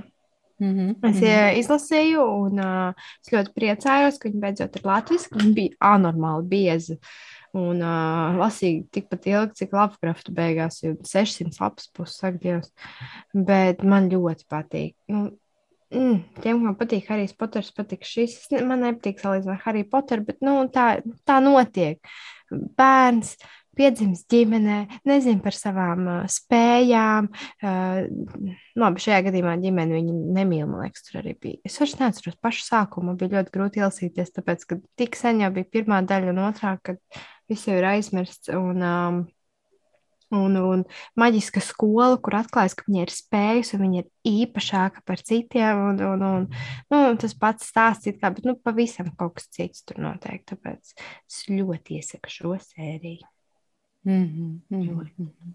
Mm 0.63 0.79
-hmm. 0.79 1.11
Es 1.11 1.21
mm. 1.21 1.59
izlasīju, 1.59 2.23
un 2.23 2.59
uh, 2.63 2.95
es 3.23 3.33
ļoti 3.35 3.51
priecājos, 3.59 4.19
ka 4.19 4.29
viņi 4.29 4.43
beidzot 4.45 4.77
ir 4.77 4.85
latviešu. 4.87 5.35
Viņi 5.35 5.55
bija 5.57 5.77
anormāli 5.95 6.47
biezi. 6.49 6.99
Un 7.53 7.83
uh, 7.83 8.39
lasīju 8.39 8.87
tikpat 8.95 9.27
ilgi, 9.27 9.57
cik 9.59 9.75
Lovecrafta 9.77 10.33
beigās, 10.33 10.79
jau 10.85 10.95
600 11.03 11.59
lapas 11.61 11.91
puses. 11.93 12.71
Bet 13.35 13.83
man 13.83 14.09
ļoti 14.13 14.47
patīk. 14.49 14.95
Nu, 15.09 15.25
mm, 15.91 16.23
tiem, 16.41 16.63
kam 16.65 16.77
patīk 16.79 17.11
Harijs 17.11 17.35
Poters, 17.35 17.73
patīk 17.75 18.07
šis. 18.07 18.39
Man 18.63 18.87
nepatīk 18.87 19.19
salīdzināt 19.19 19.59
ar 19.59 19.65
Hariju 19.67 19.91
Poteru, 19.91 20.25
bet 20.31 20.39
nu, 20.41 20.69
tā, 20.73 21.03
tā 21.27 21.41
notiek. 21.43 21.99
Bērns 22.53 23.37
piedzimst 23.79 24.29
ģimenē, 24.33 24.79
nezina 25.09 25.43
par 25.45 25.57
savām 25.57 26.07
uh, 26.07 26.23
spējām. 26.31 27.29
Uh, 27.63 28.55
labi, 28.79 29.05
šajā 29.05 29.21
gadījumā 29.29 29.57
ģimene 29.63 29.99
viņu 29.99 30.17
nemīl, 30.37 30.65
man 30.71 30.87
liekas, 30.87 31.07
tur 31.09 31.21
arī 31.23 31.37
bija. 31.41 31.61
Es 31.69 31.79
vairs 31.81 31.99
neatceros 32.01 32.41
pašu 32.43 32.67
sākumu, 32.69 33.17
bija 33.21 33.39
ļoti 33.39 33.55
grūti 33.55 33.83
ielasīties, 33.83 34.35
tāpēc, 34.39 34.67
ka 34.69 34.81
tik 35.01 35.19
sen 35.19 35.45
jau 35.45 35.53
bija 35.55 35.71
pirmā 35.79 36.03
daļa 36.09 36.35
un 36.35 36.43
otrā, 36.49 36.77
kad 36.85 37.01
viss 37.51 37.69
jau 37.69 37.79
ir 37.79 37.89
aizmirsts. 37.95 38.53
Un, 38.57 38.83
um, 38.83 39.23
Un, 40.33 40.55
un 40.57 40.83
maģiska 41.21 41.61
skola, 41.61 42.17
kur 42.25 42.39
atklājas, 42.39 42.73
ka 42.79 42.87
viņa 42.87 43.03
ir 43.05 43.11
spējusi, 43.13 43.75
un 43.77 43.83
viņa 43.85 43.99
ir 44.01 44.31
īpašāka 44.31 45.03
par 45.05 45.21
citiem. 45.21 45.83
Un, 45.91 46.01
un, 46.07 46.25
un, 46.25 46.47
nu, 46.89 47.01
tas 47.21 47.37
pats 47.37 47.69
stāsts, 47.69 48.09
it 48.09 48.23
kā, 48.23 48.33
bet 48.33 48.49
nu, 48.49 48.57
pavisam 48.57 49.13
kaut 49.19 49.37
kas 49.37 49.51
cits 49.53 49.85
tur 49.85 50.01
notiek. 50.01 50.41
Tāpēc 50.49 50.95
es 50.97 51.43
ļoti 51.53 52.01
iesaku 52.01 52.33
šo 52.33 52.57
sēriju. 52.65 53.29
Mm 54.05 54.61
-hmm. 54.71 55.55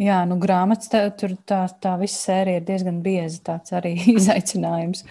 Jā, 0.00 0.22
nu 0.24 0.38
grāmatas 0.40 0.88
tā, 0.88 1.02
tur 1.12 1.34
tā, 1.44 1.68
tā 1.82 1.98
visa 2.00 2.16
sērija 2.16 2.56
ir 2.56 2.64
diezgan 2.64 3.02
bieza. 3.02 3.40
Tāds 3.50 3.72
arī 3.76 3.94
izaicinājums. 4.16 5.04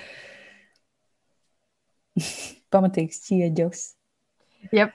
Pamatīgs 2.74 3.22
ķieģos. 3.28 3.84
Yep. 4.72 4.92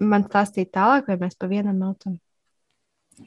Man 0.00 0.24
stāstīt 0.28 0.70
tālāk, 0.76 1.08
vai 1.08 1.16
mēs 1.16 1.36
pa 1.38 1.48
vienam 1.50 1.78
nautam? 1.80 2.20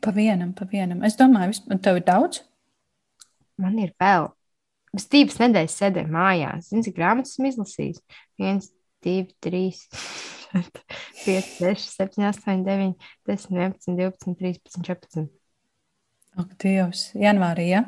Pa 0.02 0.12
vienam, 0.12 0.54
pa 0.54 0.66
vienam. 0.70 1.04
Es 1.04 1.18
domāju, 1.18 1.48
vis- 1.54 1.82
tev 1.82 2.00
ir 2.00 2.06
daudz. 2.08 2.42
Man 3.58 3.78
ir 3.80 3.94
vēl. 4.02 4.32
Es 4.94 5.08
divas 5.10 5.40
nedēļas 5.42 5.78
sēdēju 5.82 6.14
mājās. 6.14 6.70
Zini, 6.70 6.86
cik 6.86 6.98
grāmatas 6.98 7.34
esmu 7.34 7.50
izlasījis? 7.50 8.02
1, 8.42 8.62
2, 9.06 9.26
3, 9.42 9.74
5, 10.54 10.82
6, 11.60 11.90
7, 11.98 12.26
8, 12.30 12.64
9, 12.64 12.94
10, 13.28 13.58
11, 13.58 13.96
12, 13.98 14.36
13, 14.40 14.84
14. 14.86 15.28
Ak, 16.38 16.54
Dievs, 16.62 17.12
janvārī, 17.18 17.70
ja? 17.74 17.84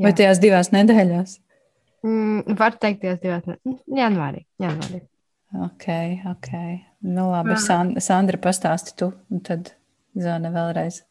Vai 0.00 0.12
tajās 0.16 0.40
divās 0.40 0.70
nedēļās? 0.72 1.38
Mm, 2.06 2.56
var 2.56 2.76
teikt, 2.80 3.02
tajās 3.04 3.20
divās 3.24 3.46
nedēļās. 3.48 3.82
Janvārī. 4.00 4.44
janvārī. 4.62 5.02
Ok, 5.66 5.86
ok. 6.30 6.50
Nu, 7.10 7.30
labi, 7.32 7.56
San 7.58 7.96
Sandra, 8.00 8.38
pastāsti 8.40 8.94
tu, 9.00 9.10
un 9.32 9.40
tad 9.44 9.72
Zana 10.20 10.52
vēlreiz. 10.54 11.02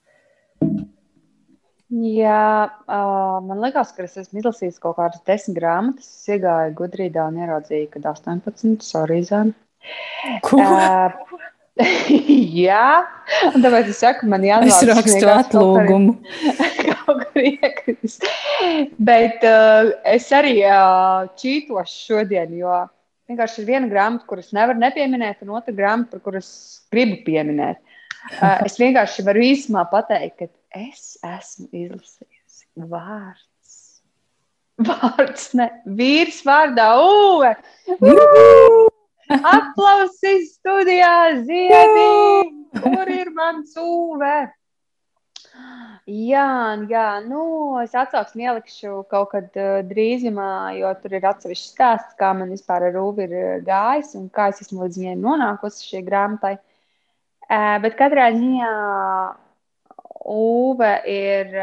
Jā, 1.90 2.70
uh, 2.70 3.40
man 3.42 3.64
liekas, 3.64 3.92
ka 3.98 4.06
es 4.06 4.14
esmu 4.22 4.44
izlasījis 4.44 4.78
kaut 4.84 5.00
kādas 5.00 5.24
desmit 5.26 5.58
grāmatas. 5.58 6.06
Es 6.22 6.30
iegāju 6.36 6.76
gudrībā 6.78 7.26
un 7.32 7.40
ieraudzīju, 7.42 7.90
ka 7.96 8.04
18, 8.14 8.78
sorry, 8.86 9.24
Zana. 9.26 9.58
Ko? 10.46 10.60
Uh, 10.60 11.40
jā, 12.64 12.86
un 13.54 13.64
tāpēc 13.64 13.92
es 13.94 14.02
saku, 14.04 14.28
man 14.30 14.44
jānāk. 14.44 14.72
Es 14.74 14.84
rakstu 14.90 15.30
atlūgumu. 15.32 16.16
Kaut 16.90 17.26
kur 17.32 17.46
iekrist. 17.46 18.26
Bet 19.00 19.46
uh, 19.48 19.92
es 20.08 20.28
arī 20.36 20.58
uh, 20.68 21.30
čītošu 21.40 22.00
šodien, 22.10 22.58
jo 22.60 22.74
vienkārši 23.30 23.62
ir 23.64 23.70
viena 23.70 23.92
grāmata, 23.92 24.28
kuras 24.30 24.52
nevar 24.56 24.80
nepieminēt, 24.80 25.44
un 25.46 25.56
otra 25.60 25.76
grāmata, 25.76 26.18
par 26.18 26.26
kuras 26.28 26.50
gribu 26.94 27.22
pieminēt. 27.28 27.80
Uh, 28.36 28.60
es 28.68 28.80
vienkārši 28.82 29.26
varu 29.28 29.46
īsumā 29.48 29.86
pateikt, 29.92 30.44
ka 30.44 30.84
es 30.84 31.16
esmu 31.24 31.70
izlasījusi 31.72 32.90
vārds. 32.92 33.48
Vārds, 34.80 35.50
ne 35.60 35.72
vīrs 36.00 36.44
vārdā 36.48 36.94
Uve. 37.04 37.56
Aplausis 39.30 40.56
studijā 40.58 41.44
ziedī. 41.46 42.06
Kur 42.82 43.12
ir 43.14 43.30
mans 43.36 43.76
Uve? 43.78 44.38
Jā, 46.10 46.46
jā, 46.90 47.08
nu, 47.22 47.42
es 47.84 47.94
atsauksmi 47.94 48.48
ielikšu 48.48 49.04
kaut 49.12 49.30
kad 49.36 49.60
uh, 49.60 49.82
drīzumā, 49.86 50.78
jo 50.80 50.90
tur 51.04 51.14
ir 51.20 51.28
atsevišķs 51.30 51.74
stāsts, 51.76 52.16
kā 52.18 52.32
man 52.38 52.50
vispār 52.50 52.88
ar 52.88 52.98
Uvi 52.98 53.28
ir 53.28 53.62
gājis 53.68 54.16
un 54.18 54.26
kā 54.34 54.48
es 54.50 54.64
esmu 54.64 54.88
līdz 54.88 54.98
viņai 54.98 55.20
nonākusi 55.22 55.86
šī 55.92 56.02
grāmatai. 56.08 56.56
Uh, 57.50 57.78
bet 57.84 58.00
katrā 58.00 58.32
ziņā 58.34 58.72
Uve 60.30 60.90
ir 61.10 61.54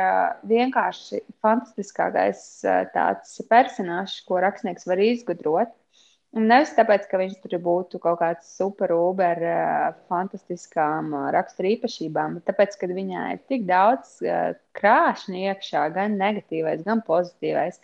vienkārši 0.49 1.21
fantastiskākais 1.45 2.41
tāds 2.95 3.35
personāžs, 3.51 4.23
ko 4.27 4.41
rakstnieks 4.43 4.87
var 4.89 5.03
izgudrot. 5.03 5.75
Un 6.37 6.51
nevis 6.51 6.75
tāpēc, 6.77 7.07
ka 7.09 7.17
viņš 7.17 7.37
tur 7.41 7.55
būtu 7.65 7.99
kaut 8.03 8.19
kāds 8.21 8.49
super, 8.59 8.93
uber, 8.93 9.39
fantastiskām 10.13 11.15
rakstura 11.33 11.71
īpašībām, 11.71 12.35
bet 12.37 12.51
tāpēc, 12.51 12.77
ka 12.77 12.89
viņā 12.91 13.23
ir 13.33 13.41
tik 13.49 13.65
daudz 13.69 14.19
krāšņa 14.77 15.47
iekšā, 15.53 15.87
gan 15.95 16.19
negatīvais, 16.21 16.85
gan 16.85 17.01
pozitīvais. 17.07 17.81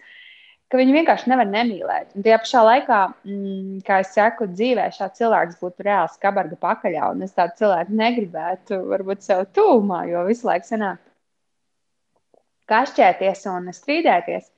Ka 0.68 0.80
viņi 0.80 0.96
vienkārši 0.98 1.32
nevar 1.32 1.48
nemīlēt. 1.48 2.12
Un 2.16 2.26
tajā 2.26 2.38
pašā 2.44 2.60
laikā, 2.68 3.00
mm, 3.24 3.80
kā 3.88 3.98
es 4.04 4.12
saku, 4.16 4.50
dzīvē 4.52 4.86
šāds 4.98 5.20
cilvēks 5.20 5.58
būtu 5.60 5.88
reāls 5.88 6.20
kabarga 6.20 6.56
pakaļā. 6.60 7.08
Un 7.12 7.24
es 7.24 7.32
tādu 7.36 7.56
cilvēku 7.60 7.96
negribētu, 8.04 8.82
varbūt 8.92 9.24
sev 9.24 9.46
tūmā, 9.56 10.04
jo 10.12 10.24
visu 10.28 10.48
laiku 10.48 10.68
sanāk 10.68 11.00
kašķēties 12.72 13.48
un 13.52 13.72
strīdēties. 13.76 14.51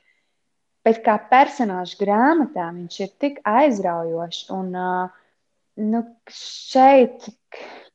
Bet 0.85 1.01
kā 1.05 1.17
personāžs 1.31 1.97
grāmatā 2.01 2.69
viņš 2.77 3.01
ir 3.01 3.13
tik 3.23 3.41
aizraujošs. 3.49 4.51
Un 4.53 4.75
uh, 4.77 5.15
nu, 5.81 6.03
šeit, 6.31 7.29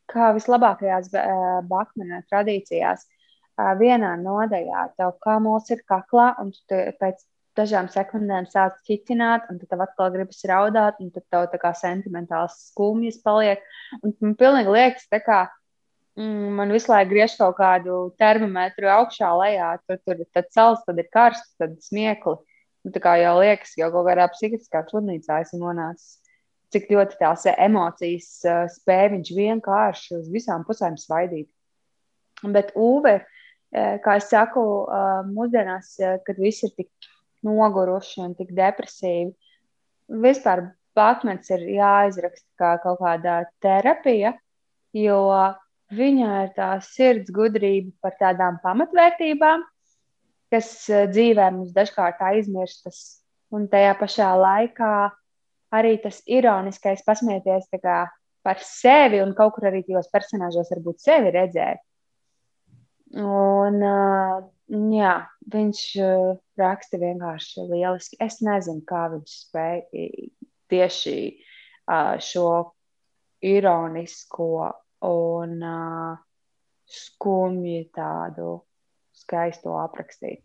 kā 0.10 0.32
vislabākajās 0.38 1.12
uh, 1.14 1.60
Bakmana 1.70 2.24
tradīcijās, 2.32 3.06
uh, 3.06 3.74
vienā 3.80 4.16
nodaļā 4.24 4.88
tev 4.98 5.14
kā 5.22 5.38
mūls 5.44 5.70
ir 5.76 5.86
kaklā, 5.86 6.32
un 6.42 6.50
tu 6.70 6.82
pēc 7.02 7.22
dažām 7.60 7.90
sekundēm 7.92 8.48
sāc 8.50 8.78
ķitināt, 8.88 9.48
un 9.52 9.60
tad 9.62 9.84
atkal 9.84 10.12
gribas 10.14 10.42
raudāt, 10.48 11.00
un 11.04 11.12
tad 11.14 11.26
tev 11.32 11.48
tā 11.54 11.62
kā 11.62 11.74
sentimentāls 11.78 12.58
skumjas 12.70 13.20
paliek. 13.26 13.64
Un 14.02 14.16
man 14.24 14.36
pilnīgi 14.40 14.76
liekas, 14.76 15.08
tā 15.12 15.22
kā 15.24 15.44
mm, 16.18 16.54
man 16.60 16.74
visu 16.76 16.92
laiku 16.92 17.14
griež 17.14 17.36
kaut 17.40 17.58
kādu 17.60 18.02
termometru 18.22 18.92
augšā, 18.94 19.32
lejā, 19.44 19.74
tur, 19.86 20.00
tur 20.06 20.24
tad 20.34 20.54
sals, 20.56 20.86
tad 20.88 21.02
ir 21.02 21.10
karsts, 21.14 21.58
tad 21.62 21.78
smiekli. 21.86 22.38
Un 22.88 22.96
tā 22.96 23.02
kā 23.04 23.18
jau 23.20 23.36
liekas, 23.42 23.76
jau 23.80 23.90
kaut 23.94 24.08
kādā 24.08 24.30
psihiskā 24.32 24.86
slimnīcā 24.88 25.42
esmu 25.44 25.62
nonācis. 25.66 26.18
Cik 26.74 26.86
ļoti 26.94 27.18
tās 27.20 27.48
emocijas 27.50 28.30
uh, 28.46 28.66
spēj 28.70 29.08
viņš 29.16 29.32
vienkārši 29.36 30.20
uz 30.20 30.28
visām 30.32 30.64
pusēm 30.68 31.00
svaidīt. 31.02 31.50
Bet 32.46 32.72
Uve, 32.78 33.16
uh, 33.20 33.96
kā 34.06 34.20
es 34.22 34.30
saku, 34.32 34.66
uh, 34.86 35.22
mūsdienās, 35.28 35.96
kad 36.26 36.40
viss 36.40 36.68
ir 36.68 36.76
tik 36.78 37.10
noguruši 37.46 38.22
un 38.24 38.36
tik 38.38 38.54
depresīvi. 38.56 39.34
Vispār 40.10 40.70
Batmans 40.98 41.50
ir 41.54 41.66
jāizraksta 41.78 42.48
kā 42.60 42.72
kaut 42.84 43.00
kāda 43.02 43.42
terapija, 43.64 44.34
jo 44.96 45.20
viņā 45.96 46.32
ir 46.46 46.54
tā 46.58 46.70
sirds 46.86 47.32
gudrība 47.34 47.94
par 48.04 48.18
tādām 48.20 48.60
pamatvērtībām, 48.64 49.64
kas 50.54 50.70
eh, 50.90 51.08
dzīvē 51.12 51.50
mums 51.56 51.74
dažkārt 51.76 52.22
aizmirstas, 52.32 53.22
un 53.54 53.68
tajā 53.72 53.96
pašā 54.00 54.30
laikā 54.38 54.94
arī 55.76 55.98
tas 56.02 56.22
ironiskais 56.30 57.04
pasmieties 57.06 57.70
par 58.44 58.64
sevi 58.66 59.22
un 59.22 59.36
kaut 59.38 59.56
kur 59.56 59.70
arī 59.70 59.84
tajos 59.86 60.10
personāžos 60.14 60.72
varbūt 60.74 61.02
sevi 61.04 61.34
redzēt. 61.36 61.82
Un, 63.20 63.80
uh, 63.82 64.36
jā, 64.94 65.14
viņš 65.50 65.82
uh, 66.06 66.36
raksta 66.62 67.00
vienkārši 67.02 67.66
lieliski. 67.72 68.20
Es 68.22 68.38
nezinu, 68.46 68.84
kā 68.86 69.08
viņš 69.16 69.38
spēja 69.48 70.04
tieši 70.70 71.16
uh, 71.90 72.22
šo 72.22 72.52
ironisko 73.42 74.70
un 75.10 75.56
uh, 75.66 76.22
skumju 76.90 77.88
tādu 77.98 78.60
skaisto 79.30 79.78
aprakstīt. 79.78 80.42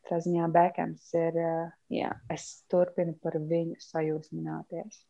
Katrā 0.00 0.18
ziņā 0.24 0.48
Bekams 0.50 1.14
ir, 1.14 1.38
uh, 1.38 1.70
jā, 1.94 2.10
es 2.34 2.64
turpinu 2.70 3.14
par 3.22 3.38
viņu 3.38 3.78
sajūsmināties. 3.84 5.04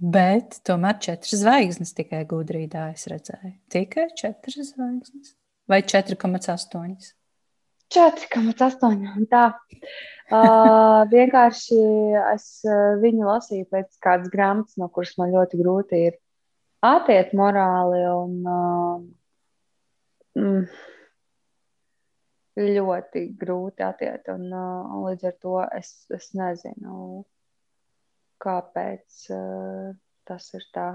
Bet 0.00 0.60
tomēr 0.64 1.00
četras 1.02 1.42
zvaigznes 1.42 1.90
tikai 1.96 2.22
gudrībā 2.30 2.86
es 2.94 3.08
redzēju. 3.10 3.56
Tikai 3.72 4.06
četras 4.16 4.70
zvaigznes 4.70 5.34
vai 5.68 5.82
4,8? 5.82 6.94
4,8. 7.90 9.26
Tā. 9.30 9.44
Uh, 10.30 11.02
vienkārši 11.14 11.80
es 12.30 12.46
viņu 13.02 13.26
lasīju 13.26 13.66
pēc 13.74 13.98
kādas 14.04 14.30
grāmatas, 14.30 14.78
no 14.78 14.86
kuras 14.94 15.16
man 15.18 15.34
ļoti 15.34 15.58
grūti 15.58 16.04
ir 16.06 16.20
attiekt 16.86 17.34
morāli. 17.36 18.04
Un, 18.14 18.38
uh, 18.46 19.02
mm, 20.38 20.64
ļoti 22.60 23.26
grūti 23.40 23.84
attiekt. 23.86 24.30
Un, 24.32 24.48
uh, 24.52 24.96
līdz 25.06 25.28
ar 25.30 25.36
to 25.42 25.58
es, 25.76 25.92
es 26.14 26.30
nezinu, 26.38 27.22
kāpēc 28.40 29.22
uh, 29.36 29.94
tas 30.28 30.50
ir 30.56 30.66
tā. 30.74 30.88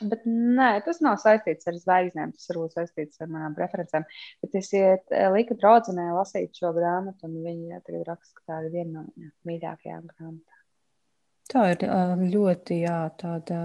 Bet 0.00 0.22
nē, 0.24 0.70
tas 0.84 1.02
nav 1.04 1.18
saistīts 1.20 1.68
ar 1.68 1.76
zvaigznēm. 1.76 2.32
Tas 2.36 2.48
varbūt 2.50 2.76
saistīts 2.78 3.20
ar 3.20 3.28
manām 3.32 3.56
preferencēm. 3.56 4.06
Bet 4.40 4.56
es 4.60 4.70
eh, 4.76 4.96
liku 5.34 5.56
draudzenei 5.60 6.08
lasīt 6.16 6.56
šo 6.56 6.72
grāmatu, 6.76 7.28
un 7.28 7.42
viņa 7.44 7.82
tagad 7.84 8.06
raksta, 8.08 8.32
ka 8.38 8.46
tā 8.48 8.62
ir 8.64 8.72
viena 8.78 9.02
no 9.02 9.28
mīļākajām 9.48 10.06
grāmatām. 10.06 10.56
Tā 11.50 11.64
ir 11.74 11.80
ļoti 12.30 12.76
jā, 12.84 12.98
tāda 13.18 13.60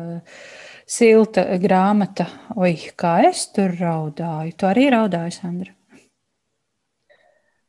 silta 0.89 1.45
grāmata. 1.61 2.25
Oi, 2.57 2.73
kā 2.97 3.19
es 3.29 3.45
tur 3.53 3.75
raudāju. 3.77 4.55
Tu 4.57 4.67
arī 4.67 4.87
raudāji, 4.89 5.35
Sandra? 5.37 5.75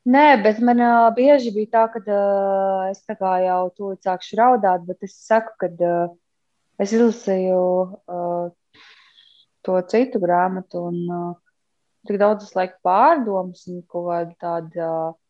Nē, 0.06 0.26
bet 0.42 0.60
man 0.62 0.78
uh, 0.78 1.08
bieži 1.16 1.50
bija 1.54 1.72
tā, 1.72 1.84
ka 1.90 2.00
uh, 2.04 2.84
es 2.92 3.00
tā 3.08 3.16
kā 3.18 3.32
jau 3.42 3.62
tūlīt 3.74 4.06
sākšu 4.06 4.38
raudāt, 4.38 4.84
bet 4.86 5.02
es 5.02 5.16
saku, 5.26 5.56
ka 5.58 5.70
uh, 5.82 6.14
es 6.78 6.94
izlasīju 6.94 7.62
uh, 8.14 8.84
to 9.66 9.80
citu 9.90 10.22
grāmatu, 10.22 10.84
un 10.92 11.00
uh, 11.10 11.60
tik 12.06 12.20
daudzas 12.22 12.54
laika 12.54 12.78
pārdomas 12.86 13.66
un 13.72 13.82
kaut 13.90 14.10
kāda 14.12 14.36
tāda. 14.46 14.90
Uh, 14.90 15.22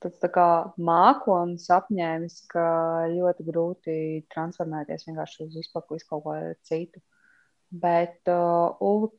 tāds 0.00 0.20
tā 0.22 0.30
kā 0.32 0.48
mākslinieks 0.80 1.68
apņēmis, 1.76 2.36
ka 2.50 2.66
ļoti 3.12 3.44
grūti 3.44 3.96
transformēties 4.32 5.06
vienkārši 5.08 5.46
uz 5.46 5.58
izpaku, 5.60 5.98
kaut 6.08 6.24
ko 6.24 6.36
citu. 6.66 7.02
Bet 7.70 8.30
uh, 8.32 8.80
Ulu, 8.80 9.12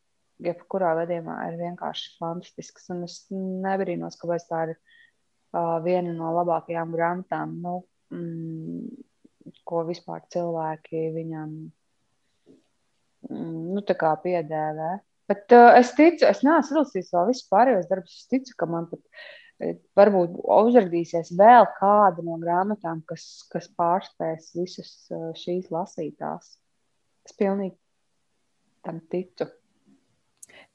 jebkurā 0.46 0.94
gadījumā, 1.02 1.36
ir 1.50 1.60
vienkārši 1.60 2.16
fantastisks. 2.20 2.90
Un 2.94 3.06
es 3.08 3.18
nebrīnos, 3.32 4.18
kāpēc 4.22 4.48
tā 4.50 4.64
ir 4.70 4.76
viena 5.86 6.14
no 6.16 6.32
labākajām 6.38 6.96
grāmatām, 6.96 7.58
nu, 7.64 7.76
mm, 8.14 9.52
ko 9.68 9.84
vispār 9.90 10.24
cilvēki 10.34 11.06
viņam 11.18 11.54
mm, 13.30 13.62
nu, 13.76 13.86
piedēvē. 13.86 14.92
Bet 15.32 15.54
uh, 15.56 15.70
es 15.80 15.94
ticu, 15.96 16.26
es 16.28 16.42
neesmu 16.44 16.76
izlasījis 16.76 17.14
vēl 17.16 17.30
visus 17.30 17.52
pārējos 17.52 17.88
darbus. 17.92 18.18
Es 18.24 18.28
ticu, 18.32 18.58
ka 18.60 18.68
man 18.68 18.90
pat 18.92 19.06
varbūt 19.98 20.40
uzrādīsies 20.42 21.32
vēl 21.38 21.68
kāda 21.78 22.24
no 22.26 22.38
grāmatām, 22.42 23.04
kas, 23.08 23.26
kas 23.52 23.70
pārspēs 23.78 24.52
visas 24.58 24.92
šīs 25.38 25.70
lasītās. 25.74 26.56
Es 27.28 27.38
pilnīgi 27.38 27.78
tam 28.86 29.02
ticu. 29.12 29.48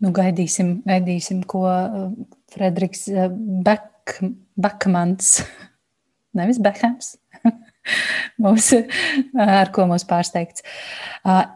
Nu, 0.04 0.12
gaidīsim, 0.16 0.80
gaidīsim, 0.84 1.44
ko 1.48 1.64
Frederiks 2.52 3.06
Bek, 3.64 4.18
Bekmans, 4.60 5.38
nevis 6.38 6.60
Bekhams, 6.62 7.14
mūs, 8.44 8.72
ar 9.40 9.72
ko 9.72 9.86
mūs 9.88 10.04
pārsteigts. 10.08 10.66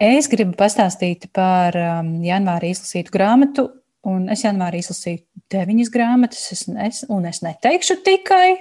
Es 0.01 0.31
gribu 0.33 0.57
pastāstīt 0.61 1.29
par 1.37 1.77
janvāri 1.77 2.73
izlasītu 2.73 3.13
grāmatu 3.19 3.69
Un 4.09 4.31
es 4.33 4.47
janvārī 4.47 4.81
izlasīju 4.81 5.21
deviņas 5.53 5.91
grāmatas, 5.93 6.45
es, 6.55 6.65
es, 6.87 7.03
un 7.13 7.27
es 7.29 7.43
neteikšu 7.45 7.99
tikai, 8.07 8.55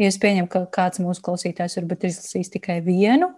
ja 0.00 0.08
es 0.08 0.16
pieņemu, 0.22 0.48
ka 0.52 0.62
kāds 0.72 1.02
mūsu 1.04 1.20
klausītājs 1.26 1.76
varbūt 1.82 2.06
izlasīs 2.08 2.52
tikai 2.54 2.78
vienu. 2.84 3.28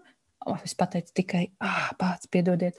Oh, 0.47 0.57
es 0.65 0.75
pateicu 0.79 1.11
tikai, 1.19 1.43
ah, 1.61 1.89
pats, 1.99 2.29
piedodiet. 2.31 2.77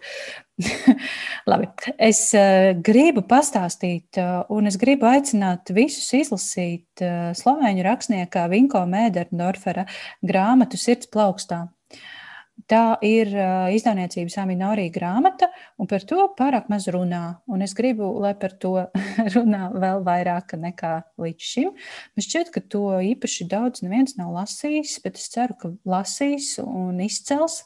Labi, 1.49 1.67
es 1.99 2.21
uh, 2.37 2.71
gribu 2.85 3.25
pastāstīt, 3.27 4.15
uh, 4.17 4.45
un 4.55 4.69
es 4.71 4.77
gribu 4.79 5.09
aicināt 5.09 5.73
visus 5.75 6.07
izlasīt 6.15 7.03
uh, 7.03 7.29
slovēņu 7.35 7.83
rakstnieka 7.85 8.47
Vinko 8.49 8.85
Mēderdorfera 8.89 9.85
grāmatu 10.25 10.79
Sirds 10.79 11.11
plaukstā. 11.11 11.65
Uh, 11.67 12.18
Tā 12.67 12.97
ir 13.05 13.29
izdevniecības 13.71 14.35
Aminorija 14.41 14.91
grāmata, 14.91 15.47
un 15.79 15.87
par 15.87 16.03
to 16.07 16.25
pārāk 16.35 16.67
maz 16.71 16.89
runā. 16.91 17.39
Un 17.47 17.63
es 17.63 17.75
gribu, 17.77 18.09
lai 18.19 18.33
par 18.39 18.55
to 18.59 18.73
runā 19.35 19.69
vēl 19.71 20.03
vairāk 20.03 20.57
nekā 20.59 20.93
līdz 21.21 21.49
šim. 21.53 21.71
Man 22.17 22.25
šķiet, 22.25 22.51
ka 22.51 22.63
to 22.65 22.83
īpaši 23.13 23.47
daudz 23.51 23.85
neviens 23.85 24.17
nav 24.19 24.33
lasījis, 24.35 24.97
bet 25.05 25.21
es 25.21 25.29
ceru, 25.31 25.55
ka 25.61 25.73
lasīs 25.87 26.57
un 26.65 26.99
izcels. 27.05 27.61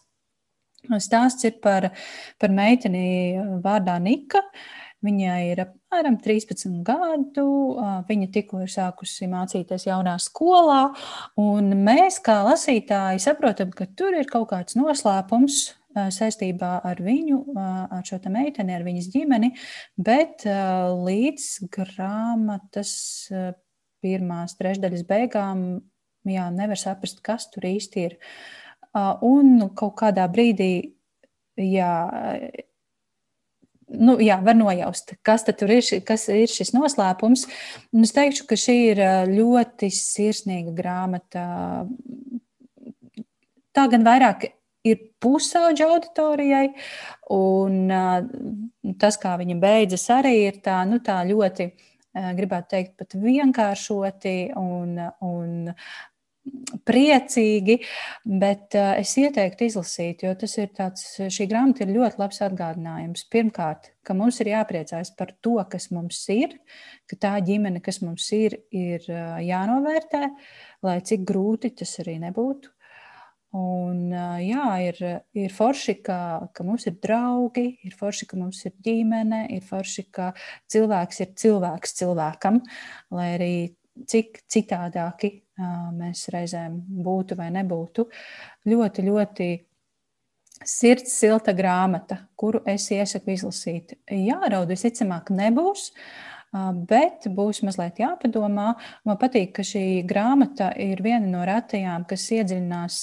Stāsts 1.00 1.48
ir 1.48 1.58
par, 1.64 1.94
par 2.38 2.54
meiteni 2.54 3.39
vārdā 3.64 3.96
Nika. 4.04 4.44
Viņai 5.04 5.39
ir 5.54 5.66
apmēram 5.94 6.18
13 6.18 6.82
gadu. 6.86 7.46
Viņa 8.08 8.30
tikko 8.34 8.64
ir 8.64 8.72
sākusi 8.72 9.28
mācīties 9.30 9.86
jaunā 9.86 10.16
skolā, 10.22 10.88
un 11.38 11.70
mēs, 11.86 12.18
kā 12.24 12.39
lasītāji, 12.48 13.22
saprotam, 13.22 13.70
ka 13.76 13.86
tur 13.86 14.18
ir 14.18 14.26
kaut 14.30 14.50
kāds 14.50 14.78
noslēpums 14.80 15.76
saistībā 15.94 16.80
ar 16.89 17.02
viņu, 17.06 17.44
ar 17.54 18.02
šo 18.08 18.18
meiteni, 18.34 18.74
ar 18.74 18.86
viņas 18.86 19.12
ģimeni, 19.14 19.52
bet 20.02 20.48
līdz 20.48 21.70
grāmatas 21.70 22.96
pirmās 24.02 24.58
trešdaļas 24.58 25.06
beigām 25.06 25.64
jā, 26.26 26.50
nevar 26.50 26.82
saprast, 26.82 27.22
kas 27.22 27.52
tur 27.54 27.70
īsti 27.70 28.08
ir. 28.10 28.18
Un 29.22 29.70
kaut 29.78 30.00
kādā 30.02 30.26
brīdī 30.30 30.74
jā, 31.62 31.94
nu, 33.88 34.17
jā, 34.23 34.39
var 34.43 34.57
nojaust, 34.57 35.15
kas 35.25 35.45
tur 35.47 35.71
ir, 35.73 35.86
kas 36.07 36.27
ir 36.31 36.51
šis 36.51 36.73
noslēpums. 36.75 37.45
Un 37.93 38.07
es 38.07 38.13
teikšu, 38.15 38.47
ka 38.49 38.57
šī 38.59 38.77
ir 38.93 39.03
ļoti 39.31 39.89
sirsnīga 39.93 40.73
grāmata. 40.77 41.45
Tā 43.73 43.88
gan 43.89 44.05
vairāk 44.05 44.47
ir 44.86 44.99
pusauģa 45.23 45.88
auditorijai, 45.88 46.67
un 47.34 48.95
tas, 48.99 49.17
kā 49.21 49.38
viņa 49.39 49.57
beidzas, 49.61 50.05
arī 50.13 50.36
ir 50.49 50.59
tā, 50.65 50.81
nu, 50.89 50.99
tā 51.03 51.21
ļoti, 51.27 51.69
gribētu 52.13 52.75
teikt, 52.75 52.97
pat 52.99 53.15
vienkāršoti 53.17 54.36
un, 54.59 54.99
un 55.25 55.71
priecīgi, 56.84 57.78
bet 58.28 58.76
uh, 58.76 58.94
es 59.00 59.14
ieteiktu 59.20 59.68
izlasīt, 59.70 60.26
jo 60.26 60.34
tas 60.39 60.56
ir 60.60 60.72
tāds, 60.76 61.06
šī 61.32 61.48
grāmata 61.52 61.86
ir 61.86 61.94
ļoti 61.96 62.20
labs 62.20 62.41
atgādinājums. 62.44 63.26
Pirmkārt, 63.32 63.94
ka 64.04 64.16
mums 64.18 64.41
ir 64.44 64.52
jāpriecājas 64.52 65.14
par 65.18 65.32
to, 65.44 65.56
kas 65.72 65.89
mums 65.96 66.20
ir, 66.34 66.58
ka 67.10 67.20
tā 67.28 67.34
ģimene, 67.46 67.80
kas 67.84 68.02
mums 68.04 68.28
ir, 68.36 68.58
ir 68.76 69.06
uh, 69.12 69.39
jānovērtē, 69.44 70.30
lai 70.84 71.00
cik 71.08 71.28
grūti 71.30 71.74
tas 71.80 71.96
arī 72.04 72.20
nebūtu. 72.26 72.74
Un, 73.54 74.08
uh, 74.10 74.39
jā, 74.41 74.66
ir, 74.89 75.00
ir 75.38 75.54
forši, 75.54 76.00
ka, 76.04 76.18
ka 76.58 76.66
mums 76.66 76.88
ir 76.89 76.98
draugi, 77.04 77.68
ir 77.86 77.96
forši, 77.96 78.28
ka 78.32 78.41
mums 78.41 78.64
ir 78.66 78.74
ģimene, 78.84 79.46
ir 79.54 79.64
forši, 79.68 80.08
ka 80.12 80.32
cilvēks 80.74 81.24
ir 81.24 81.32
cilvēks 81.39 81.96
cilvēkam, 82.02 82.60
lai 83.14 83.30
arī 83.38 83.54
cik 84.10 84.41
citādāki 84.50 85.43
mēs 85.58 86.28
reizēm 86.34 86.80
būtu 87.06 87.38
vai 87.38 87.49
nebūtu. 87.54 88.08
Ļoti, 88.70 89.06
ļoti 89.08 89.47
sirds 90.66 91.16
silta 91.20 91.54
grāmata, 91.56 92.24
kuru 92.39 92.64
es 92.70 92.89
iesaku 92.93 93.34
izlasīt. 93.36 93.97
Jāraud 94.10 94.72
visticamāk 94.72 95.34
nebūs. 95.34 95.91
Bet 96.54 97.26
būs 97.34 97.64
mazliet 97.66 97.97
jāpadomā. 97.97 98.76
Man 99.10 99.18
patīk, 99.18 99.56
ka 99.56 99.64
šī 99.66 100.04
grāmata 100.06 100.70
ir 100.78 101.01
viena 101.01 101.26
no 101.26 101.41
retajām, 101.49 102.06
kas 102.06 102.28
iedziļinās 102.36 102.99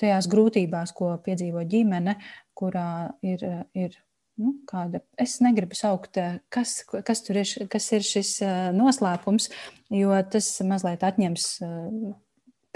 tajās 0.00 0.28
grūtībās, 0.32 0.94
ko 0.96 1.12
piedzīvo 1.24 1.66
ģimene, 1.68 2.16
kurā 2.56 3.12
ir, 3.28 3.44
ir 3.76 3.98
nu, 4.40 4.52
kāda, 4.68 5.00
es 5.20 5.38
negribu 5.44 5.76
saukt, 5.78 6.16
eh, 6.20 6.38
kas, 6.52 6.78
kas 7.06 7.24
tur 7.26 7.40
ir, 7.40 7.50
kas 7.72 7.88
ir 7.96 8.04
šis 8.06 8.36
eh, 8.44 8.54
noslēpums, 8.76 9.50
jo 9.94 10.14
tas 10.32 10.50
mazliet 10.66 11.04
atņems 11.06 11.48
eh, 11.64 12.14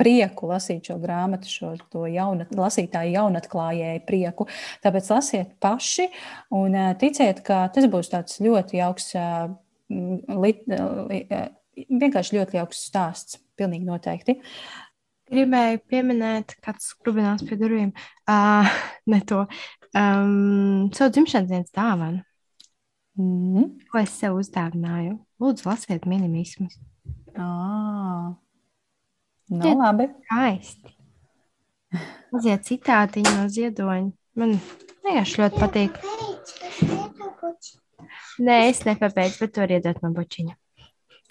prieku 0.00 0.48
lasīt 0.48 0.88
šo 0.88 0.96
grāmatu, 1.02 1.50
šo 1.50 2.06
jaunat, 2.08 2.54
lasītāju 2.56 3.12
jaunatklājēju 3.18 4.04
prieku. 4.08 4.46
Tāpēc 4.84 5.10
lasiet 5.12 5.50
paši 5.60 6.08
un 6.56 6.78
ticiet, 7.00 7.42
ka 7.44 7.66
tas 7.74 7.84
būs 7.92 8.08
tāds 8.08 8.38
ļoti 8.40 8.80
jauks, 8.80 9.10
lit, 10.40 10.62
vienkārši 11.76 12.38
ļoti 12.38 12.56
jauks 12.62 12.80
stāsts. 12.88 13.42
Pilnīgi 13.60 13.84
noteikti. 13.84 14.38
Gribēju 15.28 15.82
pieminēt, 15.92 16.56
kāds 16.64 16.94
skrubinās 16.94 17.44
pie 17.44 17.60
durvīm. 17.60 17.92
Uh, 18.24 18.70
ne 19.12 19.20
to 19.28 19.44
um, 19.95 20.89
savu 20.95 21.13
dzimšanas 21.15 21.49
dienas 21.49 21.75
dāvanu. 21.75 22.23
Mm. 23.15 23.69
Ko 23.91 24.01
es 24.01 24.11
sev 24.19 24.35
uzdāvināju? 24.41 25.17
Lūdzu, 25.39 25.69
lasiet 25.69 26.07
minimismus. 26.09 26.75
Ah, 27.35 28.35
nu, 29.49 29.61
no, 29.61 29.71
labi. 29.79 30.09
Skaisti. 30.27 30.95
Mazie 32.33 32.57
citātiņi 32.67 33.31
no 33.37 33.47
ziedoņa. 33.51 34.11
Man 34.35 34.57
vienkārši 35.05 35.41
ļoti 35.41 35.61
patīk. 35.63 35.99
Nē, 38.43 38.57
es 38.67 38.81
nepabeidzu, 38.83 39.39
bet 39.45 39.53
tur 39.55 39.71
iedot 39.71 40.01
man 40.03 40.15
bučiņu. 40.17 40.55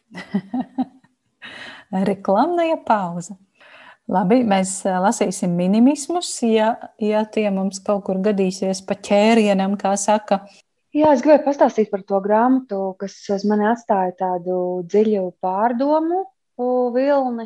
Reklamная 2.08 2.76
pauza. 2.86 3.36
Labi, 4.09 4.39
mēs 4.41 4.71
lasīsim 4.89 5.51
minimismus, 5.53 6.31
ja, 6.41 6.71
ja 6.97 7.21
tie 7.29 7.45
mums 7.53 7.77
kaut 7.85 8.07
kur 8.07 8.17
gadīsies 8.25 8.81
pa 8.87 8.97
ķērienam, 8.97 9.75
kā 9.77 9.91
saka. 10.01 10.39
Jā, 10.97 11.11
es 11.13 11.21
gribēju 11.21 11.43
pastāstīt 11.45 11.91
par 11.91 12.01
to 12.09 12.17
grāmatu, 12.23 12.79
kas 12.97 13.45
man 13.45 13.61
atstāja 13.69 14.15
tādu 14.17 14.81
dziļu 14.89 15.27
pārdomu 15.37 16.23
vilni, 16.95 17.45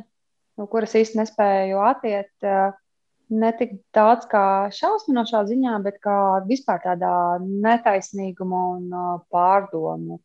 no 0.56 0.68
kuras 0.72 0.96
īsti 0.96 1.20
nespēju 1.20 1.84
atiet. 1.84 2.32
Ne 3.34 3.50
tik 3.58 3.76
daudz 3.96 4.30
kā 4.32 4.46
šausminošā 4.72 5.44
ziņā, 5.50 5.76
bet 5.84 6.00
kā 6.04 6.18
vispār 6.48 6.80
tādā 6.86 7.14
netaisnīguma 7.44 8.64
un 8.78 8.88
pārdomu 9.34 10.22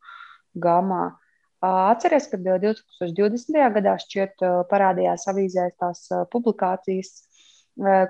gamā. 0.54 1.16
Atceries, 1.64 2.28
ka 2.30 2.38
2020. 2.38 3.56
gadā 3.74 3.96
šķiet 3.98 4.44
parādījās 4.70 5.26
avīzēs 5.32 5.74
tās 5.80 6.04
publikācijas, 6.30 7.10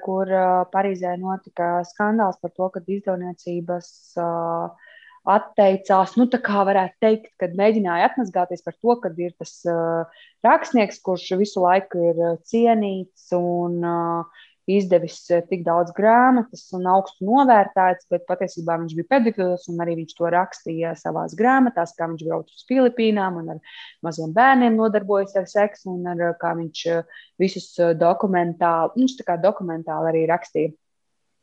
kur 0.04 0.32
Parīzē 0.72 1.14
notika 1.20 1.78
skandāls 1.88 2.36
par 2.42 2.52
to, 2.52 2.68
ka 2.74 2.82
izdevniecības 2.84 3.88
atteicās, 5.28 6.14
nu, 6.20 6.28
tā 6.28 6.40
kā 6.44 6.60
varētu 6.68 7.00
teikt, 7.04 7.32
kad 7.40 7.56
mēģināja 7.56 8.10
atmazgāties 8.10 8.64
par 8.64 8.76
to, 8.76 8.96
ka 9.00 9.12
ir 9.16 9.32
tas 9.40 9.54
rakstnieks, 10.44 11.00
kurš 11.04 11.32
visu 11.40 11.64
laiku 11.64 12.04
ir 12.10 12.22
cienīts 12.48 13.32
un 13.36 13.80
izdevis 14.68 15.18
eh, 15.32 15.42
tik 15.48 15.64
daudz 15.66 15.92
grāmatas 15.96 16.66
un 16.76 16.88
augstu 16.92 17.26
novērtēts, 17.28 18.08
bet 18.12 18.26
patiesībā 18.28 18.76
viņš 18.82 18.96
bija 18.98 19.10
pedofils 19.14 19.68
un 19.72 19.80
arī 19.84 19.96
viņš 20.02 20.16
to 20.18 20.32
rakstīja 20.34 20.94
savā 21.00 21.24
grāmatās, 21.38 21.94
kā 21.96 22.08
viņš 22.10 22.26
brauc 22.28 22.52
uz 22.52 22.66
Filipīnām 22.68 23.40
un 23.42 23.54
ar 23.54 23.78
maziem 24.04 24.34
bērniem 24.36 24.76
nodarbojas 24.78 25.36
ar 25.40 25.48
seksu 25.50 25.94
un 25.94 26.10
ar, 26.12 26.26
kā 26.40 26.52
viņš 26.58 26.84
eh, 26.92 27.22
visus 27.40 27.70
eh, 27.80 27.94
dokumentāli, 27.98 28.94
viņš 28.98 29.16
tā 29.22 29.30
kā 29.30 29.40
dokumentāli 29.40 30.12
arī 30.12 30.28
rakstīja. 30.30 30.74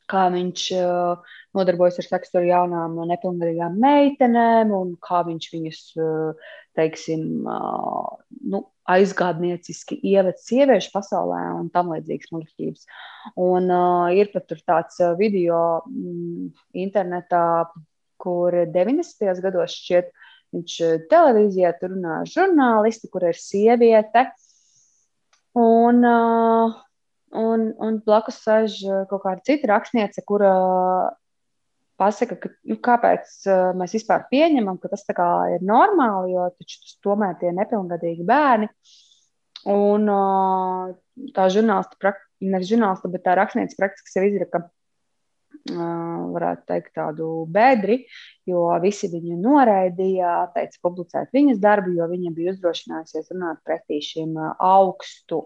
Kā 0.06 0.28
viņš 0.30 0.64
uh, 0.78 1.38
nodarbojas 1.58 1.96
ar 1.98 2.06
seksu 2.06 2.38
ar 2.38 2.44
jaunām, 2.46 3.00
nepilngadīgām 3.10 3.80
meitenēm, 3.82 4.70
un 4.78 4.92
kā 5.02 5.24
viņš 5.26 5.48
viņus, 5.50 5.80
uh, 5.98 6.52
teiksim, 6.78 7.24
uh, 7.50 8.12
nu, 8.54 8.62
aizgādnieciski 8.92 9.98
ieved 10.06 10.38
sieviešu 10.42 10.92
pasaulē 10.94 11.42
un 11.58 11.70
tam 11.74 11.90
līdzīgas 11.94 12.32
muļķības. 12.34 12.86
Un 13.42 13.72
uh, 13.74 14.14
ir 14.14 14.30
pat 14.34 14.54
tāds 14.62 15.02
uh, 15.02 15.16
video 15.18 15.60
mm, 15.90 16.52
internetā, 16.86 17.66
kur 18.22 18.56
90. 18.74 19.42
gados 19.46 19.78
šķiet, 19.80 20.12
viņš 20.56 20.78
uh, 20.86 20.98
televīzijā 21.12 21.74
tur 21.80 21.96
runā 21.96 22.22
žurnālisti, 22.30 23.10
kur 23.12 23.26
ir 23.32 23.40
sieviete. 23.40 24.28
Un, 25.58 26.04
uh, 26.06 26.78
un, 27.42 27.70
un 27.82 28.02
blakus 28.06 28.42
sēž 28.46 28.82
uh, 28.86 29.04
kaut 29.10 29.26
kāda 29.26 29.46
cita 29.50 29.72
rakstniece, 29.74 30.22
kura 30.28 30.54
pasaka, 32.00 32.38
ka, 32.40 32.52
nu, 32.70 32.78
kāpēc 32.84 33.34
uh, 33.50 33.72
mēs 33.80 33.96
vispār 33.98 34.28
pieņemam, 34.32 34.78
ka 34.82 34.92
tas 34.92 35.06
ir 35.08 35.66
normāli, 35.66 36.36
jo 36.36 36.50
taču 36.60 36.80
tas 36.84 36.96
tomēr 37.06 37.36
tie 37.42 37.54
nepilngadīgi 37.56 38.28
bērni. 38.28 38.70
Un 39.72 40.10
uh, 40.12 40.94
tā 41.36 41.50
žurnālista, 41.54 42.16
nevis 42.44 42.70
žurnālista, 42.70 43.12
bet 43.12 43.26
tā 43.26 43.36
rakstniece 43.40 43.78
praktiski 43.80 44.14
sev 44.14 44.28
izraka, 44.28 44.62
uh, 45.72 46.30
varētu 46.36 46.68
teikt, 46.70 46.94
tādu 47.00 47.30
bedri, 47.50 48.04
jo 48.46 48.68
visi 48.84 49.10
viņu 49.10 49.40
noraidīja, 49.42 50.38
teica 50.54 50.82
publicēt 50.86 51.34
viņas 51.34 51.64
darbu, 51.64 51.96
jo 51.98 52.10
viņa 52.12 52.34
bija 52.36 52.54
uzdrošinājusies 52.54 53.32
runāt 53.34 53.64
pretī 53.66 54.04
šiem 54.04 54.36
augstu 54.60 55.46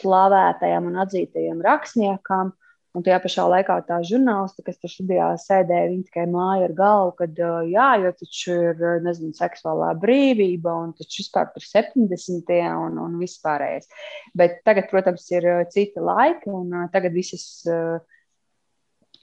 slavētajiem 0.00 0.88
un 0.90 1.02
atzītajiem 1.04 1.60
rakstniekam. 1.68 2.56
Uh, 2.56 2.65
Un 2.96 3.04
tajā 3.04 3.18
pašā 3.20 3.44
laikā 3.52 3.74
tā 3.84 3.98
žurnāliste, 4.08 4.62
kas 4.64 4.78
tur 4.80 4.88
studijā 4.88 5.26
sēdēja, 5.42 5.90
viņa 5.90 6.06
tikai 6.06 6.22
māja 6.32 6.68
ar 6.70 6.72
galvu, 6.78 7.12
ka 7.18 7.26
jā, 7.68 7.88
jo 8.00 8.12
taču 8.16 8.54
ir, 8.70 8.84
nezinu, 9.04 9.36
seksuālā 9.36 9.90
brīvība 10.00 10.72
un 10.80 10.94
taču 10.96 11.20
vispār 11.20 11.50
tur 11.52 11.66
70. 11.66 12.54
un, 12.86 12.96
un 13.04 13.18
vispārējais. 13.20 13.90
Bet 14.38 14.62
tagad, 14.64 14.88
protams, 14.92 15.26
ir 15.34 15.48
cita 15.74 16.04
laika 16.08 16.54
un 16.56 16.72
tagad 16.94 17.12
visas 17.16 17.66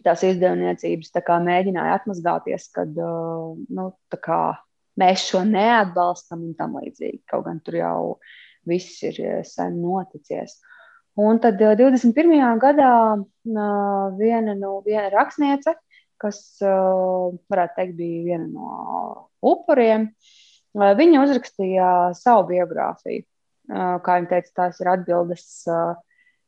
tās 0.04 0.24
izdevniecības 0.28 1.14
tā 1.16 1.24
kā 1.26 1.40
mēģināja 1.42 1.98
atmazgāties, 2.02 2.70
kad 2.76 2.94
nu, 2.94 3.88
kā, 4.14 4.42
mēs 5.02 5.26
šo 5.32 5.42
neatbalstam 5.50 6.46
un 6.50 6.54
tam 6.60 6.78
līdzīgi. 6.78 7.24
Kaut 7.30 7.48
gan 7.48 7.62
tur 7.66 7.80
jau 7.80 7.98
viss 8.70 9.02
ir 9.08 9.18
sen 9.48 9.82
noticies. 9.82 10.60
Un 11.16 11.38
tad 11.40 11.60
21. 11.62 12.32
Eh, 12.34 12.54
gadā 12.62 12.92
viena, 14.18 14.56
no, 14.58 14.80
viena 14.86 15.10
rakstniece, 15.14 15.76
kas 16.18 16.40
varētu 16.64 17.76
teikt, 17.76 17.98
bija 17.98 18.24
viena 18.32 18.48
no 18.48 19.30
upuriem, 19.44 20.08
viņa 20.74 21.24
uzrakstīja 21.26 21.90
savu 22.16 22.48
biogrāfiju. 22.54 23.26
Kā 23.68 24.16
viņa 24.18 24.30
teica, 24.32 24.54
tās 24.56 24.80
ir 24.80 24.90
atbildes 24.92 25.46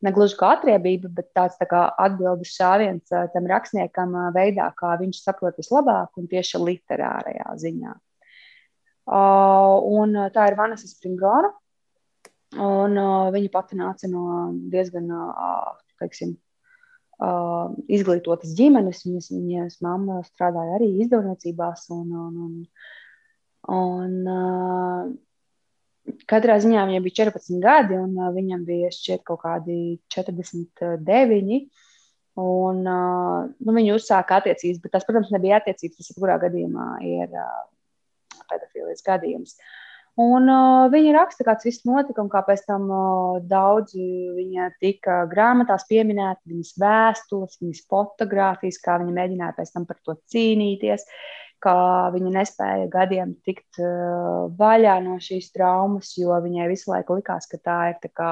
ne 0.06 0.14
gluži 0.16 0.38
kā 0.40 0.54
atriebība, 0.56 1.12
bet 1.18 1.30
tāds 1.36 1.60
tā 1.60 1.68
kā 1.70 1.84
atbildes 2.08 2.56
šāviens 2.56 3.12
tam 3.34 3.52
rakstniekam 3.52 4.16
veidā, 4.36 4.70
kā 4.80 4.96
viņš 5.02 5.22
saprot 5.24 5.60
vislabāk 5.60 6.16
un 6.20 6.32
tieši 6.32 6.64
literārajā 6.64 7.56
ziņā. 7.62 7.94
Un 10.00 10.18
tā 10.34 10.50
ir 10.50 10.58
Vanessa 10.58 10.90
Springora, 10.90 11.52
Un, 12.54 12.96
uh, 12.96 13.28
viņa 13.34 13.52
pati 13.52 13.76
nāca 13.76 14.08
no 14.08 14.52
diezgan 14.72 15.10
uh, 15.12 15.74
teiksim, 16.00 16.36
uh, 17.20 17.74
izglītotas 17.92 18.54
ģimenes. 18.56 19.04
Viņas, 19.08 19.32
viņas 19.34 19.82
mamma 19.84 20.22
strādāja 20.28 20.78
arī 20.78 20.92
izdevniecībās. 21.04 21.88
Un, 21.96 22.14
un, 22.22 22.38
un, 22.46 22.54
un, 23.76 24.16
uh, 24.36 26.14
katrā 26.30 26.60
ziņā 26.64 26.86
viņai 26.88 27.04
bija 27.08 27.20
14 27.26 27.60
gadi, 27.64 28.00
un 28.00 28.16
uh, 28.22 28.32
viņam 28.36 28.64
bija 28.68 28.94
šķiet 28.94 29.26
kaut 29.28 29.44
kādi 29.44 29.98
49. 30.16 31.64
Un, 32.36 32.84
uh, 32.84 33.48
nu, 33.48 33.74
viņi 33.74 33.96
uzsāka 33.96 34.42
attiecības, 34.42 34.84
bet 34.84 34.96
tas, 34.96 35.08
protams, 35.08 35.32
nebija 35.34 35.60
attiecības. 35.60 35.98
Tas, 36.00 36.12
jebkurā 36.14 36.38
gadījumā, 36.46 36.92
ir 37.04 37.36
uh, 37.36 37.66
pedofīlijas 38.48 39.04
gadījums. 39.04 39.56
Uh, 39.56 39.82
Un 40.16 40.48
uh, 40.48 40.86
viņa 40.88 41.12
raksta, 41.12 41.44
kāds 41.44 41.66
viss 41.68 41.84
notika, 41.84 42.24
un 42.24 42.30
kā 42.32 42.40
pēc 42.48 42.62
tam 42.70 42.88
uh, 42.88 43.38
daudzi 43.44 44.00
viņa 44.32 44.70
tika 44.80 45.26
grāmatās 45.28 45.84
pieminēti, 45.90 46.54
viņas 46.54 46.76
vēstules, 46.80 47.58
viņas 47.60 47.82
fotografijas, 47.92 48.78
kā 48.80 48.96
viņa 49.02 49.12
mēģināja 49.18 49.56
pēc 49.58 49.74
tam 49.74 49.84
par 49.90 49.98
to 50.08 50.14
cīnīties, 50.32 51.04
kā 51.60 51.76
viņa 52.14 52.32
nespēja 52.32 52.86
gadiem 52.94 53.34
tikt 53.44 53.82
uh, 53.84 54.46
vaļā 54.56 54.94
no 55.04 55.18
šīs 55.20 55.50
traumas, 55.52 56.14
jo 56.16 56.38
viņai 56.46 56.70
visu 56.72 56.94
laiku 56.94 57.18
likās, 57.20 57.50
ka 57.52 57.60
tā 57.60 57.80
ir 57.92 58.00
tā 58.08 58.30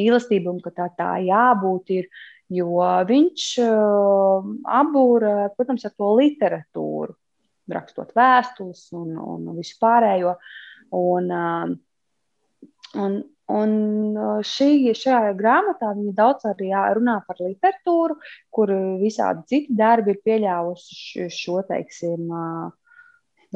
mīlestība 0.00 0.54
un 0.54 0.62
ka 0.64 0.72
tā, 0.78 0.86
tā 0.96 1.10
jābūt. 1.26 1.92
Ir, 1.98 2.08
jo 2.56 2.86
viņš 3.10 3.50
uh, 3.66 4.48
apbūra, 4.78 5.50
protams, 5.58 5.84
ar 5.84 5.92
to 5.92 6.08
literatūru, 6.22 7.12
rakstot 7.68 8.16
vēstules 8.16 8.86
un, 8.96 9.12
un 9.20 9.52
visu 9.60 9.76
pārējo. 9.84 10.32
Uh, 10.38 10.56
Un, 10.94 11.30
um, 11.34 11.74
un, 13.04 13.16
un 13.52 13.74
uh, 14.16 14.40
šī, 14.46 14.94
šajā 14.96 15.34
grāmatā 15.38 15.92
viņa 15.96 16.14
daudz 16.16 16.48
arī 16.48 16.70
runā 16.98 17.18
par 17.26 17.40
literatūru, 17.42 18.18
kur 18.54 18.72
visādi 19.02 19.44
citi 19.52 19.78
darbi 19.78 20.14
ir 20.14 20.20
pieļāvuši 20.24 21.28
šo, 21.34 21.60
teiksim, 21.68 22.28
uh, 22.32 23.04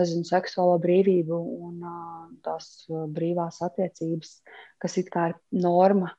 nezinu, 0.01 0.25
seksuālo 0.29 0.79
brīvību 0.83 1.41
un 1.69 1.83
uh, 1.83 2.31
tās 2.45 2.87
brīvās 2.89 3.63
attiecības, 3.65 4.39
kas 4.83 4.99
it 5.01 5.13
kā 5.13 5.33
ir 5.33 5.39
norma. 5.65 6.15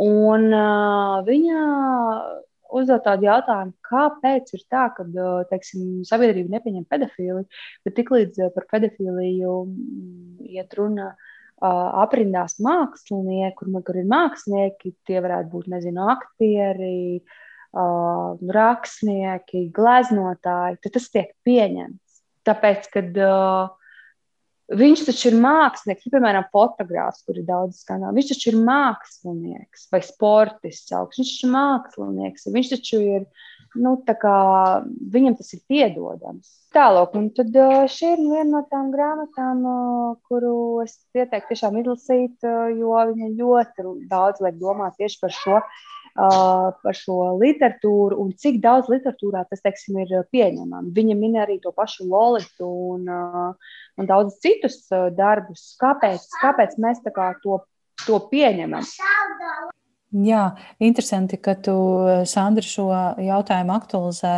Un 0.00 0.46
viņa 1.26 1.62
uzdot 2.76 3.04
tādu 3.06 3.26
jautājumu, 3.28 3.74
kāpēc 3.86 4.54
ir 4.56 4.62
tā, 4.70 4.86
ka 4.96 5.06
teiksim, 5.50 6.00
sabiedrība 6.08 6.56
nepieņem 6.56 6.86
pedofīliju, 6.90 7.44
bet 7.86 7.96
tiklīdz 7.98 8.52
par 8.54 8.68
pedofīliju 8.74 9.58
mm, 9.66 10.48
iet 10.56 10.78
runa. 10.78 11.12
Aprindās 11.60 12.54
mākslinieki, 12.64 13.52
kur, 13.58 13.68
kur 13.84 13.96
ir 14.00 14.06
mākslinieki, 14.08 14.94
tie 15.04 15.18
varētu 15.20 15.50
būt, 15.52 15.66
nezinu, 15.68 16.06
aktieri, 16.08 17.20
rakstnieki, 18.56 19.66
gleznotāji, 19.76 20.78
tad 20.80 20.94
tas 20.94 21.10
tiek 21.12 21.34
pieņemts. 21.44 22.22
Tāpēc, 22.48 22.88
kad 22.94 23.20
uh, 23.20 23.68
Viņš 24.70 25.00
taču 25.08 25.30
ir 25.32 25.36
mākslinieks, 25.42 26.04
nu, 26.06 26.12
piemēram, 26.14 26.44
fotogrāfs, 26.54 27.24
kur 27.26 27.40
ir 27.40 27.46
daudz 27.48 27.80
skanālu. 27.82 28.14
Viņš 28.20 28.28
taču 28.30 28.52
ir 28.52 28.58
mākslinieks 28.68 29.88
vai 29.90 30.00
sportists 30.06 30.94
augsts. 30.94 31.18
Viņš 31.18 31.32
taču 31.32 31.48
ir 31.48 31.54
mākslinieks. 31.56 32.46
Viņš 32.54 32.70
taču 32.76 33.00
ir, 33.02 33.24
nu, 33.82 33.96
tā 34.06 34.14
kā 34.20 34.36
viņam 35.16 35.34
tas 35.40 35.50
ir 35.56 35.64
piedodams. 35.70 36.52
Tālāk, 36.76 37.16
un 37.18 37.26
tad 37.34 37.58
šī 37.90 38.12
ir 38.14 38.22
viena 38.22 38.46
no 38.52 38.62
tām 38.70 38.92
grāmatām, 38.94 39.64
kuru 40.30 40.54
es 40.84 41.00
ieteiktu 41.18 41.50
tiešām 41.50 41.80
izlasīt, 41.82 42.50
jo 42.78 42.94
viņa 43.10 43.32
ļoti 43.40 43.88
daudz 44.12 44.44
liek 44.44 44.60
domāt 44.62 45.00
tieši 45.02 45.18
par 45.24 45.34
šo 45.34 45.64
par 46.20 46.96
šo 46.96 47.16
literatūru 47.40 48.18
un 48.20 48.32
cik 48.36 48.60
daudz 48.62 48.90
literatūrā 48.92 49.44
tas 49.48 49.62
teiksim, 49.64 50.00
ir 50.02 50.26
pieņemams. 50.34 50.92
Viņa 50.96 51.16
min 51.16 51.38
arī 51.40 51.58
to 51.62 51.72
pašu 51.72 52.08
Lolitu 52.10 52.68
un, 52.94 53.06
un 53.08 54.08
daudzus 54.08 54.40
citus 54.44 54.82
darbus. 55.16 55.74
Kāpēc, 55.80 56.26
kāpēc 56.42 56.76
mēs 56.82 57.00
to, 57.44 57.60
to 58.06 58.18
pieņemam? 58.32 58.84
Jā, 60.10 60.44
interesanti, 60.82 61.38
ka 61.38 61.54
tu, 61.54 61.76
Sandra, 62.26 62.66
šo 62.66 62.90
jautājumu 63.22 63.76
aktualizē. 63.76 64.34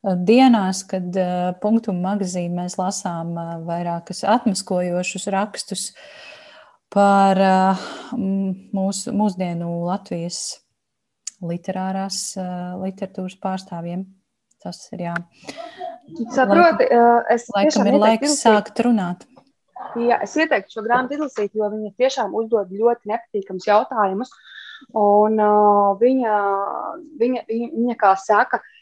Dienās, 0.00 0.80
kad 0.88 1.12
punktu 1.60 1.92
magazīnā 1.92 2.62
mēs 2.62 2.78
lasām 2.80 3.34
vairākus 3.66 4.24
atmaskojošus 4.24 5.28
rakstus 5.34 5.90
par 6.90 7.36
mūsu, 8.16 9.12
mūsdienu 9.12 9.68
Latvijas 9.84 10.40
literārās 11.46 12.20
literatūras 12.80 13.36
pārstāvjiem. 13.42 14.06
Tas 14.60 14.82
ir 14.92 15.06
jā. 15.06 15.16
Saproti, 16.34 16.88
es 17.32 17.46
laikam 17.54 17.88
ir 17.88 17.96
laiks 17.96 18.26
izlasīt. 18.26 18.42
sākt 18.44 18.82
runāt. 18.84 19.24
Jā, 19.96 20.18
es 20.26 20.34
ieteiktu 20.36 20.76
šo 20.76 20.84
grāmatu 20.84 21.16
izlasīt, 21.16 21.54
jo 21.56 21.70
viņa 21.72 21.94
tiešām 21.98 22.34
uzdod 22.36 22.72
ļoti 22.74 23.08
nepatīkamus 23.10 23.68
jautājumus. 23.70 24.34
Un 24.96 25.40
uh, 25.40 25.96
viņa, 26.00 26.36
viņa, 27.20 27.42
viņa, 27.48 27.70
viņa, 27.78 27.96
kā 28.00 28.12
saka, 28.20 28.60
uh, 28.60 28.79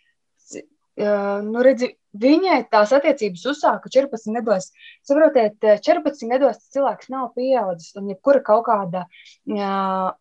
nu, 0.98 1.62
redzi, 1.62 1.92
viņai 2.18 2.58
tās 2.72 2.92
attiecības 2.96 3.44
uzsāka 3.52 3.90
14 3.92 4.34
gados. 4.38 4.70
Saprotiet, 5.06 5.58
14 5.62 6.30
gados 6.32 6.60
cilvēks 6.74 7.10
nav 7.12 7.30
pieaudzis, 7.36 7.94
un 8.00 8.10
jebkura 8.12 8.42
kaut 8.46 8.66
kāda 8.68 9.04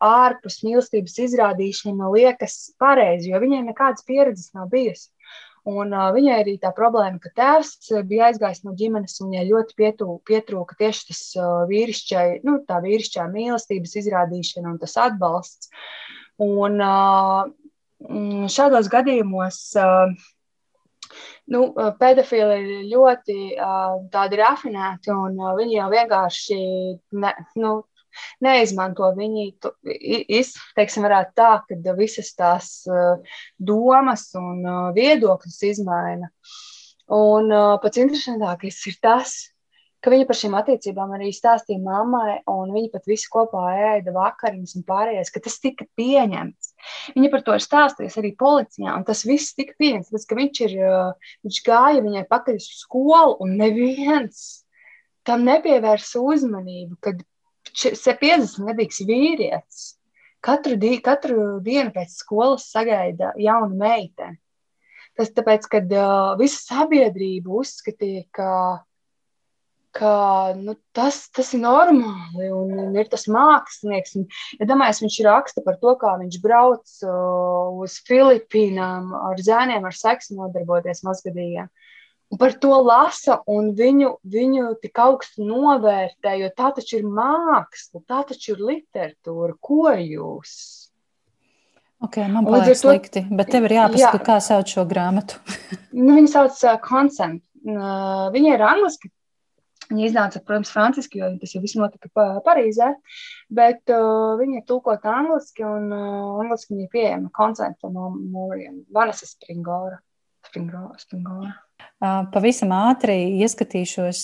ārpus 0.08 0.60
mīlestības 0.66 1.18
izrādīšana 1.26 2.12
liekas 2.14 2.58
pareizi, 2.78 3.32
jo 3.32 3.42
viņai 3.42 3.64
nekādas 3.70 4.06
pieredzes 4.08 4.52
nav 4.54 4.70
bijusi. 4.72 5.10
Un, 5.68 5.90
uh, 5.92 6.08
viņai 6.14 6.36
arī 6.40 6.54
tā 6.62 6.70
problēma, 6.72 7.18
ka 7.20 7.32
tēvs 7.36 7.90
bija 8.08 8.30
aizgājis 8.30 8.62
no 8.64 8.72
ģimenes, 8.78 9.18
un 9.20 9.32
viņai 9.32 9.44
ļoti 9.50 9.76
pietū, 9.76 10.14
pietrūka 10.28 10.78
tieši 10.78 11.08
tas 11.10 11.22
uh, 11.36 11.48
vīrišķai, 11.68 12.26
nu, 12.46 12.60
tā 12.68 12.78
vīrišķā 12.84 13.26
mīlestības 13.34 13.96
izrādīšana 14.00 14.72
un 14.72 14.78
tas 14.80 14.96
atbalsts. 15.02 15.68
Un 16.40 16.80
uh, 16.80 17.50
šādos 18.54 18.88
gadījumos 18.92 19.60
uh, 19.76 20.14
nu, 21.54 21.68
pedofili 22.00 22.58
ir 22.62 22.88
ļoti 22.92 23.38
uh, 23.56 23.98
rafinēti, 24.40 25.12
un 25.14 25.38
uh, 25.40 25.54
viņi 25.58 25.78
jau 25.78 25.88
vienkārši 25.92 26.58
ne, 27.22 27.34
nu, 27.60 27.72
neizmanto 28.44 29.10
viņi, 29.16 29.50
izteiksim, 30.40 31.06
varētu 31.06 31.36
tā, 31.38 31.50
ka 31.68 31.94
visas 31.98 32.32
tās 32.38 32.72
uh, 32.90 33.20
domas 33.58 34.28
un 34.38 34.64
uh, 34.64 34.80
viedokļus 34.96 35.60
izmaina. 35.72 36.30
Un 37.14 37.52
uh, 37.54 37.76
pats 37.82 38.00
interesantākais 38.00 38.82
ir 38.90 38.98
tas, 39.02 39.36
ka 40.04 40.12
viņa 40.12 40.26
par 40.28 40.38
šīm 40.38 40.54
attiecībām 40.58 41.14
arī 41.16 41.32
stāstīja 41.34 41.82
mammai, 41.82 42.38
un 42.50 42.70
viņi 42.74 42.90
pat 42.92 43.08
visi 43.10 43.28
kopā 43.32 43.64
ēda 43.96 44.14
vakariņas 44.14 44.76
un 44.78 44.86
pārējais, 44.88 45.32
ka 45.34 45.42
tas 45.44 45.58
tika 45.62 45.88
pieņemts. 45.98 46.72
Viņa 47.16 47.32
par 47.32 47.44
to 47.46 47.56
ir 47.58 47.64
stāstījusi 47.64 48.20
arī 48.22 48.32
policijā, 48.38 48.94
un 48.94 49.06
tas 49.08 49.24
viss 49.26 49.56
tika 49.58 49.74
pieņemts, 49.80 50.12
tas, 50.14 50.26
ka 50.28 50.38
viņš, 50.38 50.62
ir, 50.68 50.76
viņš 51.46 51.60
gāja 51.66 52.04
viņai 52.06 52.24
pakaļ 52.30 52.60
uz 52.60 52.70
skolu, 52.84 53.36
un 53.44 53.58
neviens 53.60 54.46
tam 55.28 55.44
nepievērsa 55.48 56.22
uzmanību, 56.24 56.98
kad 57.04 57.22
50 57.68 58.68
gadīgs 58.70 59.02
vīrietis 59.06 59.86
katru, 60.44 60.76
di 60.80 60.98
katru 61.04 61.58
dienu 61.64 61.92
pēc 61.94 62.14
skolas 62.22 62.68
sagaida 62.72 63.34
jaunu 63.38 63.76
meiteni. 63.78 64.38
Tas 65.18 65.32
tāpēc, 65.34 65.66
ka 65.66 65.80
uh, 65.82 66.36
visa 66.38 66.60
sabiedrība 66.62 67.50
uzskatīja, 67.58 68.22
ka, 68.30 68.50
ka 69.98 70.12
nu, 70.58 70.76
tas, 70.94 71.20
tas 71.34 71.50
ir 71.56 71.62
normāli 71.64 72.48
un, 72.54 72.70
un 72.86 72.96
ir 72.98 73.10
tas 73.10 73.26
mākslinieks. 73.30 74.14
Un, 74.20 74.28
ja 74.60 74.68
domājies, 74.70 75.02
viņš 75.04 75.18
raksta 75.26 75.64
par 75.66 75.78
to, 75.82 75.94
kā 76.00 76.14
viņš 76.20 76.38
brauc 76.44 76.94
uh, 77.02 77.82
uz 77.82 77.98
Filipīnām 78.08 79.10
ar 79.18 79.42
zēniem, 79.42 79.86
ar 79.88 79.96
seksu 79.96 80.38
nodarboties 80.38 81.04
mazgadīgiem. 81.06 81.70
Par 82.38 82.52
to 82.60 82.74
lasa 82.84 83.38
un 83.48 83.70
viņu, 83.76 84.18
viņu 84.28 84.74
tik 84.82 85.00
augstu 85.00 85.46
novērtē, 85.48 86.34
jo 86.42 86.50
tā 86.52 86.74
taču 86.76 86.98
ir 87.00 87.08
māksla, 87.08 88.02
tā 88.04 88.20
taču 88.28 88.52
ir 88.52 88.64
literatūra. 88.70 89.56
Ko 89.64 89.94
jūs? 89.96 90.52
Ok, 92.04 92.20
man 92.30 92.46
liekas, 92.46 92.84
to... 92.84 92.92
slikti, 92.92 93.24
bet 93.32 93.48
tev 93.50 93.64
ir 93.66 93.78
jāpasaka, 93.80 94.20
jā. 94.20 94.26
kā 94.28 94.36
sauc 94.44 94.70
šo 94.70 94.84
grāmatu. 94.86 95.40
nu, 95.96 96.12
viņa 96.20 96.34
sauc 96.36 96.60
uh, 96.68 96.76
Consent. 96.84 97.42
Uh, 97.64 98.28
viņa 98.34 98.52
ir 98.54 98.62
angliski. 98.64 99.10
Viņa 99.88 100.04
iznāca, 100.04 100.42
protams, 100.44 100.72
franciski, 100.74 101.22
jo 101.22 101.30
tas 101.40 101.54
jau 101.54 101.62
viss 101.62 101.78
notika 101.78 102.10
pa, 102.12 102.26
Parīzē, 102.44 102.90
bet 103.48 103.88
uh, 103.94 104.34
viņa 104.40 104.60
ir 104.60 104.66
tulkota 104.68 105.14
angliski, 105.16 105.64
un 105.64 105.88
uh, 105.88 106.42
angliski 106.42 106.74
viņa 106.74 106.84
ir 106.84 106.92
pieejama 106.92 107.32
Consent 107.36 107.88
no 107.88 108.10
Mūriem, 108.12 108.82
Vanessa 108.92 109.28
Springora. 109.28 109.96
Springora, 110.48 110.96
Springora. 111.00 111.54
Pavisam 112.32 112.72
ātri 112.72 113.16
ieskatīšos, 113.42 114.20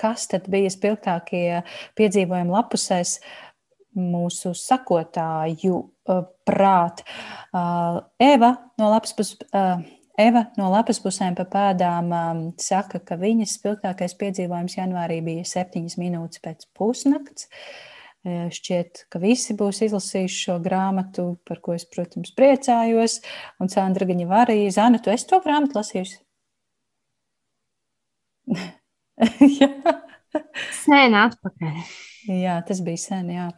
kas 0.00 0.28
tad 0.30 0.46
bija 0.52 0.70
spilgtākie 0.72 1.62
piedzīvojumi 1.98 2.54
lapusēs 2.54 3.18
mūsu 3.98 4.54
sakotāju 4.56 5.82
prāt. 6.48 7.04
Eva 7.52 8.54
no 8.80 8.92
lapas 8.94 9.12
puses. 9.18 9.36
Eva 10.20 10.42
no 10.58 10.68
lapas 10.72 10.98
pusēm 11.00 11.36
pa 11.38 11.46
pēdām 11.48 12.10
um, 12.12 12.42
saka, 12.60 13.00
ka 13.00 13.16
viņas 13.20 13.56
spilgtākais 13.56 14.14
piedzīvojums 14.20 14.76
janvārī 14.76 15.22
bija 15.24 15.46
septiņas 15.48 15.96
minūtes 16.00 16.42
pēc 16.44 16.66
pusnakts. 16.76 17.48
Šķiet, 18.22 19.06
ka 19.10 19.18
visi 19.18 19.56
būs 19.58 19.80
izlasījuši 19.88 20.36
šo 20.44 20.54
grāmatu, 20.62 21.24
par 21.48 21.58
ko 21.64 21.72
es, 21.74 21.82
protams, 21.90 22.30
priecājos. 22.38 23.18
Un 23.58 23.72
Sandra 23.72 24.06
Gaņa 24.06 24.28
arī, 24.44 24.58
Zana, 24.70 25.00
tu 25.02 25.10
esi 25.10 25.26
to 25.32 25.40
grāmatu 25.42 25.80
lasījusi? 25.80 26.20
Sen 30.84 31.18
atpakaļ. 31.18 31.82
Jā, 32.30 32.60
tas 32.66 32.78
bija 32.86 33.00
sen. 33.02 33.32
Jā. 33.34 33.48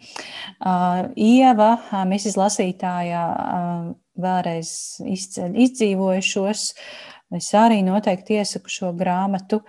Uh, 0.56 1.12
Ieva, 1.20 1.74
Mrs. 2.08 2.38
Lasītājā, 2.40 3.24
uh, 3.28 3.92
vēlreiz 4.20 4.70
izceļ 5.04 5.56
izdzīvojušos. 5.66 6.64
Es 7.34 7.50
arī 7.58 7.80
noteikti 7.86 8.38
iesaku 8.38 8.72
šo 8.72 8.92
grāmatu. 8.96 9.62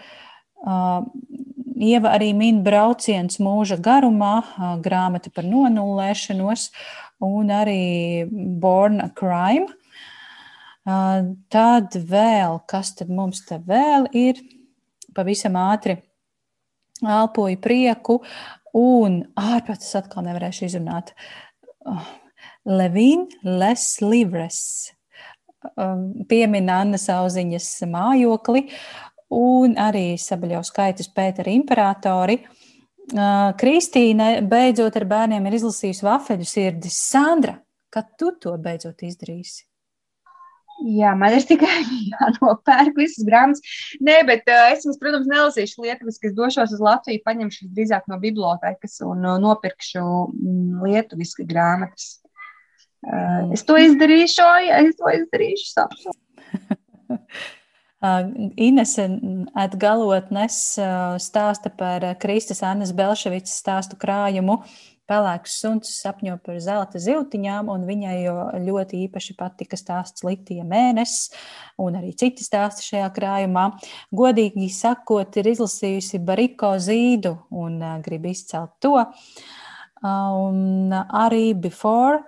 Ieva 1.75 2.13
arī 2.15 2.31
min 2.37 2.61
brauciens 2.65 3.39
mūža 3.43 3.79
garumā, 3.83 4.35
grāmata 4.83 5.31
par 5.33 5.47
nonullēšanos 5.49 6.69
un 7.25 7.51
arī 7.51 8.25
Born 8.61 9.01
a 9.03 9.09
Crime. 9.15 9.67
Tad 11.51 11.97
vēl, 11.97 12.59
kas 12.69 12.93
tad 12.99 13.09
mums 13.09 13.41
te 13.47 13.57
vēl 13.65 14.11
ir? 14.13 14.43
pavisam 15.15 15.55
ātri 15.59 15.97
elpoju 17.05 17.59
prieku, 17.63 18.19
un 18.75 19.21
ārpus 19.39 19.83
es 19.87 19.97
atkal 19.99 20.25
nevarēšu 20.27 20.67
izrunāt. 20.67 21.13
Oh, 21.85 22.07
Levīna 22.65 23.57
Leslivres 23.61 24.61
um, 25.77 26.25
piemina 26.29 26.79
Anna 26.81 26.99
Sauziņas 27.01 27.69
mājokli 27.91 28.65
un 29.35 29.75
arī 29.81 30.15
Sabaļaus 30.21 30.71
skaitus 30.73 31.11
Pētera 31.13 31.53
imperatori. 31.53 32.39
Uh, 33.13 33.53
Kristīne 33.59 34.39
beidzot 34.49 34.97
ar 34.97 35.05
bērniem 35.09 35.45
ir 35.45 35.59
izlasījusi 35.59 36.05
vafeļu 36.07 36.49
sirdis. 36.49 36.97
Sandra, 37.11 37.59
kad 37.93 38.15
tu 38.17 38.31
to 38.41 38.55
beidzot 38.61 39.05
izdarīsi? 39.05 39.67
Jā, 40.83 41.13
man 41.15 41.31
ir 41.37 41.45
tikai 41.47 41.85
jānopērk 42.11 42.97
visas 42.97 43.23
grāmatas. 43.27 43.61
Nē, 44.03 44.19
bet 44.27 44.49
uh, 44.49 44.73
es, 44.73 44.83
jums, 44.87 44.97
protams, 44.99 45.29
nelasīšu 45.29 45.85
lietuviski, 45.85 46.27
kas 46.27 46.35
došos 46.35 46.75
uz 46.75 46.83
Latviju, 46.83 47.23
paņemšu 47.25 47.69
drīzāk 47.77 48.09
no 48.11 48.19
bibliotekas 48.19 48.99
un 49.05 49.23
uh, 49.23 49.37
nopirkšu 49.41 50.03
mm, 50.03 50.83
lietuviski 50.89 51.47
grāmatas. 51.47 52.24
Uh, 53.05 53.53
es 53.53 53.65
to 53.67 53.77
izdarīšu, 53.77 54.47
ja 54.65 54.81
es 54.85 54.97
to 54.97 55.11
izdarīšu 55.13 55.69
sapņu. 55.73 56.15
Inese 58.61 59.05
atgalotnes 59.57 60.57
stāsta 61.23 61.71
par 61.73 62.03
Kristas 62.21 62.61
Annas 62.65 62.91
Belševicas 62.93 63.55
stāstu 63.63 63.97
krājumu 63.97 64.59
pelēks 65.09 65.59
suns 65.61 65.91
sapņo 66.01 66.37
par 66.45 66.57
zelta 66.63 66.99
ziltiņām, 67.01 67.69
un 67.69 67.85
viņai 67.87 68.17
ļoti 68.65 69.03
īpaši 69.05 69.35
patika 69.37 69.77
stāsts 69.77 70.25
Litija 70.25 70.65
mēnesis, 70.67 71.31
un 71.81 71.99
arī 71.99 72.13
citi 72.17 72.45
stāsti 72.45 72.87
šajā 72.89 73.09
krājumā. 73.15 73.67
Godīgi 74.15 74.69
sakot, 74.73 75.37
ir 75.37 75.51
izlasījusi 75.53 76.21
Bariko 76.25 76.73
zīdu 76.81 77.35
un 77.53 77.77
grib 78.05 78.25
izcelt 78.31 78.73
to. 78.83 78.97
Un 80.05 80.93
arī 80.93 81.53
Before 81.57 82.23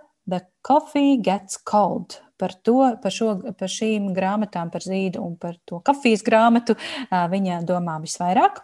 Coffee 0.67 1.17
Gets 1.23 1.61
Cold. 1.63 2.19
Par, 2.37 2.53
to, 2.61 2.83
par, 3.01 3.13
šo, 3.13 3.31
par 3.57 3.71
šīm 3.71 4.11
grāmatām, 4.13 4.69
par 4.69 4.83
zīdu 4.85 5.23
un 5.25 5.37
par 5.41 5.55
to 5.65 5.79
kafijas 5.81 6.21
grāmatu 6.21 6.75
viņa 7.09 7.63
domā 7.65 7.95
visvairāk. 8.03 8.59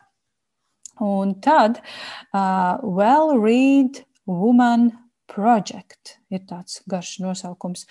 Un 1.01 1.33
tad 1.41 1.79
uh, 1.81 2.77
Well 2.83 3.33
Read 3.41 4.03
Woman 4.29 4.91
Project 5.25 6.19
ir 6.29 6.43
tāds 6.45 6.83
garš 6.89 7.17
nosaukums. 7.23 7.87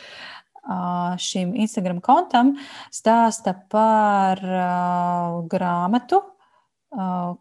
Uh, 0.63 1.19
šim 1.19 1.57
Instagram 1.59 1.99
kontam 1.99 2.53
stāsta 2.95 3.57
par 3.73 4.39
uh, 4.39 5.41
grāmatu 5.51 6.21
uh, 6.23 7.33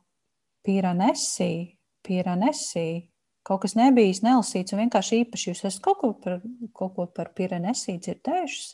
Piranesi. 0.65 1.77
Piranesi. 2.01 3.10
Kaut 3.51 3.65
kas 3.65 3.73
nebijis 3.75 4.21
nelasīts 4.23 4.71
un 4.71 4.79
vienkārši 4.85 5.25
īpaši 5.25 5.49
jūs 5.49 5.65
esat 5.67 5.81
kaut 5.83 5.97
ko 5.99 6.13
par, 6.23 6.37
kaut 6.71 6.93
ko 6.95 7.05
par 7.11 7.33
Piranesi 7.35 7.97
dzirdējušas? 7.99 8.69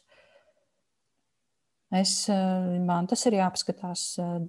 Es, 1.95 2.25
man 2.83 3.05
tas 3.07 3.21
ir 3.29 3.37
jāpaskatās 3.37 4.01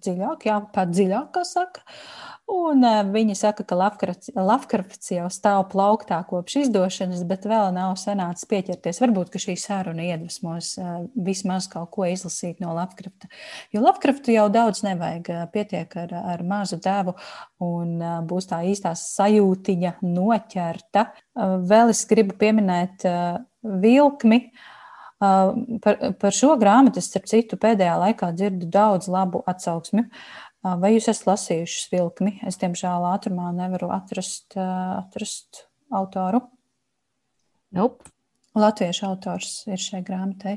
dziļāk, 0.03 0.49
jāpēt 0.49 0.91
dziļāk, 0.91 1.29
kā 1.37 1.45
saka. 1.47 1.85
Un 2.51 2.83
viņi 3.13 3.37
saka, 3.39 3.63
ka 3.63 3.77
Lavkrafts 3.79 5.13
jau 5.13 5.29
stāv 5.31 5.69
plauktā 5.71 6.19
kopš 6.27 6.57
izdošanas, 6.65 7.21
bet 7.29 7.45
vēl 7.47 7.69
nav 7.77 7.93
sanācis 8.01 8.49
pieķerties. 8.51 8.99
Varbūt, 9.05 9.37
šī 9.39 9.55
saruna 9.61 10.09
iedvesmos 10.09 10.73
vismaz 11.15 11.69
kaut 11.71 11.93
ko 11.95 12.09
izlasīt 12.11 12.59
no 12.65 12.73
Lavkrafta. 12.75 13.31
Jo 13.71 13.85
Lavkraftu 13.85 14.35
jau 14.35 14.49
daudz 14.51 14.83
nevajag, 14.87 15.31
pietiek 15.55 15.95
ar, 16.03 16.17
ar 16.35 16.43
mazu 16.43 16.81
devu 16.83 17.15
un 17.63 18.01
būs 18.27 18.51
tā 18.51 18.65
īstā 18.67 18.97
sajūtiņa 18.99 20.01
noķerta. 20.09 21.07
Vēl 21.71 21.95
es 21.95 22.03
gribu 22.11 22.35
pieminēt 22.41 23.07
vilkmi. 23.63 24.43
Uh, 24.49 24.75
Par, 25.19 25.97
par 26.21 26.35
šo 26.35 26.53
grāmatu, 26.61 27.03
starp 27.03 27.27
citu, 27.27 27.59
pēdējā 27.59 27.97
laikā 28.05 28.29
dzirdu 28.37 28.69
daudz 28.71 29.09
labu 29.11 29.43
atsauksmi. 29.51 30.05
Vai 30.63 30.93
jūs 30.95 31.09
esat 31.11 31.27
lasījuši 31.27 31.89
vilkmi? 31.95 32.37
Es, 32.47 32.59
diemžēl, 32.61 33.07
ātrumā 33.11 33.51
nevaru 33.57 33.91
atrast, 33.95 34.55
atrast 34.59 35.65
autoru. 35.91 36.45
Nope. 37.75 38.11
Latviešu 38.59 39.07
autors 39.07 39.63
ir 39.71 39.79
šai 39.79 40.01
grāmatai. 40.07 40.57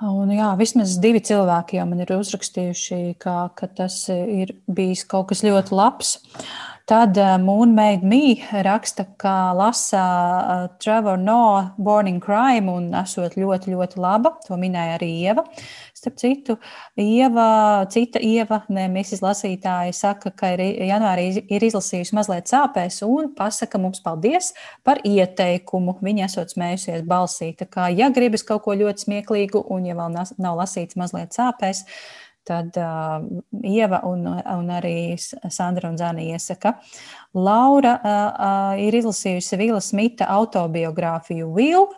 Un, 0.00 0.30
jā, 0.32 0.48
vismaz 0.56 0.94
divi 1.02 1.20
cilvēki 1.20 1.76
jau 1.76 1.86
man 1.90 2.00
ir 2.00 2.12
uzrakstījuši, 2.14 3.00
ka, 3.20 3.50
ka 3.56 3.68
tas 3.82 4.02
ir 4.12 4.54
bijis 4.70 5.02
kaut 5.08 5.28
kas 5.32 5.42
ļoti 5.44 5.76
labs. 5.76 6.14
Tad 6.90 7.16
uh, 7.16 7.38
Moon 7.38 7.74
Made 7.74 8.02
Me 8.02 8.34
raksta, 8.50 9.04
ka 9.16 9.52
lasa 9.54 10.02
uh, 10.42 10.68
Trevor 10.82 11.16
Noah 11.16 11.70
Born 11.78 12.08
in 12.08 12.18
Crime 12.18 12.66
un 12.66 12.88
esot 12.98 13.36
ļoti, 13.38 13.70
ļoti 13.76 14.00
laba. 14.02 14.32
To 14.48 14.56
minēja 14.58 14.96
arī 14.96 15.10
Ieva. 15.20 15.44
Starp 15.94 16.16
citu, 16.18 16.56
Ieva, 16.98 17.84
cita 17.94 18.18
Ieva, 18.18 18.64
ne 18.74 18.88
Mrs. 18.90 19.22
Lasītāja, 19.22 19.94
saka, 19.94 20.32
ka 20.34 20.50
ir 20.56 20.64
janvārī 20.88 21.28
ir 21.46 21.66
izlasījusi 21.68 22.16
mazliet 22.18 22.50
sāpēs 22.50 23.04
un 23.06 23.28
pasaka 23.38 23.78
mums 23.78 24.02
paldies 24.02 24.50
par 24.82 24.98
ieteikumu. 25.06 25.94
Viņa 26.02 26.26
esot 26.26 26.56
smējusies 26.56 27.06
balsī. 27.06 27.52
Tā 27.54 27.70
kā, 27.70 27.86
ja 27.94 28.10
gribas 28.10 28.42
kaut 28.42 28.64
ko 28.66 28.74
ļoti 28.74 29.06
smieklīgu 29.06 29.62
un 29.70 29.86
ja 29.86 29.94
vēl 29.94 30.18
nav 30.18 30.58
lasīts 30.58 30.98
mazliet 30.98 31.38
sāpēs, 31.38 31.84
tad 32.50 32.76
uh, 32.80 33.20
Ieva 33.62 34.02
un, 34.08 34.26
un 34.26 34.72
arī 34.74 35.14
Sandra 35.20 35.90
un 35.90 35.98
Zana 36.00 36.24
iesaka. 36.24 36.76
Laura 37.38 37.94
uh, 38.00 38.16
uh, 38.30 38.82
ir 38.82 38.98
izlasījusi 38.98 39.60
Vila 39.60 39.80
Smita 39.84 40.28
autobiogrāfiju 40.34 41.48
Will. 41.54 41.88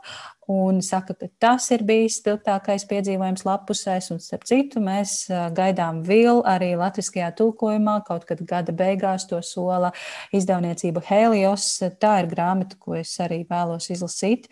Un 0.53 0.81
saka, 0.83 1.15
ka 1.15 1.29
tas 1.41 1.69
ir 1.73 1.85
bijis 1.87 2.17
spilgtākais 2.19 2.83
piedzīvojums 2.91 3.45
lapusēs, 3.47 4.09
un 4.13 4.19
starp 4.21 4.43
citu 4.49 4.83
mēs 4.83 5.29
gaidām 5.55 6.01
vilnu 6.05 6.43
arī 6.51 6.73
latviskajā 6.81 7.29
tulkojumā, 7.39 8.01
kaut 8.09 8.27
kad 8.29 8.43
gada 8.51 8.75
beigās 8.75 9.29
to 9.31 9.39
sola 9.47 9.93
izdevniecība 10.35 11.05
Helios. 11.07 11.69
Tā 12.03 12.17
ir 12.25 12.29
grāmata, 12.35 12.77
ko 12.83 12.99
es 12.99 13.15
arī 13.23 13.45
vēlos 13.49 13.87
izlasīt. 13.95 14.51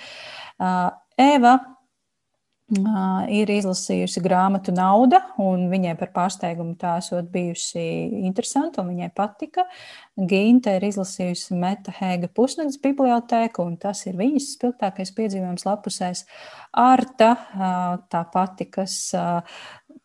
Eva 1.20 1.58
ir 2.70 3.50
izlasījusi 3.50 4.22
grāmatu 4.22 4.70
Nauda, 4.74 5.18
un 5.42 5.66
viņai 5.72 5.96
par 5.98 6.12
pārsteigumu 6.14 6.76
tā 6.78 6.96
esot 7.00 7.26
bijusi 7.32 7.82
interesanta, 8.22 8.82
un 8.82 8.92
viņai 8.92 9.08
patika. 9.16 9.64
Ginte 10.14 10.76
ir 10.78 10.86
izlasījusi 10.86 11.56
Meta 11.58 11.92
Hēga 11.96 12.30
pusnakts 12.34 12.78
bibliotēku, 12.82 13.64
un 13.66 13.74
tas 13.80 14.04
ir 14.06 14.18
viņas 14.20 14.52
spilgtākais 14.54 15.10
piedzīvojums 15.16 15.66
lapusēs. 15.66 16.24
Arta, 16.78 17.32
tā 18.12 18.20
pati, 18.32 18.68
kas 18.70 19.00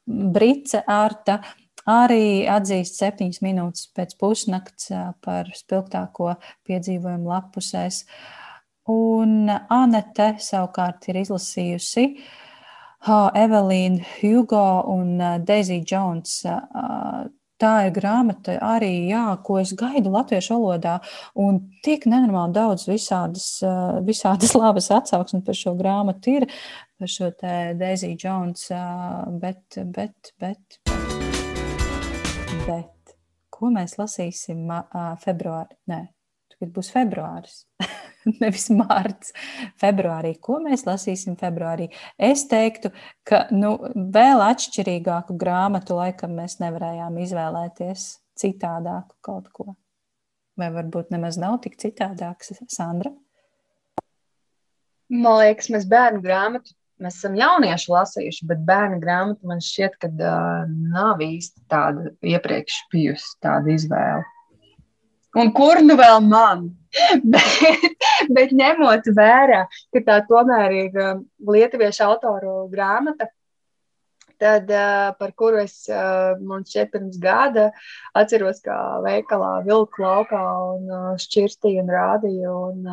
Brice 0.06 0.82
Arta, 0.90 1.42
arī 1.86 2.48
atzīst 2.50 2.98
septiņas 2.98 3.44
minūtes 3.46 3.92
pēc 3.94 4.16
pusnakts 4.18 4.90
par 5.22 5.54
spilgtāko 5.54 6.34
piedzīvojumu 6.66 7.30
lapusēs. 7.30 8.08
Un 8.90 9.50
Anete 9.50 10.36
savukārt 10.42 11.08
ir 11.10 11.24
izlasījusi 11.24 12.04
uh, 12.10 12.26
Evelīna 13.38 14.04
Hugo 14.18 14.68
un 14.94 15.18
Deizija 15.46 15.84
Jones. 15.86 16.40
Tā 17.56 17.72
ir 17.88 17.94
grāmata 17.96 18.58
arī, 18.68 19.08
jā, 19.08 19.24
ko 19.46 19.62
es 19.62 19.72
gaidu 19.80 20.12
latviešu 20.12 20.58
valodā. 20.58 20.98
Un 21.40 21.62
tik 21.86 22.04
nenormāli 22.12 22.52
daudz 22.58 22.84
visādas, 22.90 23.48
visādas 24.04 24.56
labas 24.60 24.90
atsauksmes 24.92 25.46
par 25.46 25.56
šo 25.56 25.76
grāmatu 25.80 26.36
ir, 26.42 26.48
par 27.00 27.12
šo 27.12 27.32
te 27.38 27.54
Deizija 27.80 28.18
Jones. 28.26 28.68
Bet, 29.40 29.80
bet, 29.96 30.34
bet, 30.42 30.82
bet, 32.66 33.16
ko 33.56 33.72
mēs 33.72 33.96
lasīsim 34.02 34.68
februārī? 35.24 35.80
Nē, 35.94 36.02
tagad 36.56 36.74
būs 36.80 36.92
februāris. 36.96 37.64
nevis 38.42 38.68
mārts, 38.74 39.34
februārī. 39.82 40.36
Ko 40.42 40.60
mēs 40.64 40.86
lasīsim 40.88 41.38
februārī? 41.40 41.90
Es 42.18 42.46
teiktu, 42.52 42.92
ka 43.28 43.46
nu, 43.54 43.76
vēl 43.94 44.44
atšķirīgāku 44.46 45.38
grāmatu 45.40 46.00
laikam 46.00 46.36
mēs 46.40 46.60
nevarējām 46.64 47.20
izvēlēties 47.26 48.08
citādāku 48.40 49.16
kaut 49.26 49.52
ko. 49.56 49.76
Vai 50.60 50.72
varbūt 50.72 51.12
nemaz 51.12 51.38
nav 51.40 51.60
tik 51.64 51.78
citādāks, 51.82 52.54
Sandra? 52.72 53.12
Man 55.12 55.42
liekas, 55.42 55.68
mēs 55.70 55.86
bērnu 55.90 56.24
grāmatu, 56.24 56.74
mēs 57.04 57.20
esam 57.20 57.36
jaunieši 57.38 57.92
lasījuši, 57.92 58.48
bet 58.50 58.64
bērnu 58.66 59.02
grāmatu 59.04 59.52
man 59.52 59.60
šķiet, 59.62 60.00
ka 60.02 60.10
uh, 60.16 60.72
nav 60.96 61.22
īsti 61.22 61.66
tāda 61.72 62.16
iepriekš 62.26 62.80
bijusi 62.94 63.36
tāda 63.44 63.76
izvēle. 63.76 64.24
Un 65.36 65.52
kur 65.56 65.82
nu 65.84 65.98
vēl 66.00 66.22
man? 66.24 66.68
bet, 67.34 67.96
bet 68.32 68.54
ņemot 68.56 69.10
vērā, 69.18 69.66
ka 69.94 70.02
tā 70.08 70.20
tomēr 70.30 70.76
ir 70.78 71.02
um, 71.04 71.26
lietuviešu 71.52 72.06
autoru 72.08 72.54
grāmata, 72.72 73.28
tad, 74.40 74.72
uh, 74.72 75.10
par 75.20 75.34
kuru 75.36 75.60
es 75.64 75.76
uh, 75.92 76.36
man 76.40 76.64
šķiet 76.68 76.94
pirms 76.94 77.20
gada 77.24 77.70
atceros, 78.16 78.62
kā 78.64 78.78
veikalā 79.04 79.58
vilku 79.68 80.06
laukā 80.06 80.46
un 80.76 80.88
uh, 80.92 81.12
šķirstīju 81.20 81.84
un 81.84 81.92
rādīju. 81.98 82.56
Un, 82.72 82.90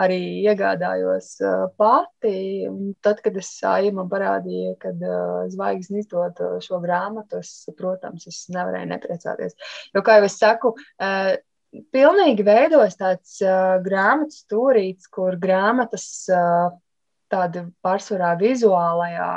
arī 0.00 0.18
iegādājos 0.46 1.34
uh, 1.44 1.66
pati. 1.78 2.64
Tad, 3.04 3.20
kad 3.24 3.36
es 3.38 3.52
sāju, 3.58 3.92
man 3.98 4.10
parādīja, 4.12 4.74
ka 4.80 4.92
uh, 4.94 5.44
zvaigznes 5.52 6.06
izdod 6.06 6.40
šo 6.64 6.80
grāmatu, 6.84 7.42
es, 7.42 7.66
protams, 7.78 8.26
es 8.30 8.44
nevarēju 8.54 8.90
nepriecāties. 8.94 9.56
Jo, 9.92 10.04
kā 10.06 10.20
jau 10.20 10.28
es 10.28 10.38
saku, 10.40 10.74
pilnīgi 11.92 12.44
veidojas 12.46 12.98
tāds 13.00 13.38
grāmatas 13.84 14.42
stūrīts, 14.44 15.08
kur 15.12 15.36
grāmatas 15.40 16.06
tāda 17.32 17.66
pārsvarā 17.84 18.34
vizuālajā 18.40 19.32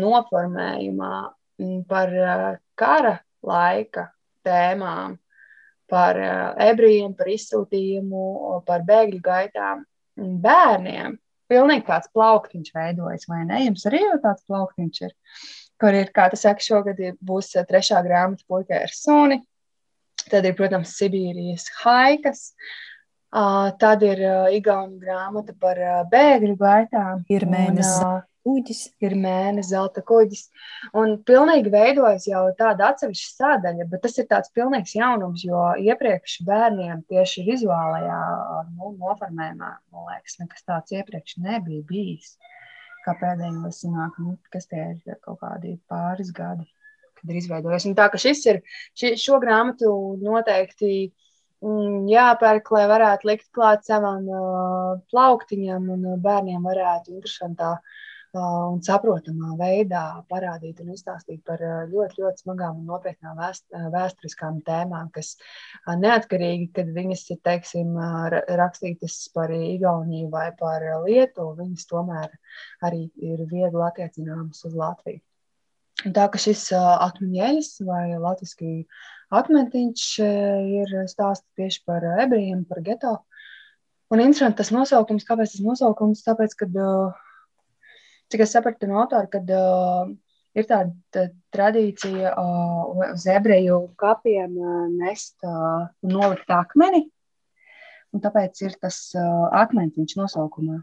noformējumā 0.00 1.14
par 1.88 2.12
uh, 2.14 2.50
kara 2.78 3.18
laika 3.42 4.08
tēmām 4.46 5.16
par 5.88 6.18
ebrejiem, 6.62 7.14
par 7.16 7.30
izsūtījumu, 7.32 8.24
par 8.68 8.84
bēgļu 8.88 9.22
gaitām 9.24 9.84
bērniem. 10.18 11.16
Pilnīgi 11.48 11.86
tāds 11.86 12.10
plauktiņš 12.12 12.74
veidojas, 12.76 13.24
vai 13.30 13.44
ne? 13.48 13.62
Jums 13.64 13.86
arī 13.88 14.02
jau 14.02 14.18
tāds 14.20 14.44
plauktiņš 14.50 15.00
ir, 15.06 15.14
kur 15.80 15.96
ir, 15.96 16.10
kā 16.12 16.26
tas 16.32 16.44
saka, 16.44 16.64
šogad 16.64 17.00
būs 17.24 17.54
trešā 17.70 18.02
grāmata 18.04 18.44
puikai 18.50 18.82
ar 18.84 18.92
suni. 18.92 19.40
Tad 20.28 20.44
ir, 20.44 20.52
protams, 20.58 20.92
Sibīrijas 20.98 21.70
haikas. 21.80 22.50
Uh, 23.28 23.68
tad 23.80 24.02
ir 24.04 24.20
uh, 24.24 24.48
Igaunijas 24.56 25.00
grāmata 25.04 25.54
par 25.60 25.80
bēgļu 26.12 26.56
gaitām. 26.60 27.24
Ir 27.32 27.48
mēnesis. 27.48 27.96
Un, 28.04 28.20
uh, 28.20 28.37
kuģis, 28.48 28.82
ir 29.04 29.14
mēnesis, 29.18 29.72
zelta 29.72 30.02
kuģis. 30.08 30.46
Un 30.96 31.16
pilnīgi 31.28 31.72
veidojas 31.72 32.26
jau 32.28 32.46
tāda 32.58 32.92
atsevišķa 32.92 33.34
sadaļa, 33.42 33.88
bet 33.90 34.04
tas 34.04 34.16
ir 34.20 34.28
tāds 34.30 34.52
pilnīgs 34.56 34.94
jaunums, 34.96 35.44
jo 35.44 35.64
iepriekš 35.84 36.38
bērniem 36.48 37.04
tieši 37.12 37.44
vizuālajā 37.48 38.20
nu, 38.72 38.94
noformējumā, 39.02 39.72
man 39.92 40.08
liekas, 40.12 40.38
nekas 40.42 40.64
tāds 40.68 40.96
iepriekš 40.96 41.38
nebija 41.44 41.84
bijis. 41.90 42.36
Kā 43.04 43.14
pēdējos 43.20 43.84
sanāk, 43.84 44.18
nu, 44.20 44.36
kas 44.52 44.68
tie 44.68 44.82
ir 44.96 45.20
kaut 45.24 45.40
kādi 45.44 45.76
pāris 45.88 46.32
gadi, 46.34 46.66
kad 47.20 47.30
ir 47.30 47.38
izveidojies. 47.40 47.86
Un 47.88 47.96
tā, 47.98 48.08
ka 48.12 48.20
šis 48.20 48.44
ir, 48.50 48.60
ši, 48.98 49.14
šo 49.20 49.38
grāmatu 49.40 49.92
noteikti 50.20 50.90
mm, 51.64 52.08
jāpērk, 52.10 52.68
lai 52.74 52.84
varētu 52.90 53.30
likt 53.30 53.48
klāt 53.54 53.86
savam 53.88 54.28
uh, 54.28 54.92
plauktiņam 55.12 55.88
un 55.94 56.04
uh, 56.12 56.20
bērniem 56.26 56.68
varētu 56.68 57.16
interesantā 57.16 57.76
uh, 57.78 57.96
un 58.38 58.80
saprotamā 58.84 59.54
veidā 59.58 60.02
parādīt 60.30 60.80
un 60.82 60.92
izstāstīt 60.94 61.42
par 61.46 61.62
ļoti, 61.90 62.22
ļoti 62.22 62.44
smagām 62.44 62.80
un 62.80 62.88
nopietnām 62.92 63.38
vēst, 63.38 63.66
vēsturiskām 63.94 64.60
tēmām, 64.66 65.10
kas 65.14 65.34
neatkarīgi, 65.88 66.70
kad 66.78 66.90
viņas 66.96 67.24
ir 67.34 67.40
teiksim, 67.50 67.94
rakstītas 68.62 69.20
par 69.34 69.52
Igauniju 69.54 70.30
vai 70.32 70.48
par 70.58 70.84
Lietuvu, 71.06 71.56
viņas 71.62 71.88
tomēr 71.90 72.34
arī 72.88 73.08
ir 73.16 73.46
viegli 73.50 73.86
attiecināmas 73.90 74.64
uz 74.68 74.76
Latviju. 74.78 75.22
Un 76.06 76.14
tā 76.14 76.28
ka 76.30 76.38
šis 76.38 76.68
akmeņeļs 76.78 77.70
vai 77.86 78.04
latviski 78.22 78.84
akmentiņš 79.34 80.04
ir 80.22 80.92
stāsts 81.10 81.48
tieši 81.58 81.82
par 81.88 82.06
ebrejiem, 82.22 82.62
par 82.68 82.84
geto. 82.86 83.16
Un 84.14 84.22
interesanti 84.22 84.62
tas 84.62 84.70
nosaukums, 84.72 85.26
kāpēc 85.28 85.56
tas 85.56 85.64
nosaukums? 85.64 86.22
Tāpēc, 86.24 86.54
kad 86.62 86.76
uh, 86.80 87.16
cik 88.32 88.44
es 88.44 88.52
sapratu 88.52 88.88
no 88.88 89.00
autora, 89.02 89.28
kad 89.30 89.50
uh, 89.50 90.10
ir 90.58 90.66
tāda 90.68 90.92
tā, 91.14 91.28
tradīcija 91.54 92.32
uh, 92.34 93.12
uz 93.12 93.26
ebreju 93.30 93.80
kapiem 94.00 94.56
uh, 94.58 94.84
nest 94.92 95.36
uh, 95.46 95.88
un 96.04 96.14
nolikt 96.16 96.50
akmeni. 96.52 97.06
Un 98.14 98.24
tāpēc 98.24 98.62
ir 98.64 98.76
tas 98.80 98.98
uh, 99.16 99.48
akmentiņš 99.62 100.16
nosaukumā. 100.16 100.80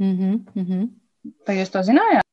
Mm 0.00 0.16
-hmm, 0.18 0.38
mm 0.54 0.64
-hmm. 0.64 0.88
Vai 1.46 1.56
jūs 1.58 1.70
to 1.70 1.82
zinājāt? 1.82 2.24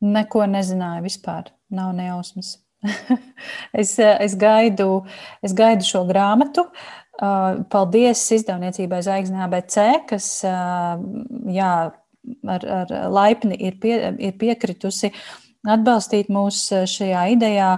Neko 0.00 0.46
nezināju 0.46 1.02
vispār. 1.02 1.44
Nav 1.70 1.94
nejausmas. 1.94 2.58
es, 3.80 3.98
es, 3.98 4.34
gaidu, 4.36 5.06
es 5.42 5.54
gaidu 5.54 5.84
šo 5.84 6.04
grāmatu. 6.04 6.66
Uh, 7.22 7.64
paldies 7.70 8.30
izdevniecībai 8.30 9.02
Zvaigznē 9.02 9.44
ABC, 9.44 9.76
kas 10.08 10.44
jā, 11.46 11.92
ar, 12.48 12.68
ar 12.82 12.94
laipni 13.12 13.58
ir, 13.58 13.78
pie, 13.80 13.96
ir 14.18 14.38
piekritusi 14.40 15.12
atbalstīt 15.64 16.30
mūs 16.32 16.66
šajā 16.90 17.26
idejā. 17.34 17.68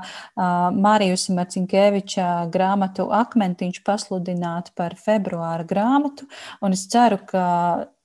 Mārijus 0.77 1.29
Marcinkeviča 1.35 2.47
grāmatu 2.53 3.09
Akmentiņš 3.15 3.83
pasludināt 3.87 4.73
par 4.79 4.97
februāra 4.99 5.67
grāmatu, 5.69 6.27
un 6.63 6.75
es 6.75 6.87
ceru, 6.91 7.21
ka 7.31 7.45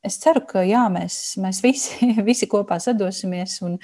es 0.05 0.17
ceru, 0.21 0.41
ka 0.49 0.63
jā, 0.65 0.83
mēs, 0.93 1.17
mēs 1.41 1.61
visi, 1.63 2.11
visi 2.29 2.49
kopā 2.49 2.79
sadosimies 2.81 3.59
un, 3.65 3.77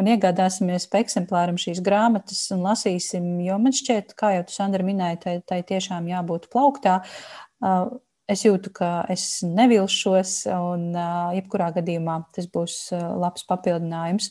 un 0.00 0.12
iegādāsimies 0.14 0.88
pa 0.92 1.02
eksemplāram 1.04 1.60
šīs 1.60 1.82
grāmatas 1.84 2.44
un 2.54 2.64
lasīsim. 2.66 3.34
Jo 3.44 3.58
man 3.62 3.76
šķiet, 3.76 4.16
kā 4.18 4.34
jau 4.36 4.46
tu, 4.48 4.56
Sandra, 4.56 4.84
minēji, 4.86 5.20
tai, 5.24 5.36
tai 5.48 5.60
tiešām 5.68 6.08
jābūt 6.12 6.48
plauktā 6.52 7.00
es 8.32 8.46
jūtu, 8.46 8.72
ka 8.74 8.90
es 9.12 9.42
nevilšos, 9.44 10.42
un 10.52 10.90
jebkurā 11.36 11.70
gadījumā 11.76 12.22
tas 12.34 12.48
būs 12.50 12.78
labs 12.92 13.46
papildinājums. 13.48 14.30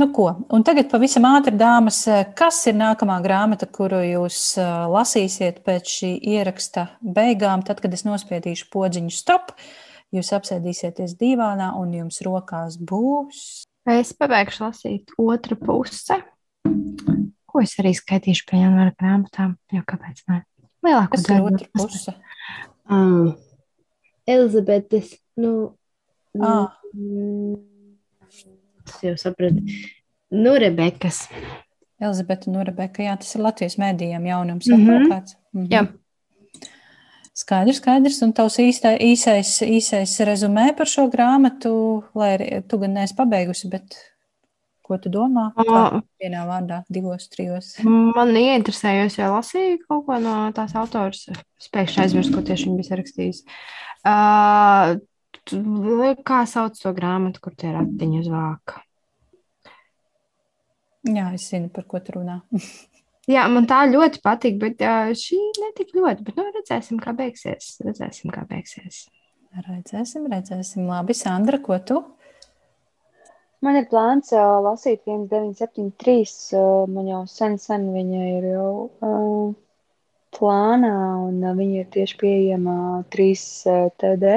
Nu, 0.00 0.08
ko? 0.10 0.26
Un 0.50 0.64
tagad 0.66 0.88
pavisam 0.90 1.26
ātri, 1.28 1.52
dāmas, 1.54 2.00
kas 2.34 2.56
ir 2.66 2.74
nākamā 2.74 3.20
grāmata, 3.22 3.68
kuru 3.70 4.00
jūs 4.02 4.56
lasīsiet 4.90 5.60
pēc 5.66 5.92
šī 6.00 6.10
ieraksta 6.32 6.88
beigām, 7.04 7.62
tad, 7.62 7.78
kad 7.84 7.94
es 7.94 8.02
nospiedīšu 8.08 8.66
podziņu 8.72 9.14
stop, 9.14 9.52
jūs 10.10 10.32
apsēdīsieties 10.34 11.14
divānā 11.20 11.70
un 11.78 11.94
jums 12.00 12.18
rokās 12.26 12.80
būs. 12.82 13.62
Es 13.86 14.10
pabeigšu 14.18 14.64
lasīt 14.64 15.14
otru 15.22 15.58
pusi, 15.60 16.18
ko 17.46 17.62
es 17.62 17.76
arī 17.78 17.94
skaitīšu 17.94 18.48
pie 18.48 18.64
janvāra 18.64 18.96
grāmatām, 18.96 19.54
jo 19.70 19.84
kāpēc 19.86 20.24
ne? 20.32 20.42
Lielāko 20.82 21.16
Kas 21.16 21.26
daļu. 21.28 21.48
ir 21.48 21.54
otra 21.54 21.68
puse? 21.78 22.14
Um, 22.90 23.34
Elizabetes, 24.26 25.14
nu, 25.38 25.52
ah. 26.42 26.74
tas 28.86 29.02
jau 29.06 29.16
sapratu. 29.20 29.62
Nu, 30.32 30.54
Rebekas. 30.58 31.26
Elizabete 32.02 32.50
un 32.50 32.62
Rebeka, 32.66 33.04
jā, 33.04 33.16
tas 33.20 33.34
ir 33.36 33.44
Latvijas 33.44 33.78
mēdījiem 33.78 34.26
jaunums. 34.26 34.70
Mm 34.70 34.86
-hmm. 34.86 35.10
kāds. 35.10 35.36
Mm 35.52 35.64
-hmm. 35.64 35.72
Jā. 35.72 35.82
Skaidrs, 37.32 37.76
skaidrs. 37.76 38.22
Un 38.22 38.32
tavs 38.32 38.58
īstai, 38.58 38.98
īsais, 39.00 39.62
īsais 39.64 40.18
rezumē 40.20 40.76
par 40.76 40.86
šo 40.86 41.08
grāmatu, 41.10 42.02
lai 42.14 42.36
arī 42.36 42.62
tu 42.68 42.78
gan 42.78 42.92
neesi 42.92 43.14
pabeigusi, 43.16 43.68
bet 43.68 44.11
Ko 44.92 44.98
tu 45.00 45.08
domā? 45.08 45.46
Kā 45.56 46.02
vienā 46.20 46.42
vārdā, 46.44 46.82
divos, 46.92 47.24
trijos. 47.32 47.70
Man 47.86 48.34
ieinteresējos, 48.36 49.16
jau 49.16 49.30
lasīju 49.32 49.78
kaut 49.86 50.02
ko 50.04 50.18
no 50.20 50.34
tās 50.52 50.74
autors. 50.76 51.22
Spēkšņi 51.64 52.02
aizmirst, 52.02 52.34
ko 52.34 52.42
tieši 52.44 52.68
viņa 52.68 52.76
bija 52.76 52.88
sarakstījis. 52.90 53.40
Uh, 54.04 55.00
kā 56.28 56.42
sauc 56.50 56.76
to 56.76 56.92
grāmatu, 56.92 57.40
kur 57.40 57.56
tie 57.56 57.72
ratiņi 57.72 58.20
uz 58.20 58.28
vāka? 58.34 58.82
Jā, 61.08 61.30
es 61.32 61.48
zinu, 61.48 61.72
par 61.72 61.88
ko 61.88 62.04
tu 62.04 62.18
runā. 62.18 62.42
Jā, 63.32 63.48
man 63.48 63.64
tā 63.70 63.86
ļoti 63.88 64.20
patīk, 64.20 64.60
bet 64.60 64.84
uh, 64.84 65.16
šī 65.16 65.40
netik 65.62 65.96
ļoti. 65.96 66.28
Bet, 66.28 66.36
nu, 66.36 66.50
redzēsim, 66.52 67.00
kā 67.00 67.16
beigsies. 67.16 67.78
Redzēsim, 67.80 68.34
kā 68.34 68.44
beigsies. 68.50 69.06
Redzēsim, 69.56 70.28
redzēsim. 70.28 70.84
Labi, 70.90 71.16
Sandra, 71.16 71.64
ko 71.64 71.80
tu? 71.80 72.02
Man 73.62 73.76
ir 73.78 73.84
plāns 73.90 74.32
uh, 74.34 74.58
lasīt 74.64 75.04
1973. 75.06 76.30
Uh, 76.58 76.86
man 76.90 77.10
jau 77.10 77.20
sen, 77.30 77.52
sen 77.62 77.84
viņa 77.94 78.22
ir 78.30 78.46
jau 78.50 78.72
uh, 79.08 79.52
plānā, 80.34 80.96
un 81.28 81.36
uh, 81.44 81.52
viņa 81.60 81.84
ir 81.84 81.92
tieši 81.94 82.18
pieejama 82.22 82.74
3 83.14 83.44
uh, 83.70 83.84
TD. 84.02 84.32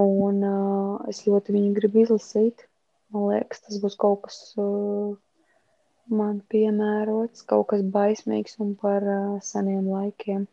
Un 0.00 0.40
uh, 0.48 1.10
es 1.12 1.20
ļoti 1.26 1.58
viņu 1.58 1.74
gribu 1.76 2.06
izlasīt. 2.06 2.64
Man 3.12 3.28
liekas, 3.34 3.60
tas 3.66 3.76
būs 3.82 3.98
kaut 4.00 4.22
kas 4.24 4.40
uh, 4.56 5.12
man 6.22 6.40
piemērots, 6.54 7.44
kaut 7.52 7.68
kas 7.74 7.84
baismīgs 7.98 8.56
un 8.64 8.72
par 8.80 9.04
uh, 9.04 9.36
seniem 9.44 9.92
laikiem. 9.92 10.48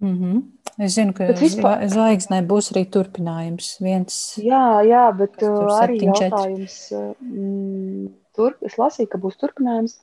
Mm 0.00 0.16
-hmm. 0.18 0.42
Es 0.78 0.92
zinu, 0.92 1.14
ka 1.16 1.30
vispār... 1.32 1.86
zvaigznē 1.88 2.42
būs 2.44 2.72
arī 2.74 2.84
turpinājums. 2.92 3.68
Viens, 3.80 4.16
jā, 4.36 4.82
jā, 4.84 5.06
bet 5.16 5.40
uh, 5.42 5.70
arī 5.80 6.00
7, 6.02 6.10
jautājums. 6.10 6.92
Mm, 7.20 8.10
tur, 8.36 8.58
es 8.60 8.76
lasīju, 8.76 9.08
ka 9.08 9.20
būs 9.22 9.38
turpinājums, 9.40 9.96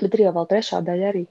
bet 0.00 0.14
ir 0.14 0.20
jau 0.24 0.32
vēl 0.38 0.48
trešā 0.54 0.80
daļa 0.86 1.12
arī. 1.12 1.26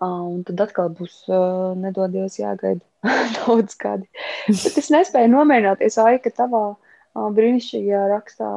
Uh, 0.00 0.22
un 0.32 0.40
tad 0.42 0.60
atkal 0.64 0.88
būs 0.88 1.18
uh, 1.28 1.76
nedodies 1.78 2.38
jāgaida 2.40 2.80
daudz 3.36 3.76
gadi. 3.76 4.08
Bet 4.48 4.78
es 4.80 4.88
nespēju 4.90 5.28
nomierināties, 5.34 5.98
Ai, 6.00 6.16
ka 6.24 6.32
tavā 6.32 6.64
uh, 6.72 7.28
brīnišķīgajā 7.36 8.06
rakstā 8.14 8.52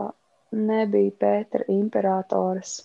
nebija 0.56 1.11
Pētera 1.19 1.68
imperatoras. 1.76 2.80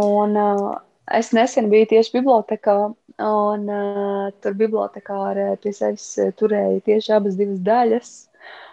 Un 0.00 0.40
uh, 0.40 0.80
es 1.10 1.32
nesen 1.34 1.70
biju 1.72 1.88
tieši 1.94 2.18
bibliotekā 2.20 2.76
Un 3.20 3.68
uh, 3.68 4.30
tur 4.40 4.54
bibliotekārē 4.56 5.52
pie 5.60 5.72
sevis 5.76 6.06
turēja 6.38 6.80
tieši 6.86 7.12
abas 7.18 7.36
divas 7.36 7.60
daļas. 7.66 8.12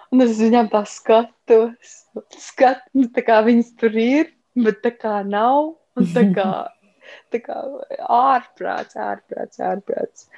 Un 0.09 0.23
es 0.23 0.39
viņam 0.39 0.69
tā 0.71 0.81
skatos, 0.89 1.95
skat, 2.33 2.81
nu, 2.97 3.05
tā 3.13 3.21
kā 3.27 3.41
viņas 3.45 3.73
tur 3.77 3.97
ir, 3.99 4.31
bet 4.57 4.79
tā 4.85 4.93
kā 4.95 5.19
nav. 5.27 5.75
Un 5.99 6.07
tā 6.15 6.23
kā, 6.33 6.47
tā 7.33 7.41
kā 7.43 7.59
ārprāts, 8.07 8.95
ārprāts, 8.95 9.59
ārprāts. 9.59 10.29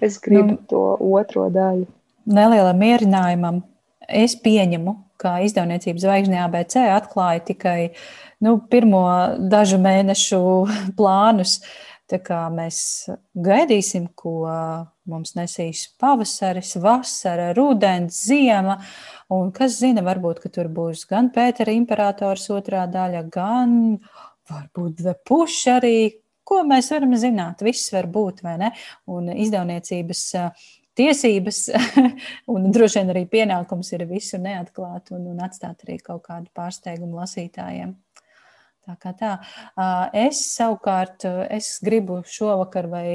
Es 0.00 0.20
gribu 0.22 0.54
nu, 0.54 0.58
to 0.70 0.82
otro 1.18 1.48
daļu. 1.52 1.88
Nelielam 2.28 2.78
mierinājumam 2.78 3.60
es 4.08 4.36
pieņemu, 4.38 4.94
ka 5.18 5.38
izdevniecības 5.46 6.06
zvaigznē 6.06 6.40
ABC 6.44 6.80
atklāja 6.94 7.44
tikai 7.52 7.78
nu, 8.44 8.58
pirmo 8.70 9.04
dažu 9.50 9.80
mēnešu 9.82 10.42
plānus. 10.98 11.58
Uh, 11.58 11.88
kā 12.16 12.46
mēs 12.48 13.10
gaidīsim, 13.36 14.08
ko 14.16 14.48
mums 15.08 15.34
nesīs 15.36 15.88
pavasaris, 16.00 16.78
vasara, 16.80 17.52
rudens, 17.52 18.22
ziema. 18.24 18.78
Un 19.28 19.52
kas 19.52 19.76
zina, 19.82 20.00
varbūt 20.06 20.46
tur 20.54 20.70
būs 20.72 21.04
gan 21.10 21.28
Pētera 21.34 21.74
imperators 21.76 22.48
otrā 22.48 22.86
daļa, 22.88 23.26
gan 23.28 23.98
varbūt 24.48 25.04
Vepuš 25.04 25.60
arī. 25.76 25.98
Ko 26.48 26.62
mēs 26.64 26.88
varam 26.94 27.12
zināt? 27.20 27.60
Viss 27.60 27.92
var 27.92 28.06
būt, 28.08 28.40
vai 28.40 28.56
ne? 28.56 28.70
Un 29.12 29.28
izdevniecības 29.34 30.22
tiesības 30.98 31.62
un 32.54 32.68
droši 32.74 33.00
vien 33.00 33.14
arī 33.14 33.24
pienākums 33.30 33.92
ir 33.94 34.04
visu 34.10 34.40
neatklāt 34.42 35.12
un, 35.14 35.30
un 35.32 35.44
atstāt 35.44 35.86
arī 35.86 35.98
kaut 36.02 36.26
kādu 36.26 36.50
pārsteigumu 36.56 37.20
lasītājiem. 37.20 37.94
Tā 38.88 38.94
kā 38.96 39.10
tā. 39.12 39.34
Es 40.16 40.40
savukārt 40.54 41.26
es 41.52 41.74
gribu 41.84 42.22
šovakar 42.24 42.88
vai 42.88 43.08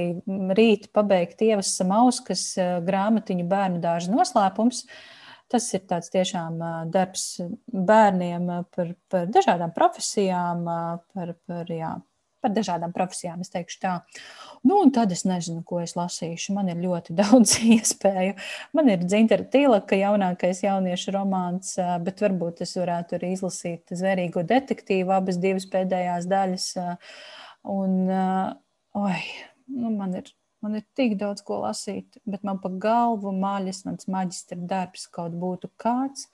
rīt 0.53 0.91
pabeigt 0.93 1.41
Ievas 1.41 1.71
Samauskas 1.79 2.45
grāmatiņu 2.85 3.47
bērnu 3.49 3.81
dārza 3.81 4.13
noslēpums. 4.13 4.83
Tas 5.49 5.65
ir 5.73 5.83
tāds 5.89 6.13
tiešām 6.13 6.61
darbs 6.93 7.25
bērniem 7.65 8.47
par, 8.73 8.93
par 9.09 9.25
dažādām 9.33 9.73
profesijām, 9.73 10.61
par, 11.13 11.33
par 11.49 11.73
jā, 11.73 11.95
par 12.43 12.53
dažādām 12.55 12.93
profesijām, 12.95 13.41
es 13.43 13.53
teikšu 13.53 13.79
tā. 13.83 13.93
Nu, 14.63 14.81
un 14.83 14.91
tad 14.95 15.11
es 15.15 15.23
nezinu, 15.27 15.63
ko 15.67 15.79
es 15.83 15.95
lasīšu. 15.97 16.53
Man 16.57 16.69
ir 16.73 16.83
ļoti 16.83 17.15
daudz 17.21 17.55
iespēju. 17.63 18.35
Man 18.77 18.91
ir 18.93 19.05
dzintara 19.05 19.47
tīlaka 19.55 19.99
jaunākais 19.99 20.63
jauniešu 20.65 21.15
romāns, 21.15 21.73
bet 22.05 22.23
varbūt 22.23 22.63
es 22.67 22.75
varētu 22.79 23.19
arī 23.19 23.33
izlasīt 23.37 23.95
zvērīgo 23.95 24.45
detektīvu, 24.53 25.15
abas 25.15 25.41
divas 25.41 25.67
pēdējās 25.71 26.29
daļas. 26.31 26.69
Un, 27.73 27.99
oi, 28.99 29.19
nu, 29.71 29.91
man 29.95 30.17
ir 30.19 30.33
Man 30.63 30.77
ir 30.79 30.85
tik 30.95 31.17
daudz 31.19 31.43
ko 31.43 31.57
lasīt, 31.59 32.21
bet 32.23 32.45
man 32.47 32.61
pa 32.63 32.69
galvu 32.85 33.33
maļas, 33.35 33.81
mans 33.83 34.07
maģistra 34.07 34.55
darbs 34.55 35.09
kaut 35.11 35.35
būtu 35.35 35.67
kāds, 35.75 36.29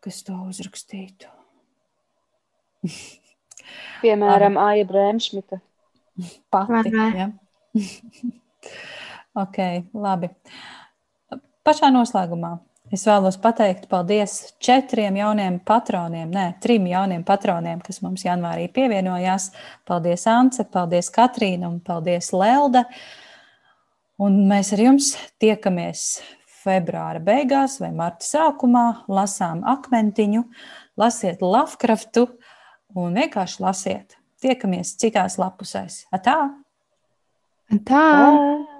kas 0.00 0.22
to 0.24 0.38
uzrakstītu. 0.48 1.28
Piemēram, 4.02 4.58
Aija 4.62 4.86
Brēmšmita. 4.88 5.60
Pati. 6.54 6.94
Ja? 6.94 7.28
ok, 9.44 9.60
labi. 9.94 10.32
Pašā 11.66 11.92
noslēgumā 11.94 12.56
Es 12.88 13.02
vēlos 13.04 13.36
pateikt 13.36 13.84
paldies 13.90 14.54
četriem 14.64 15.18
jauniem 15.18 15.58
patroniem, 15.68 16.30
ne, 16.32 16.46
trim 16.64 16.86
jauniem 16.88 17.20
patroniem, 17.26 17.82
kas 17.84 18.00
mums 18.00 18.24
janvārī 18.24 18.64
pievienojās. 18.72 19.50
Paldies, 19.88 20.24
Ance, 20.32 20.64
paldies, 20.72 21.10
Katrīna 21.12 21.68
un 21.68 21.82
paldies, 21.84 22.30
Lelda. 22.32 22.86
Un 24.24 24.40
mēs 24.48 24.72
ar 24.72 24.82
jums 24.86 25.10
tiekamies 25.42 26.06
februāra 26.62 27.20
beigās 27.22 27.76
vai 27.82 27.92
marta 27.92 28.24
sākumā, 28.24 28.86
lasām 29.12 29.60
akmentiņu, 29.68 30.46
lasiet 30.98 31.44
Lovecraftu 31.44 32.24
un 32.94 33.18
vienkārši 33.18 33.62
lasiet. 33.64 34.16
Tiekamies 34.38 34.94
citās 35.00 35.38
lapusēs. 35.40 36.06
Atā! 36.14 36.38
Atā! 37.74 38.02
Atā. 38.08 38.77